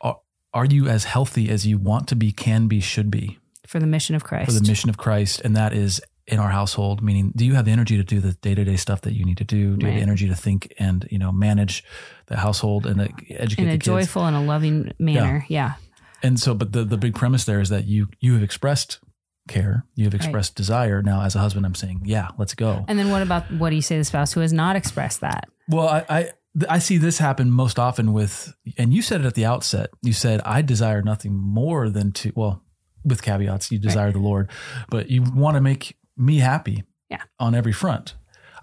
are, 0.00 0.20
are 0.54 0.64
you 0.66 0.86
as 0.88 1.04
healthy 1.04 1.48
as 1.50 1.66
you 1.66 1.78
want 1.78 2.06
to 2.08 2.16
be, 2.16 2.30
can 2.32 2.68
be, 2.68 2.80
should 2.80 3.10
be 3.10 3.38
For 3.66 3.80
the 3.80 3.86
mission 3.86 4.14
of 4.14 4.22
Christ. 4.24 4.46
for 4.46 4.52
the 4.58 4.66
mission 4.68 4.88
of 4.88 4.96
Christ? 4.98 5.40
And 5.40 5.56
that 5.56 5.72
is 5.72 6.00
in 6.26 6.38
our 6.38 6.50
household, 6.50 7.02
meaning 7.02 7.32
do 7.34 7.44
you 7.44 7.54
have 7.54 7.64
the 7.64 7.70
energy 7.70 7.96
to 7.96 8.04
do 8.04 8.20
the 8.20 8.32
day 8.34 8.54
to 8.54 8.64
day 8.64 8.76
stuff 8.76 9.00
that 9.02 9.14
you 9.14 9.24
need 9.24 9.38
to 9.38 9.44
do? 9.44 9.76
Do 9.76 9.86
you 9.86 9.92
have 9.92 10.00
the 10.00 10.02
energy 10.02 10.28
to 10.28 10.36
think 10.36 10.72
and, 10.78 11.06
you 11.10 11.18
know, 11.18 11.32
manage 11.32 11.84
the 12.26 12.36
household 12.36 12.86
and 12.86 13.00
educate 13.00 13.62
in 13.62 13.68
the 13.68 13.74
a 13.74 13.74
kids? 13.74 13.84
joyful 13.84 14.24
and 14.24 14.36
a 14.36 14.40
loving 14.40 14.92
manner. 14.98 15.44
Yeah. 15.48 15.74
And 16.22 16.38
so, 16.38 16.54
but 16.54 16.72
the, 16.72 16.84
the 16.84 16.96
big 16.96 17.14
premise 17.14 17.44
there 17.44 17.60
is 17.60 17.70
that 17.70 17.86
you, 17.86 18.08
you 18.20 18.34
have 18.34 18.42
expressed 18.42 19.00
care, 19.48 19.84
you 19.96 20.04
have 20.04 20.14
expressed 20.14 20.54
desire. 20.54 21.02
Now, 21.02 21.22
as 21.22 21.34
a 21.34 21.40
husband, 21.40 21.66
I'm 21.66 21.74
saying, 21.74 22.02
yeah, 22.04 22.28
let's 22.38 22.54
go. 22.54 22.84
And 22.86 22.98
then 22.98 23.10
what 23.10 23.22
about 23.22 23.50
what 23.52 23.70
do 23.70 23.76
you 23.76 23.82
say 23.82 23.96
to 23.96 24.00
the 24.00 24.04
spouse 24.04 24.32
who 24.32 24.40
has 24.40 24.52
not 24.52 24.76
expressed 24.76 25.20
that? 25.22 25.48
Well, 25.68 25.88
I, 25.88 26.04
I 26.08 26.30
I 26.68 26.78
see 26.78 26.98
this 26.98 27.18
happen 27.18 27.50
most 27.50 27.78
often 27.78 28.12
with, 28.12 28.54
and 28.76 28.92
you 28.92 29.02
said 29.02 29.20
it 29.22 29.26
at 29.26 29.34
the 29.34 29.46
outset. 29.46 29.90
You 30.02 30.12
said, 30.12 30.42
"I 30.44 30.62
desire 30.62 31.02
nothing 31.02 31.34
more 31.34 31.88
than 31.88 32.12
to." 32.12 32.32
Well, 32.36 32.62
with 33.04 33.22
caveats, 33.22 33.72
you 33.72 33.78
desire 33.78 34.12
the 34.12 34.18
Lord, 34.18 34.50
but 34.90 35.10
you 35.10 35.22
want 35.22 35.56
to 35.56 35.60
make 35.60 35.96
me 36.16 36.38
happy. 36.38 36.84
Yeah. 37.08 37.22
On 37.38 37.54
every 37.54 37.72
front, 37.72 38.14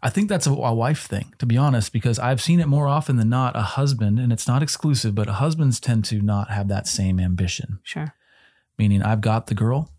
I 0.01 0.09
think 0.09 0.27
that's 0.29 0.47
a, 0.47 0.51
a 0.51 0.73
wife 0.73 1.05
thing, 1.07 1.33
to 1.38 1.45
be 1.45 1.55
honest, 1.57 1.93
because 1.93 2.17
I've 2.17 2.41
seen 2.41 2.59
it 2.59 2.67
more 2.67 2.88
often 2.88 3.17
than 3.17 3.29
not. 3.29 3.55
A 3.55 3.62
husband, 3.62 4.17
and 4.19 4.33
it's 4.33 4.47
not 4.47 4.63
exclusive, 4.63 5.13
but 5.13 5.27
husbands 5.27 5.79
tend 5.79 6.05
to 6.05 6.21
not 6.21 6.49
have 6.49 6.67
that 6.69 6.88
same 6.88 7.19
ambition. 7.19 7.79
Sure. 7.83 8.15
Meaning, 8.77 9.03
I've 9.03 9.21
got 9.21 9.47
the 9.47 9.55
girl, 9.55 9.91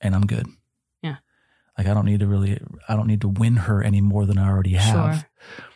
and 0.00 0.14
I'm 0.16 0.26
good. 0.26 0.46
Yeah. 1.02 1.16
Like 1.78 1.86
I 1.86 1.94
don't 1.94 2.06
need 2.06 2.20
to 2.20 2.26
really, 2.26 2.60
I 2.88 2.96
don't 2.96 3.06
need 3.06 3.20
to 3.20 3.28
win 3.28 3.56
her 3.56 3.82
any 3.82 4.00
more 4.00 4.26
than 4.26 4.36
I 4.38 4.48
already 4.48 4.72
have. 4.74 5.14
Sure. 5.16 5.26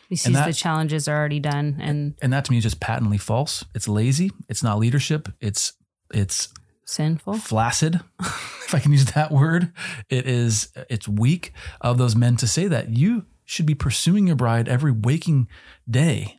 He 0.08 0.16
sees 0.16 0.34
that- 0.34 0.46
the 0.46 0.52
challenges 0.52 1.06
are 1.08 1.16
already 1.16 1.40
done 1.40 1.78
and 1.80 2.14
and 2.22 2.32
that 2.32 2.44
to 2.44 2.52
me 2.52 2.58
is 2.58 2.62
just 2.62 2.78
patently 2.80 3.18
false. 3.18 3.64
It's 3.74 3.88
lazy. 3.88 4.30
It's 4.48 4.62
not 4.62 4.78
leadership. 4.78 5.28
It's 5.40 5.72
it's 6.14 6.48
sinful. 6.86 7.34
flaccid, 7.34 8.00
if 8.20 8.74
I 8.74 8.78
can 8.80 8.92
use 8.92 9.06
that 9.12 9.30
word. 9.30 9.72
It 10.08 10.26
is 10.26 10.72
it's 10.88 11.06
weak 11.08 11.52
of 11.80 11.98
those 11.98 12.16
men 12.16 12.36
to 12.38 12.46
say 12.46 12.66
that 12.68 12.90
you 12.96 13.26
should 13.44 13.66
be 13.66 13.74
pursuing 13.74 14.26
your 14.26 14.36
bride 14.36 14.68
every 14.68 14.92
waking 14.92 15.48
day. 15.88 16.38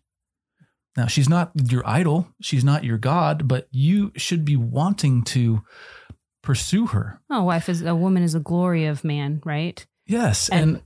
Now 0.95 1.05
she's 1.07 1.29
not 1.29 1.51
your 1.69 1.87
idol. 1.87 2.27
She's 2.41 2.63
not 2.63 2.83
your 2.83 2.97
god, 2.97 3.47
but 3.47 3.67
you 3.71 4.11
should 4.17 4.43
be 4.43 4.55
wanting 4.57 5.23
to 5.25 5.61
pursue 6.41 6.87
her. 6.87 7.19
Oh, 7.29 7.43
wife 7.43 7.69
is 7.69 7.81
a 7.83 7.93
woman 7.95 8.23
is 8.23 8.33
a 8.35 8.39
glory 8.39 8.85
of 8.85 9.03
man, 9.03 9.41
right? 9.45 9.85
Yes, 10.05 10.49
And- 10.49 10.77
and, 10.77 10.81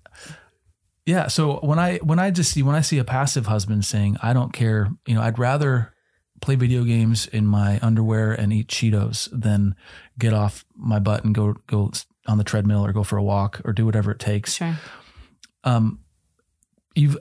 yeah. 1.06 1.28
So 1.28 1.60
when 1.62 1.80
I 1.80 1.98
when 2.00 2.20
I 2.20 2.30
just 2.32 2.52
see 2.52 2.62
when 2.62 2.76
I 2.76 2.82
see 2.82 2.98
a 3.00 3.04
passive 3.04 3.48
husband 3.48 3.86
saying, 3.86 4.18
"I 4.22 4.34
don't 4.34 4.54
care," 4.54 4.90
you 5.08 5.16
know, 5.16 5.22
I'd 5.22 5.40
rather 5.40 5.94
play 6.42 6.56
video 6.56 6.84
games 6.84 7.28
in 7.28 7.46
my 7.46 7.80
underwear 7.82 8.34
and 8.34 8.52
eat 8.52 8.68
Cheetos 8.68 9.30
than 9.32 9.76
get 10.20 10.34
off 10.34 10.66
my 10.76 11.00
butt 11.00 11.24
and 11.24 11.34
go 11.36 11.54
go 11.68 11.92
on 12.28 12.38
the 12.38 12.44
treadmill 12.44 12.86
or 12.86 12.92
go 12.94 13.04
for 13.04 13.18
a 13.18 13.24
walk 13.24 13.62
or 13.64 13.74
do 13.74 13.86
whatever 13.86 14.12
it 14.12 14.20
takes. 14.20 14.54
Sure. 14.56 14.76
Um, 15.64 16.00
you've 16.96 17.18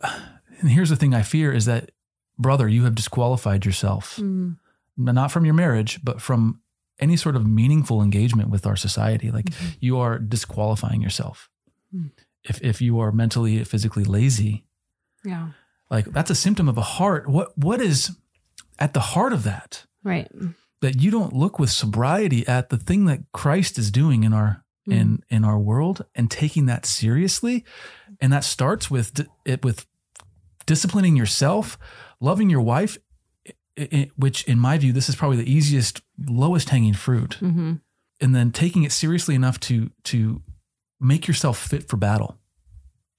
and 0.60 0.70
here's 0.70 0.90
the 0.90 0.96
thing 0.96 1.14
I 1.14 1.22
fear 1.22 1.52
is 1.52 1.64
that 1.66 1.90
brother, 2.38 2.66
you 2.68 2.84
have 2.84 2.94
disqualified 2.94 3.64
yourself 3.66 4.16
Mm. 4.16 4.56
not 4.96 5.30
from 5.30 5.44
your 5.44 5.54
marriage, 5.54 6.00
but 6.02 6.20
from 6.20 6.60
any 6.98 7.16
sort 7.16 7.36
of 7.36 7.46
meaningful 7.46 8.02
engagement 8.02 8.50
with 8.50 8.66
our 8.66 8.76
society. 8.76 9.30
Like 9.30 9.46
Mhm. 9.46 9.76
you 9.80 9.98
are 9.98 10.18
disqualifying 10.18 11.00
yourself. 11.02 11.48
Mm. 11.94 12.10
If 12.44 12.62
if 12.62 12.80
you 12.80 12.98
are 13.00 13.12
mentally, 13.12 13.62
physically 13.64 14.04
lazy, 14.04 14.64
Yeah. 15.24 15.50
like 15.90 16.06
that's 16.12 16.30
a 16.30 16.34
symptom 16.34 16.68
of 16.68 16.76
a 16.78 16.82
heart. 16.82 17.28
What 17.28 17.56
what 17.56 17.80
is 17.80 18.16
at 18.78 18.92
the 18.94 19.00
heart 19.00 19.32
of 19.32 19.42
that, 19.44 19.84
Right. 20.02 20.30
that 20.80 21.00
you 21.00 21.10
don't 21.10 21.34
look 21.34 21.58
with 21.58 21.70
sobriety 21.70 22.46
at 22.48 22.68
the 22.70 22.78
thing 22.78 23.04
that 23.06 23.20
Christ 23.32 23.78
is 23.78 23.90
doing 23.90 24.24
in 24.24 24.32
our 24.32 24.64
Mm. 24.88 24.92
in 24.94 25.22
in 25.28 25.44
our 25.44 25.58
world 25.58 26.06
and 26.14 26.30
taking 26.30 26.64
that 26.66 26.86
seriously, 26.86 27.64
and 28.18 28.32
that 28.32 28.44
starts 28.44 28.90
with 28.90 29.26
it 29.44 29.62
with 29.62 29.86
disciplining 30.66 31.16
yourself, 31.16 31.78
loving 32.18 32.48
your 32.48 32.62
wife, 32.62 32.96
i- 33.78 33.88
i- 33.92 34.10
which 34.16 34.42
in 34.44 34.58
my 34.58 34.78
view 34.78 34.92
this 34.92 35.08
is 35.10 35.16
probably 35.16 35.36
the 35.36 35.50
easiest, 35.52 36.00
lowest 36.26 36.70
hanging 36.70 36.94
fruit, 36.94 37.34
hmm 37.34 37.74
and 38.22 38.34
then 38.34 38.50
taking 38.52 38.82
it 38.82 38.92
seriously 38.92 39.34
enough 39.34 39.58
to 39.60 39.90
to 40.04 40.42
make 40.98 41.26
yourself 41.28 41.58
fit 41.58 41.88
for 41.88 41.96
battle. 41.98 42.38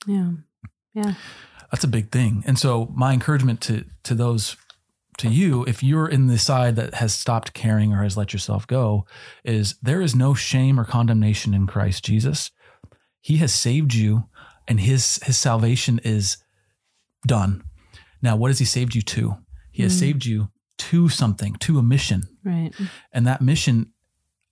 Yeah. 0.07 0.31
Yeah. 0.93 1.13
That's 1.71 1.83
a 1.83 1.87
big 1.87 2.11
thing. 2.11 2.43
And 2.47 2.57
so 2.59 2.91
my 2.95 3.13
encouragement 3.13 3.61
to 3.61 3.85
to 4.03 4.15
those 4.15 4.57
to 5.21 5.29
you, 5.29 5.63
if 5.65 5.81
you're 5.83 6.07
in 6.07 6.27
the 6.27 6.37
side 6.37 6.75
that 6.75 6.95
has 6.95 7.13
stopped 7.13 7.53
caring 7.53 7.93
or 7.93 8.03
has 8.03 8.17
let 8.17 8.33
yourself 8.33 8.67
go, 8.67 9.05
is 9.43 9.75
there 9.81 10.01
is 10.01 10.13
no 10.15 10.33
shame 10.33 10.79
or 10.79 10.85
condemnation 10.85 11.53
in 11.53 11.67
Christ 11.67 12.03
Jesus. 12.05 12.51
He 13.21 13.37
has 13.37 13.53
saved 13.53 13.93
you 13.93 14.25
and 14.67 14.79
his 14.79 15.19
his 15.23 15.37
salvation 15.37 15.99
is 16.03 16.37
done. 17.27 17.63
Now, 18.21 18.35
what 18.35 18.49
has 18.49 18.59
he 18.59 18.65
saved 18.65 18.95
you 18.95 19.01
to? 19.01 19.37
He 19.71 19.83
has 19.83 19.93
Mm. 19.95 19.99
saved 19.99 20.25
you 20.25 20.49
to 20.77 21.09
something, 21.09 21.53
to 21.59 21.77
a 21.79 21.83
mission. 21.83 22.23
Right. 22.43 22.71
And 23.11 23.27
that 23.27 23.41
mission, 23.41 23.93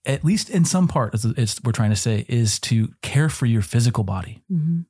at 0.06 0.24
least 0.24 0.50
in 0.50 0.64
some 0.64 0.86
part, 0.88 1.14
as 1.14 1.24
it's, 1.24 1.60
we're 1.64 1.72
trying 1.72 1.90
to 1.90 1.96
say, 1.96 2.24
is 2.28 2.58
to 2.60 2.94
care 3.02 3.28
for 3.28 3.46
your 3.46 3.62
physical 3.62 4.04
body 4.04 4.42
hmm 4.48 4.80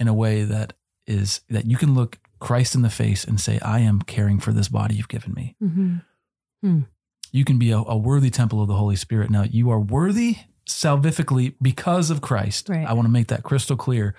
in 0.00 0.06
a 0.08 0.14
way 0.14 0.44
that 0.44 0.74
is 1.06 1.40
that 1.50 1.66
you 1.66 1.76
can 1.76 1.92
look 1.94 2.18
Christ 2.40 2.74
in 2.74 2.82
the 2.82 2.90
face 2.90 3.24
and 3.24 3.40
say, 3.40 3.58
I 3.60 3.80
am 3.80 4.02
caring 4.02 4.38
for 4.40 4.52
this 4.52 4.68
body 4.68 4.94
you've 4.94 5.08
given 5.08 5.32
me. 5.34 5.56
hmm 5.60 5.96
You 7.32 7.44
can 7.44 7.58
be 7.58 7.70
a, 7.70 7.78
a 7.78 7.96
worthy 7.96 8.30
temple 8.30 8.60
of 8.62 8.68
the 8.68 8.74
Holy 8.76 8.96
Spirit. 8.96 9.30
Now, 9.30 9.42
you 9.42 9.70
are 9.70 9.80
worthy 9.80 10.36
salvifically 10.68 11.54
because 11.60 12.10
of 12.10 12.20
Christ. 12.20 12.68
Right. 12.68 12.86
I 12.86 12.92
want 12.92 13.06
to 13.06 13.12
make 13.12 13.28
that 13.28 13.42
crystal 13.42 13.76
clear. 13.76 14.14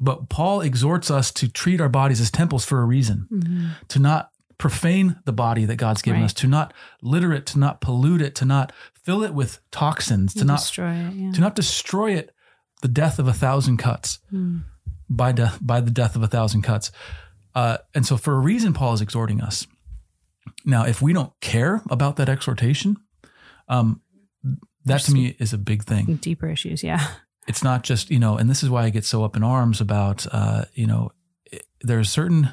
But 0.00 0.28
Paul 0.28 0.60
exhorts 0.60 1.10
us 1.10 1.32
to 1.32 1.48
treat 1.48 1.80
our 1.80 1.88
bodies 1.88 2.20
as 2.20 2.30
temples 2.30 2.64
for 2.64 2.80
a 2.80 2.84
reason, 2.84 3.26
hmm 3.30 3.68
to 3.88 3.98
not 3.98 4.30
profane 4.58 5.16
the 5.24 5.32
body 5.32 5.64
that 5.66 5.76
God's 5.76 6.02
given 6.02 6.20
Right. 6.20 6.24
us, 6.26 6.34
to 6.34 6.48
not 6.48 6.74
litter 7.00 7.32
it, 7.32 7.46
to 7.46 7.58
not 7.60 7.80
pollute 7.80 8.20
it, 8.20 8.34
to 8.36 8.44
not 8.44 8.72
fill 9.04 9.22
it 9.22 9.32
with 9.32 9.60
toxins, 9.70 10.34
to 10.34 10.44
not 10.44 10.58
destroy 10.58 10.92
it. 10.94 11.14
Yeah. 11.14 11.30
to 11.32 11.40
not 11.40 11.54
destroy 11.54 12.12
it 12.14 12.34
the 12.82 12.88
death 12.88 13.18
of 13.20 13.28
a 13.28 13.32
thousand 13.32 13.76
cuts 13.78 14.18
Mm. 14.32 14.64
by 15.08 15.30
death 15.32 15.58
by 15.60 15.80
the 15.80 15.90
death 15.92 16.16
of 16.16 16.22
a 16.22 16.28
thousand 16.28 16.62
cuts 16.62 16.90
uh, 17.54 17.78
and 17.94 18.06
so 18.06 18.16
for 18.16 18.34
a 18.34 18.38
reason 18.38 18.72
paul 18.72 18.92
is 18.92 19.00
exhorting 19.00 19.40
us. 19.40 19.66
Now 20.64 20.84
if 20.86 21.00
we 21.02 21.12
don't 21.12 21.32
care 21.40 21.82
about 21.90 22.16
that 22.16 22.28
exhortation 22.28 22.96
um, 23.68 24.00
that 24.84 25.00
to 25.02 25.12
me 25.12 25.36
is 25.38 25.52
a 25.52 25.58
big 25.58 25.84
thing. 25.84 26.16
Deeper 26.16 26.48
issues. 26.48 26.82
Yeah. 26.82 27.06
it's 27.48 27.62
not 27.64 27.82
just 27.82 28.10
you 28.10 28.18
know 28.18 28.36
and 28.36 28.48
this 28.50 28.62
is 28.62 28.68
why 28.70 28.84
i 28.84 28.90
get 28.90 29.04
so 29.04 29.24
up 29.24 29.34
in 29.36 29.42
arms 29.42 29.80
about 29.80 30.26
uh, 30.32 30.64
you 30.74 30.86
know 30.86 31.10
it- 31.46 31.64
there's 31.80 32.10
certain 32.10 32.50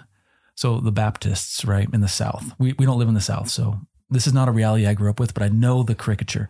so 0.55 0.79
the 0.79 0.91
baptists 0.91 1.65
right 1.65 1.89
in 1.93 1.99
the 2.01 2.07
south. 2.07 2.53
We, 2.57 2.73
we 2.79 2.85
don't 2.85 2.97
live 2.99 3.09
in 3.09 3.13
the 3.13 3.21
south 3.21 3.49
so 3.49 3.79
this 4.09 4.27
is 4.27 4.33
not 4.33 4.47
a 4.47 4.51
reality 4.51 4.85
i 4.87 4.93
grew 4.93 5.09
up 5.09 5.19
with 5.19 5.33
but 5.33 5.43
i 5.43 5.49
know 5.49 5.83
the 5.83 5.95
caricature. 5.95 6.49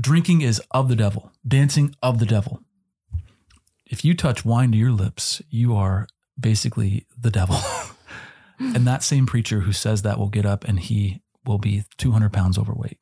Drinking 0.00 0.40
is 0.42 0.62
of 0.70 0.88
the 0.88 0.96
devil. 0.96 1.30
Dancing 1.46 1.94
of 2.02 2.18
the 2.20 2.26
devil. 2.26 2.60
If 3.86 4.04
you 4.04 4.14
touch 4.14 4.44
wine 4.44 4.70
to 4.72 4.78
your 4.78 4.92
lips 4.92 5.42
you 5.50 5.74
are 5.74 6.06
basically 6.40 7.06
the 7.20 7.30
devil 7.30 7.56
and 8.58 8.86
that 8.86 9.02
same 9.02 9.26
preacher 9.26 9.60
who 9.60 9.72
says 9.72 10.02
that 10.02 10.18
will 10.18 10.28
get 10.28 10.46
up 10.46 10.64
and 10.64 10.80
he 10.80 11.22
will 11.44 11.58
be 11.58 11.84
200 11.98 12.32
pounds 12.32 12.56
overweight 12.58 12.98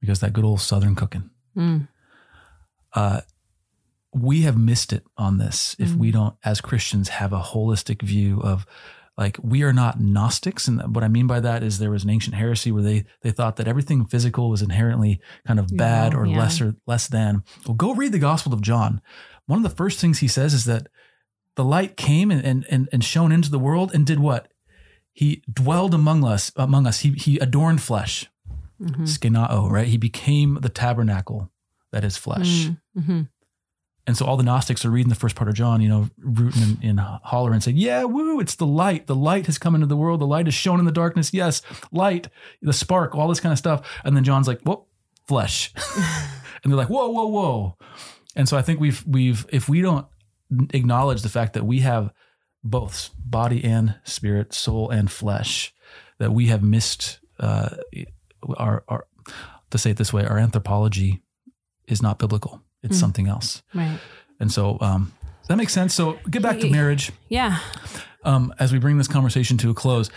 because 0.00 0.20
that 0.20 0.32
good 0.32 0.44
old 0.44 0.60
southern 0.60 0.94
cooking 0.94 1.30
Mm. 1.56 1.86
uh, 2.94 3.20
we 4.12 4.42
have 4.42 4.56
missed 4.58 4.92
it 4.92 5.04
on 5.16 5.38
this 5.38 5.76
if 5.78 5.90
Mm. 5.90 5.96
we 5.98 6.10
don't, 6.10 6.34
as 6.44 6.60
Christians, 6.60 7.08
have 7.10 7.32
a 7.32 7.40
holistic 7.40 8.02
view 8.02 8.40
of 8.42 8.66
like 9.16 9.38
we 9.40 9.62
are 9.62 9.72
not 9.72 10.00
Gnostics, 10.00 10.66
and 10.66 10.82
what 10.92 11.04
I 11.04 11.08
mean 11.08 11.28
by 11.28 11.38
that 11.38 11.62
is 11.62 11.78
there 11.78 11.92
was 11.92 12.02
an 12.02 12.10
ancient 12.10 12.34
heresy 12.34 12.72
where 12.72 12.82
they 12.82 13.04
they 13.22 13.30
thought 13.30 13.54
that 13.56 13.68
everything 13.68 14.04
physical 14.04 14.50
was 14.50 14.62
inherently 14.62 15.20
kind 15.46 15.60
of 15.60 15.68
bad 15.76 16.12
Yeah, 16.12 16.18
or 16.18 16.26
yeah. 16.26 16.36
lesser 16.38 16.74
less 16.88 17.06
than. 17.06 17.44
Well, 17.66 17.74
go 17.74 17.94
read 17.94 18.10
the 18.10 18.18
Gospel 18.18 18.52
of 18.52 18.60
John. 18.60 19.00
One 19.46 19.64
of 19.64 19.70
the 19.70 19.76
first 19.76 20.00
things 20.00 20.18
he 20.18 20.26
says 20.28 20.52
is 20.54 20.64
that 20.64 20.88
the 21.56 21.64
light 21.64 21.96
came 21.96 22.30
and 22.30 22.44
and 22.44 22.66
and, 22.70 22.88
and 22.92 23.04
shone 23.04 23.32
into 23.32 23.50
the 23.50 23.58
world 23.58 23.92
and 23.94 24.06
did 24.06 24.18
what? 24.20 24.48
He 25.12 25.42
dwelled 25.52 25.94
among 25.94 26.24
us. 26.24 26.50
Among 26.56 26.86
us, 26.86 27.00
he 27.00 27.10
he 27.12 27.38
adorned 27.38 27.80
flesh 27.82 28.28
Mhm. 28.82 29.02
skenao, 29.06 29.70
right? 29.70 29.86
He 29.86 29.96
became 29.96 30.58
the 30.60 30.68
tabernacle 30.68 31.50
that 31.92 32.02
is 32.04 32.16
flesh. 32.16 32.66
Mm. 32.66 32.78
Mhm. 32.98 33.28
And 34.06 34.16
so 34.18 34.26
all 34.26 34.36
the 34.36 34.42
Gnostics 34.42 34.84
are 34.84 34.90
reading 34.90 35.08
the 35.08 35.14
first 35.14 35.34
part 35.36 35.48
of 35.48 35.54
John, 35.54 35.80
you 35.80 35.88
know, 35.88 36.10
rooting 36.18 36.62
and, 36.62 36.78
and 36.82 37.00
hollering 37.00 37.54
and 37.54 37.62
saying, 37.62 37.76
Yeah, 37.78 38.02
woo, 38.04 38.40
it's 38.40 38.56
the 38.56 38.66
light. 38.66 39.06
The 39.06 39.14
light 39.14 39.46
has 39.46 39.56
come 39.58 39.74
into 39.76 39.86
the 39.86 39.96
world. 39.96 40.20
The 40.20 40.26
light 40.26 40.46
is 40.48 40.52
shown 40.54 40.78
in 40.80 40.84
the 40.84 40.92
darkness. 40.92 41.32
Yes, 41.32 41.62
light, 41.92 42.28
the 42.60 42.72
spark, 42.74 43.14
all 43.14 43.28
this 43.28 43.40
kind 43.40 43.52
of 43.52 43.58
stuff. 43.58 43.86
And 44.04 44.14
then 44.16 44.24
John's 44.24 44.48
like, 44.48 44.60
Whoa, 44.62 44.84
flesh. 45.26 45.72
and 46.64 46.70
they're 46.72 46.76
like, 46.76 46.90
Whoa, 46.90 47.08
whoa, 47.08 47.28
whoa. 47.28 47.76
And 48.36 48.48
so 48.48 48.58
I 48.58 48.62
think 48.62 48.80
we've 48.80 49.02
we've 49.06 49.46
if 49.50 49.68
we 49.68 49.80
don't 49.80 50.06
acknowledge 50.72 51.22
the 51.22 51.28
fact 51.28 51.52
that 51.54 51.64
we 51.64 51.80
have 51.80 52.12
both 52.62 53.10
body 53.18 53.62
and 53.64 53.94
spirit, 54.04 54.52
soul 54.54 54.90
and 54.90 55.10
flesh, 55.10 55.74
that 56.18 56.32
we 56.32 56.46
have 56.46 56.62
missed 56.62 57.18
uh, 57.40 57.76
our 58.56 58.84
our 58.88 59.06
to 59.70 59.78
say 59.78 59.90
it 59.90 59.96
this 59.96 60.12
way, 60.12 60.24
our 60.24 60.38
anthropology 60.38 61.22
is 61.88 62.00
not 62.02 62.18
biblical. 62.18 62.62
It's 62.82 62.96
Mm. 62.96 63.00
something 63.00 63.28
else. 63.28 63.62
Right. 63.74 63.98
And 64.40 64.52
so 64.52 64.78
um, 64.80 65.12
that 65.48 65.56
makes 65.56 65.72
sense? 65.72 65.94
So 65.94 66.18
get 66.30 66.42
back 66.42 66.60
to 66.60 66.70
marriage 66.70 67.12
Yeah. 67.28 67.58
um, 68.24 68.54
as 68.58 68.72
we 68.72 68.78
bring 68.78 68.98
this 68.98 69.08
conversation 69.08 69.56
to 69.58 69.70
a 69.70 69.74
close. 69.74 70.10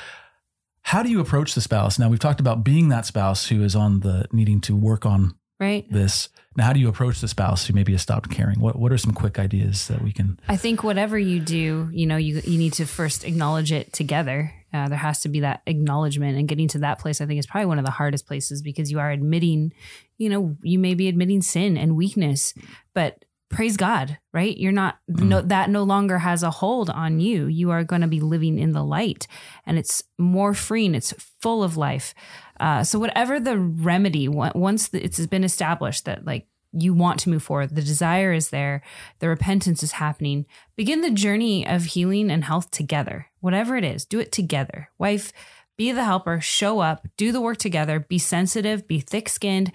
How 0.81 1.03
do 1.03 1.09
you 1.09 1.19
approach 1.19 1.53
the 1.55 1.61
spouse? 1.61 1.99
Now 1.99 2.07
we've 2.09 2.19
talked 2.19 2.39
about 2.39 2.63
being 2.63 2.89
that 2.89 3.05
spouse 3.05 3.47
who 3.47 3.61
is 3.63 3.75
on 3.75 3.99
the 4.01 4.27
needing 4.31 4.61
to 4.61 4.75
work 4.75 5.05
on 5.05 5.35
Right. 5.59 5.89
this. 5.91 6.29
Now, 6.55 6.65
how 6.65 6.73
do 6.73 6.79
you 6.79 6.89
approach 6.89 7.21
the 7.21 7.27
spouse 7.27 7.65
who 7.65 7.73
maybe 7.73 7.91
has 7.91 8.01
stopped 8.01 8.29
caring? 8.31 8.59
What 8.59 8.77
What 8.77 8.91
are 8.91 8.97
some 8.97 9.13
quick 9.13 9.37
ideas 9.39 9.87
that 9.87 10.01
we 10.01 10.11
can? 10.11 10.39
I 10.47 10.55
think 10.55 10.83
whatever 10.83 11.17
you 11.17 11.39
do, 11.39 11.89
you 11.91 12.05
know, 12.05 12.17
you 12.17 12.41
you 12.43 12.57
need 12.57 12.73
to 12.73 12.85
first 12.85 13.23
acknowledge 13.23 13.71
it 13.71 13.93
together. 13.93 14.53
Uh, 14.73 14.89
there 14.89 14.97
has 14.97 15.21
to 15.21 15.29
be 15.29 15.41
that 15.41 15.61
acknowledgement, 15.65 16.37
and 16.37 16.47
getting 16.47 16.67
to 16.69 16.79
that 16.79 16.99
place, 16.99 17.21
I 17.21 17.25
think, 17.25 17.39
is 17.39 17.45
probably 17.45 17.67
one 17.67 17.79
of 17.79 17.85
the 17.85 17.91
hardest 17.91 18.27
places 18.27 18.61
because 18.61 18.91
you 18.91 18.99
are 18.99 19.11
admitting, 19.11 19.71
you 20.17 20.29
know, 20.29 20.57
you 20.61 20.77
may 20.77 20.93
be 20.93 21.07
admitting 21.07 21.41
sin 21.41 21.77
and 21.77 21.95
weakness, 21.95 22.53
but 22.93 23.23
praise 23.49 23.77
God, 23.77 24.17
right? 24.33 24.57
You're 24.57 24.71
not 24.71 24.97
no 25.07 25.41
that 25.41 25.69
no 25.69 25.83
longer 25.83 26.17
has 26.17 26.43
a 26.43 26.51
hold 26.51 26.89
on 26.89 27.19
you. 27.19 27.45
You 27.45 27.71
are 27.71 27.83
going 27.83 28.01
to 28.01 28.07
be 28.07 28.19
living 28.19 28.59
in 28.59 28.71
the 28.71 28.83
light, 28.83 29.27
and 29.65 29.77
it's 29.77 30.03
more 30.17 30.53
freeing. 30.53 30.95
It's 30.95 31.13
full 31.41 31.63
of 31.63 31.77
life. 31.77 32.13
Uh, 32.59 32.83
so 32.83 32.99
whatever 32.99 33.39
the 33.39 33.57
remedy, 33.57 34.27
once 34.27 34.89
it's 34.93 35.25
been 35.27 35.43
established 35.43 36.05
that 36.05 36.25
like 36.25 36.47
you 36.73 36.93
want 36.93 37.19
to 37.21 37.29
move 37.29 37.43
forward, 37.43 37.75
the 37.75 37.81
desire 37.81 38.33
is 38.33 38.49
there, 38.49 38.81
the 39.19 39.29
repentance 39.29 39.83
is 39.83 39.93
happening. 39.93 40.45
Begin 40.75 41.01
the 41.01 41.11
journey 41.11 41.67
of 41.67 41.85
healing 41.85 42.29
and 42.29 42.43
health 42.43 42.71
together. 42.71 43.27
Whatever 43.39 43.77
it 43.77 43.83
is, 43.83 44.05
do 44.05 44.19
it 44.19 44.31
together. 44.31 44.89
Wife, 44.97 45.31
be 45.77 45.91
the 45.91 46.03
helper, 46.03 46.41
show 46.41 46.79
up, 46.79 47.07
do 47.17 47.31
the 47.31 47.41
work 47.41 47.57
together, 47.57 47.99
be 47.99 48.17
sensitive, 48.17 48.87
be 48.87 48.99
thick 48.99 49.29
skinned. 49.29 49.71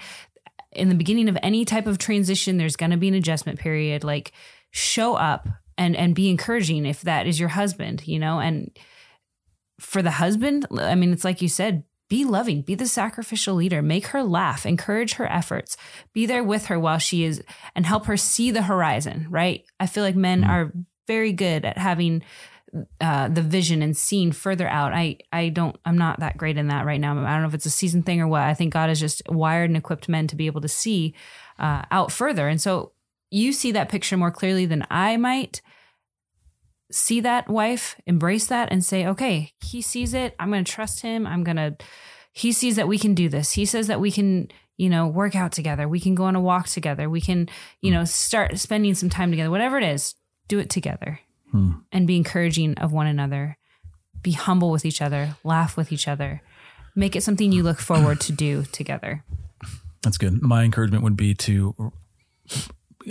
In 0.72 0.88
the 0.88 0.94
beginning 0.94 1.28
of 1.28 1.38
any 1.42 1.64
type 1.64 1.86
of 1.86 1.98
transition, 1.98 2.56
there's 2.56 2.76
going 2.76 2.90
to 2.90 2.96
be 2.96 3.08
an 3.08 3.14
adjustment 3.14 3.58
period. 3.58 4.02
Like, 4.04 4.32
show 4.72 5.14
up 5.14 5.48
and 5.78 5.96
and 5.96 6.14
be 6.14 6.28
encouraging 6.28 6.86
if 6.86 7.02
that 7.02 7.26
is 7.26 7.38
your 7.38 7.50
husband, 7.50 8.06
you 8.06 8.18
know. 8.18 8.40
And 8.40 8.76
for 9.78 10.02
the 10.02 10.10
husband, 10.10 10.66
I 10.72 10.94
mean, 10.94 11.12
it's 11.12 11.24
like 11.24 11.42
you 11.42 11.48
said, 11.48 11.84
be 12.12 12.26
loving, 12.26 12.60
be 12.60 12.74
the 12.74 12.86
sacrificial 12.86 13.54
leader, 13.54 13.80
make 13.80 14.08
her 14.08 14.22
laugh, 14.22 14.66
encourage 14.66 15.14
her 15.14 15.24
efforts, 15.32 15.78
be 16.12 16.26
there 16.26 16.44
with 16.44 16.66
her 16.66 16.78
while 16.78 16.98
she 16.98 17.24
is, 17.24 17.42
and 17.74 17.86
help 17.86 18.04
her 18.04 18.18
see 18.18 18.50
the 18.50 18.64
horizon. 18.72 19.26
Right? 19.30 19.64
I 19.80 19.86
feel 19.86 20.04
like 20.04 20.14
men 20.14 20.42
Mm. 20.42 20.48
are 20.48 20.72
very 21.06 21.32
good 21.32 21.64
at 21.64 21.78
having 21.78 22.22
uh, 23.00 23.28
the 23.28 23.40
vision 23.40 23.80
and 23.80 23.96
seeing 23.96 24.30
further 24.30 24.68
out. 24.68 24.92
I 24.92 25.16
I 25.32 25.48
don't 25.48 25.76
I'm 25.86 25.96
not 25.96 26.20
that 26.20 26.36
great 26.36 26.58
in 26.58 26.68
that 26.68 26.84
right 26.84 27.00
now. 27.00 27.12
I 27.12 27.32
don't 27.32 27.42
know 27.42 27.48
if 27.48 27.54
it's 27.54 27.72
a 27.74 27.80
season 27.82 28.02
thing 28.02 28.20
or 28.20 28.28
what. 28.28 28.42
I 28.42 28.52
think 28.52 28.74
God 28.74 28.90
has 28.90 29.00
just 29.00 29.22
wired 29.28 29.70
and 29.70 29.76
equipped 29.78 30.06
men 30.06 30.26
to 30.28 30.36
be 30.36 30.46
able 30.46 30.60
to 30.60 30.68
see 30.82 31.14
uh, 31.58 31.82
out 31.90 32.12
further, 32.12 32.46
and 32.46 32.60
so 32.60 32.92
you 33.30 33.54
see 33.54 33.72
that 33.72 33.88
picture 33.88 34.18
more 34.18 34.30
clearly 34.30 34.66
than 34.66 34.86
I 34.90 35.16
might. 35.16 35.62
See 36.92 37.20
that 37.20 37.48
wife, 37.48 37.96
embrace 38.06 38.46
that, 38.46 38.70
and 38.70 38.84
say, 38.84 39.06
okay, 39.06 39.52
he 39.60 39.80
sees 39.82 40.14
it. 40.14 40.34
I'm 40.38 40.50
going 40.50 40.64
to 40.64 40.70
trust 40.72 41.00
him. 41.02 41.26
I'm 41.26 41.42
going 41.42 41.56
to. 41.56 41.76
He 42.32 42.52
sees 42.52 42.76
that 42.76 42.86
we 42.88 42.98
can 42.98 43.14
do 43.14 43.28
this. 43.28 43.52
He 43.52 43.64
says 43.66 43.86
that 43.88 44.00
we 44.00 44.10
can, 44.10 44.48
you 44.76 44.88
know, 44.88 45.06
work 45.06 45.34
out 45.34 45.52
together. 45.52 45.88
We 45.88 46.00
can 46.00 46.14
go 46.14 46.24
on 46.24 46.36
a 46.36 46.40
walk 46.40 46.66
together. 46.68 47.08
We 47.10 47.20
can, 47.20 47.48
you 47.80 47.90
know, 47.90 48.04
start 48.04 48.58
spending 48.58 48.94
some 48.94 49.10
time 49.10 49.30
together. 49.30 49.50
Whatever 49.50 49.78
it 49.78 49.84
is, 49.84 50.14
do 50.48 50.58
it 50.58 50.70
together 50.70 51.20
Hmm. 51.50 51.72
and 51.92 52.06
be 52.06 52.16
encouraging 52.16 52.74
of 52.78 52.92
one 52.92 53.06
another. 53.06 53.58
be 54.22 54.32
humble 54.32 54.70
with 54.70 54.84
each 54.84 55.02
other, 55.02 55.36
laugh 55.42 55.76
with 55.76 55.90
each 55.92 56.06
other, 56.06 56.42
make 56.94 57.16
it 57.16 57.22
something 57.22 57.50
you 57.50 57.62
look 57.64 57.80
forward 57.80 58.20
to 58.20 58.30
do 58.32 58.62
together. 58.70 59.24
That's 60.02 60.16
good. 60.16 60.40
My 60.40 60.62
encouragement 60.62 61.02
would 61.02 61.16
be 61.16 61.34
to 61.34 61.92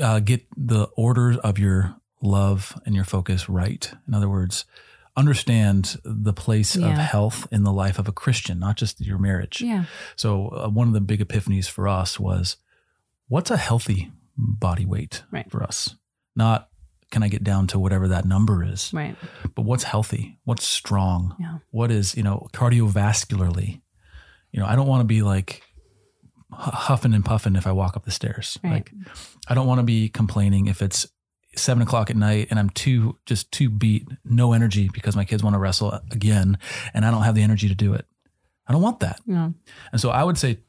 uh, 0.02 0.20
get 0.22 0.46
the 0.56 0.86
order 0.96 1.38
of 1.44 1.60
your 1.60 1.96
love 2.22 2.80
and 2.86 2.96
your 2.96 3.04
focus 3.06 3.50
right. 3.50 3.92
In 4.08 4.14
other 4.14 4.30
words, 4.30 4.66
understand 5.18 5.98
the 6.04 6.34
place 6.34 6.76
of 6.76 6.84
health 6.94 7.48
in 7.52 7.64
the 7.64 7.74
life 7.74 8.00
of 8.00 8.08
a 8.08 8.12
Christian, 8.14 8.60
not 8.60 8.78
just 8.78 9.02
your 9.02 9.18
marriage. 9.18 9.62
Yeah. 9.62 9.86
So, 10.16 10.48
uh, 10.50 10.70
one 10.70 10.88
of 10.88 10.94
the 10.94 11.02
big 11.02 11.20
epiphanies 11.26 11.68
for 11.70 11.88
us 11.88 12.20
was 12.20 12.58
what's 13.28 13.52
a 13.52 13.58
healthy 13.58 14.12
body 14.38 14.86
weight 14.86 15.24
Right. 15.32 15.50
for 15.52 15.64
us? 15.64 15.96
Not 16.36 16.70
can 17.12 17.24
I 17.24 17.28
get 17.28 17.44
down 17.44 17.68
to 17.68 17.78
whatever 17.80 18.08
that 18.08 18.24
number 18.24 18.64
is, 18.64 18.94
Right. 18.94 19.18
but 19.54 19.64
what's 19.64 19.84
healthy? 19.84 20.40
What's 20.46 20.66
strong? 20.66 21.36
Yeah. 21.38 21.58
What 21.72 21.92
is, 21.92 22.16
you 22.16 22.24
know, 22.24 22.48
cardiovascularly? 22.54 23.82
You 24.54 24.60
know, 24.62 24.66
I 24.66 24.78
don't 24.78 24.88
want 24.88 25.02
to 25.02 25.06
be 25.06 25.22
like 25.22 25.62
huffing 26.54 27.14
and 27.14 27.24
puffing 27.26 27.56
if 27.58 27.68
I 27.68 27.72
walk 27.74 27.98
up 27.98 28.06
the 28.06 28.12
stairs. 28.12 28.58
Right. 28.64 28.72
Like, 28.74 28.92
I 29.48 29.54
don't 29.54 29.68
want 29.68 29.80
to 29.80 29.84
be 29.84 30.08
complaining 30.08 30.68
if 30.68 30.82
it's 30.82 31.06
seven 31.56 31.82
o'clock 31.84 32.10
at 32.10 32.16
night 32.16 32.48
and 32.50 32.60
I'm 32.60 32.70
too, 32.70 33.18
just 33.26 33.52
too 33.52 33.70
beat, 33.70 34.08
no 34.24 34.54
energy 34.54 34.90
because 34.94 35.16
my 35.16 35.26
kids 35.26 35.44
want 35.44 35.54
to 35.54 35.60
wrestle 35.60 35.92
again 36.12 36.58
and 36.94 37.06
I 37.06 37.12
don't 37.12 37.24
have 37.24 37.36
the 37.36 37.42
energy 37.42 37.68
to 37.68 37.76
do 37.76 37.94
it. 37.94 38.06
I 38.68 38.74
don't 38.74 38.82
want 38.82 39.02
that. 39.02 39.20
Yeah. 39.26 39.50
And 39.92 40.00
so 40.02 40.10
I 40.12 40.24
would 40.24 40.38
say 40.38 40.60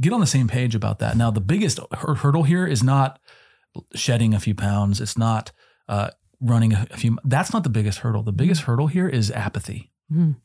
get 0.00 0.12
on 0.12 0.20
the 0.20 0.26
same 0.26 0.46
page 0.48 0.74
about 0.74 0.98
that. 1.00 1.16
Now, 1.16 1.30
the 1.30 1.40
biggest 1.40 1.80
hur- 1.92 2.14
hurdle 2.14 2.44
here 2.44 2.66
is 2.66 2.82
not 2.82 3.18
shedding 3.94 4.34
a 4.34 4.40
few 4.40 4.54
pounds. 4.54 5.00
It's 5.00 5.18
not 5.18 5.50
uh, 5.88 6.10
running 6.40 6.72
a, 6.74 6.86
few. 6.96 7.18
That's 7.24 7.52
not 7.52 7.64
the 7.64 7.68
biggest 7.70 7.98
hurdle. 7.98 8.22
The 8.22 8.32
biggest 8.32 8.62
hurdle 8.62 8.86
here 8.86 9.08
is 9.08 9.30
apathy, 9.32 9.90
Mhm. 10.12 10.36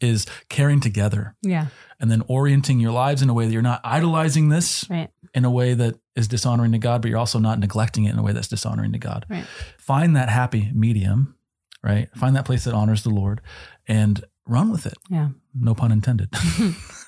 Is 0.00 0.26
caring 0.48 0.80
together 0.80 1.34
Yeah. 1.42 1.66
and 2.00 2.10
then 2.10 2.22
orienting 2.28 2.80
your 2.80 2.92
lives 2.92 3.22
in 3.22 3.28
a 3.30 3.34
way 3.34 3.46
that 3.46 3.52
you're 3.52 3.62
not 3.62 3.80
idolizing 3.84 4.48
this 4.48 4.84
Right. 4.90 5.10
in 5.34 5.44
a 5.44 5.50
way 5.50 5.74
that 5.74 5.96
is 6.14 6.28
dishonoring 6.28 6.72
to 6.72 6.78
God, 6.78 7.02
but 7.02 7.08
you're 7.10 7.18
also 7.18 7.38
not 7.38 7.58
neglecting 7.58 8.04
it 8.04 8.12
in 8.12 8.18
a 8.18 8.22
way 8.22 8.32
that's 8.32 8.48
dishonoring 8.48 8.92
to 8.92 8.98
God. 8.98 9.26
Right. 9.28 9.44
Find 9.78 10.16
that 10.16 10.28
happy 10.28 10.70
medium, 10.74 11.34
right? 11.82 12.08
Find 12.16 12.34
that 12.36 12.44
place 12.44 12.64
that 12.64 12.74
honors 12.74 13.02
the 13.02 13.10
Lord 13.10 13.40
and 13.86 14.24
run 14.46 14.70
with 14.72 14.86
it. 14.86 14.94
Yeah. 15.10 15.28
No 15.54 15.74
pun 15.74 15.92
intended. 15.92 16.30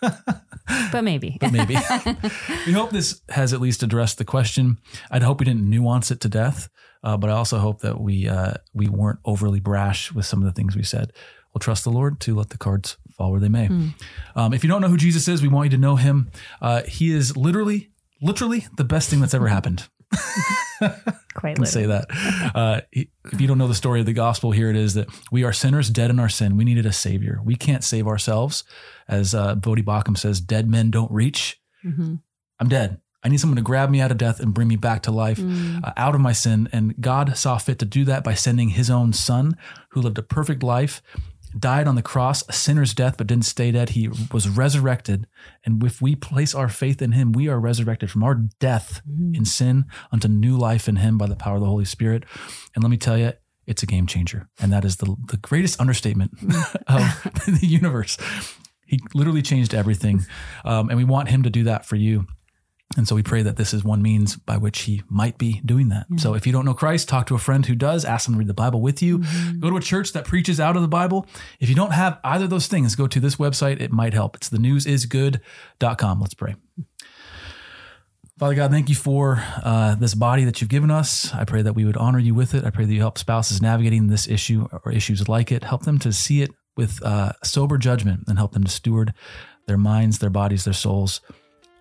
But 0.92 1.02
maybe. 1.02 1.36
but 1.40 1.52
maybe. 1.52 1.74
we 2.66 2.72
hope 2.72 2.90
this 2.90 3.22
has 3.30 3.52
at 3.52 3.60
least 3.60 3.82
addressed 3.82 4.18
the 4.18 4.24
question. 4.24 4.78
I'd 5.10 5.22
hope 5.22 5.40
we 5.40 5.44
didn't 5.44 5.68
nuance 5.68 6.10
it 6.12 6.20
to 6.20 6.28
death, 6.28 6.68
uh, 7.02 7.16
but 7.16 7.28
I 7.28 7.32
also 7.32 7.58
hope 7.58 7.80
that 7.80 8.00
we 8.00 8.28
uh, 8.28 8.54
we 8.72 8.88
weren't 8.88 9.18
overly 9.24 9.58
brash 9.60 10.12
with 10.12 10.26
some 10.26 10.40
of 10.40 10.44
the 10.46 10.52
things 10.52 10.76
we 10.76 10.84
said. 10.84 11.12
We'll 11.52 11.60
trust 11.60 11.84
the 11.84 11.90
Lord 11.90 12.20
to 12.20 12.34
let 12.34 12.50
the 12.50 12.58
cards 12.58 12.96
fall 13.16 13.30
where 13.32 13.40
they 13.40 13.48
may. 13.48 13.68
Um, 14.36 14.52
if 14.54 14.62
you 14.62 14.68
don't 14.70 14.80
know 14.80 14.88
who 14.88 14.96
Jesus 14.96 15.26
is, 15.28 15.42
we 15.42 15.48
want 15.48 15.66
you 15.66 15.76
to 15.76 15.80
know 15.80 15.96
him. 15.96 16.30
Uh, 16.60 16.82
he 16.82 17.12
is 17.12 17.36
literally, 17.36 17.90
literally 18.22 18.66
the 18.76 18.84
best 18.84 19.10
thing 19.10 19.20
that's 19.20 19.34
ever 19.34 19.48
happened. 19.56 19.88
Quite 21.34 21.56
can 21.56 21.66
say 21.66 21.86
that. 21.86 22.06
Uh, 22.54 22.80
if 22.92 23.40
you 23.40 23.46
don't 23.46 23.58
know 23.58 23.68
the 23.68 23.74
story 23.74 24.00
of 24.00 24.06
the 24.06 24.12
gospel, 24.12 24.50
here 24.50 24.70
it 24.70 24.76
is 24.76 24.94
that 24.94 25.08
we 25.30 25.44
are 25.44 25.52
sinners, 25.52 25.90
dead 25.90 26.10
in 26.10 26.18
our 26.18 26.28
sin. 26.28 26.56
We 26.56 26.64
needed 26.64 26.86
a 26.86 26.92
savior. 26.92 27.40
We 27.44 27.54
can't 27.54 27.84
save 27.84 28.06
ourselves. 28.06 28.64
As 29.08 29.34
uh, 29.34 29.56
Voddie 29.56 29.84
Baucham 29.84 30.16
says, 30.16 30.40
dead 30.40 30.68
men 30.68 30.90
don't 30.90 31.10
reach. 31.10 31.60
hmm 31.82 32.16
I'm 32.58 32.68
dead. 32.68 33.00
I 33.22 33.28
need 33.28 33.38
someone 33.40 33.56
to 33.56 33.62
grab 33.62 33.90
me 33.90 34.00
out 34.00 34.10
of 34.10 34.18
death 34.18 34.40
and 34.40 34.52
bring 34.54 34.68
me 34.68 34.76
back 34.76 35.02
to 35.02 35.10
life, 35.10 35.38
Mm. 35.38 35.84
uh, 35.84 35.92
out 35.96 36.14
of 36.14 36.20
my 36.22 36.32
sin. 36.32 36.68
And 36.72 36.94
God 37.00 37.36
saw 37.36 37.56
fit 37.58 37.78
to 37.80 37.84
do 37.86 38.04
that 38.06 38.24
by 38.24 38.34
sending 38.34 38.70
his 38.70 38.90
own 38.90 39.12
son, 39.12 39.56
who 39.90 40.00
lived 40.00 40.18
a 40.18 40.22
perfect 40.22 40.62
life, 40.62 41.02
died 41.58 41.88
on 41.88 41.94
the 41.96 42.02
cross, 42.02 42.44
a 42.48 42.52
sinner's 42.52 42.94
death, 42.94 43.16
but 43.18 43.26
didn't 43.26 43.44
stay 43.44 43.70
dead. 43.70 43.90
He 43.90 44.08
was 44.32 44.48
resurrected. 44.48 45.26
And 45.64 45.82
if 45.84 46.00
we 46.00 46.14
place 46.14 46.54
our 46.54 46.68
faith 46.68 47.02
in 47.02 47.12
him, 47.12 47.32
we 47.32 47.48
are 47.48 47.58
resurrected 47.58 48.10
from 48.10 48.22
our 48.22 48.34
death 48.34 49.02
Mm-hmm. 49.08 49.34
in 49.34 49.44
sin 49.44 49.84
unto 50.12 50.28
new 50.28 50.56
life 50.56 50.88
in 50.88 50.96
him 50.96 51.18
by 51.18 51.26
the 51.26 51.36
power 51.36 51.56
of 51.56 51.60
the 51.60 51.66
Holy 51.66 51.84
Spirit. 51.84 52.24
And 52.74 52.84
let 52.84 52.90
me 52.90 52.96
tell 52.96 53.16
you, 53.18 53.32
it's 53.66 53.82
a 53.82 53.86
game 53.86 54.06
changer. 54.06 54.48
And 54.60 54.72
that 54.72 54.84
is 54.84 54.96
the, 54.96 55.16
the 55.28 55.36
greatest 55.36 55.80
understatement 55.80 56.32
of 56.86 57.00
the 57.46 57.66
universe. 57.66 58.16
He 58.86 58.98
literally 59.14 59.42
changed 59.42 59.74
everything. 59.74 60.24
Um, 60.64 60.88
and 60.88 60.96
we 60.98 61.04
want 61.04 61.28
him 61.28 61.42
to 61.44 61.50
do 61.50 61.64
that 61.64 61.86
for 61.86 61.96
you. 61.96 62.26
And 62.96 63.06
so 63.06 63.14
we 63.14 63.22
pray 63.22 63.42
that 63.42 63.56
this 63.56 63.72
is 63.72 63.84
one 63.84 64.02
means 64.02 64.34
by 64.34 64.56
which 64.56 64.80
he 64.80 65.02
might 65.08 65.38
be 65.38 65.60
doing 65.64 65.90
that. 65.90 66.06
So 66.16 66.34
if 66.34 66.44
you 66.44 66.52
don't 66.52 66.64
know 66.64 66.74
Christ, 66.74 67.08
talk 67.08 67.28
to 67.28 67.36
a 67.36 67.38
friend 67.38 67.64
who 67.64 67.76
does, 67.76 68.04
ask 68.04 68.24
them 68.26 68.34
to 68.34 68.38
read 68.38 68.48
the 68.48 68.54
Bible 68.54 68.80
with 68.80 69.00
you. 69.00 69.22
Go 69.60 69.70
to 69.70 69.76
a 69.76 69.80
church 69.80 70.12
that 70.12 70.24
preaches 70.24 70.58
out 70.58 70.74
of 70.74 70.82
the 70.82 70.88
Bible. 70.88 71.24
If 71.60 71.68
you 71.68 71.76
don't 71.76 71.92
have 71.92 72.18
either 72.24 72.44
of 72.44 72.50
those 72.50 72.66
things, 72.66 72.96
go 72.96 73.06
to 73.06 73.20
this 73.20 73.36
website. 73.36 73.80
It 73.80 73.92
might 73.92 74.12
help. 74.12 74.34
It's 74.34 74.48
the 74.48 74.58
newsisgood.com. 74.58 76.20
Let's 76.20 76.34
pray. 76.34 76.56
Father 78.40 78.54
God, 78.54 78.70
thank 78.72 78.88
you 78.88 78.94
for 78.94 79.40
uh, 79.62 79.94
this 79.96 80.14
body 80.14 80.44
that 80.44 80.60
you've 80.60 80.70
given 80.70 80.90
us. 80.90 81.32
I 81.32 81.44
pray 81.44 81.62
that 81.62 81.74
we 81.74 81.84
would 81.84 81.98
honor 81.98 82.18
you 82.18 82.34
with 82.34 82.54
it. 82.54 82.64
I 82.64 82.70
pray 82.70 82.86
that 82.86 82.92
you 82.92 83.00
help 83.00 83.18
spouses 83.18 83.62
navigating 83.62 84.08
this 84.08 84.26
issue 84.26 84.66
or 84.82 84.90
issues 84.90 85.28
like 85.28 85.52
it. 85.52 85.62
Help 85.62 85.82
them 85.82 85.98
to 86.00 86.12
see 86.12 86.42
it 86.42 86.50
with 86.76 87.04
uh, 87.04 87.32
sober 87.44 87.78
judgment 87.78 88.24
and 88.26 88.38
help 88.38 88.52
them 88.52 88.64
to 88.64 88.70
steward 88.70 89.12
their 89.66 89.76
minds, 89.76 90.18
their 90.18 90.30
bodies, 90.30 90.64
their 90.64 90.72
souls, 90.72 91.20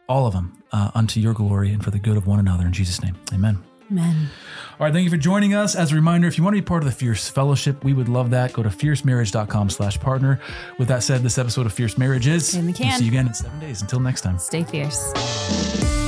all 0.09 0.27
of 0.27 0.33
them 0.33 0.61
uh, 0.73 0.91
unto 0.93 1.21
your 1.21 1.33
glory 1.33 1.71
and 1.71 1.81
for 1.83 1.91
the 1.91 1.99
good 1.99 2.17
of 2.17 2.27
one 2.27 2.39
another. 2.39 2.65
In 2.65 2.73
Jesus' 2.73 3.01
name, 3.01 3.15
amen. 3.33 3.63
Amen. 3.91 4.29
All 4.79 4.85
right, 4.85 4.93
thank 4.93 5.03
you 5.03 5.09
for 5.09 5.17
joining 5.17 5.55
us. 5.55 5.75
As 5.75 5.91
a 5.91 5.95
reminder, 5.95 6.27
if 6.27 6.37
you 6.37 6.43
want 6.43 6.55
to 6.55 6.61
be 6.61 6.65
part 6.65 6.83
of 6.83 6.89
the 6.89 6.95
Fierce 6.95 7.27
Fellowship, 7.27 7.83
we 7.83 7.93
would 7.93 8.07
love 8.07 8.29
that. 8.29 8.53
Go 8.53 8.61
to 8.61 8.69
fiercemarriage.com 8.69 9.69
slash 9.71 9.99
partner. 9.99 10.39
With 10.77 10.89
that 10.89 11.01
said, 11.01 11.21
this 11.23 11.37
episode 11.37 11.65
of 11.65 11.73
Fierce 11.73 11.97
Marriage 11.97 12.27
is. 12.27 12.55
In 12.55 12.67
the 12.67 12.75
We'll 12.79 12.91
see 12.91 13.05
you 13.05 13.11
again 13.11 13.27
in 13.27 13.33
seven 13.33 13.59
days. 13.59 13.81
Until 13.81 13.99
next 13.99 14.21
time. 14.21 14.37
Stay 14.37 14.63
fierce. 14.63 15.98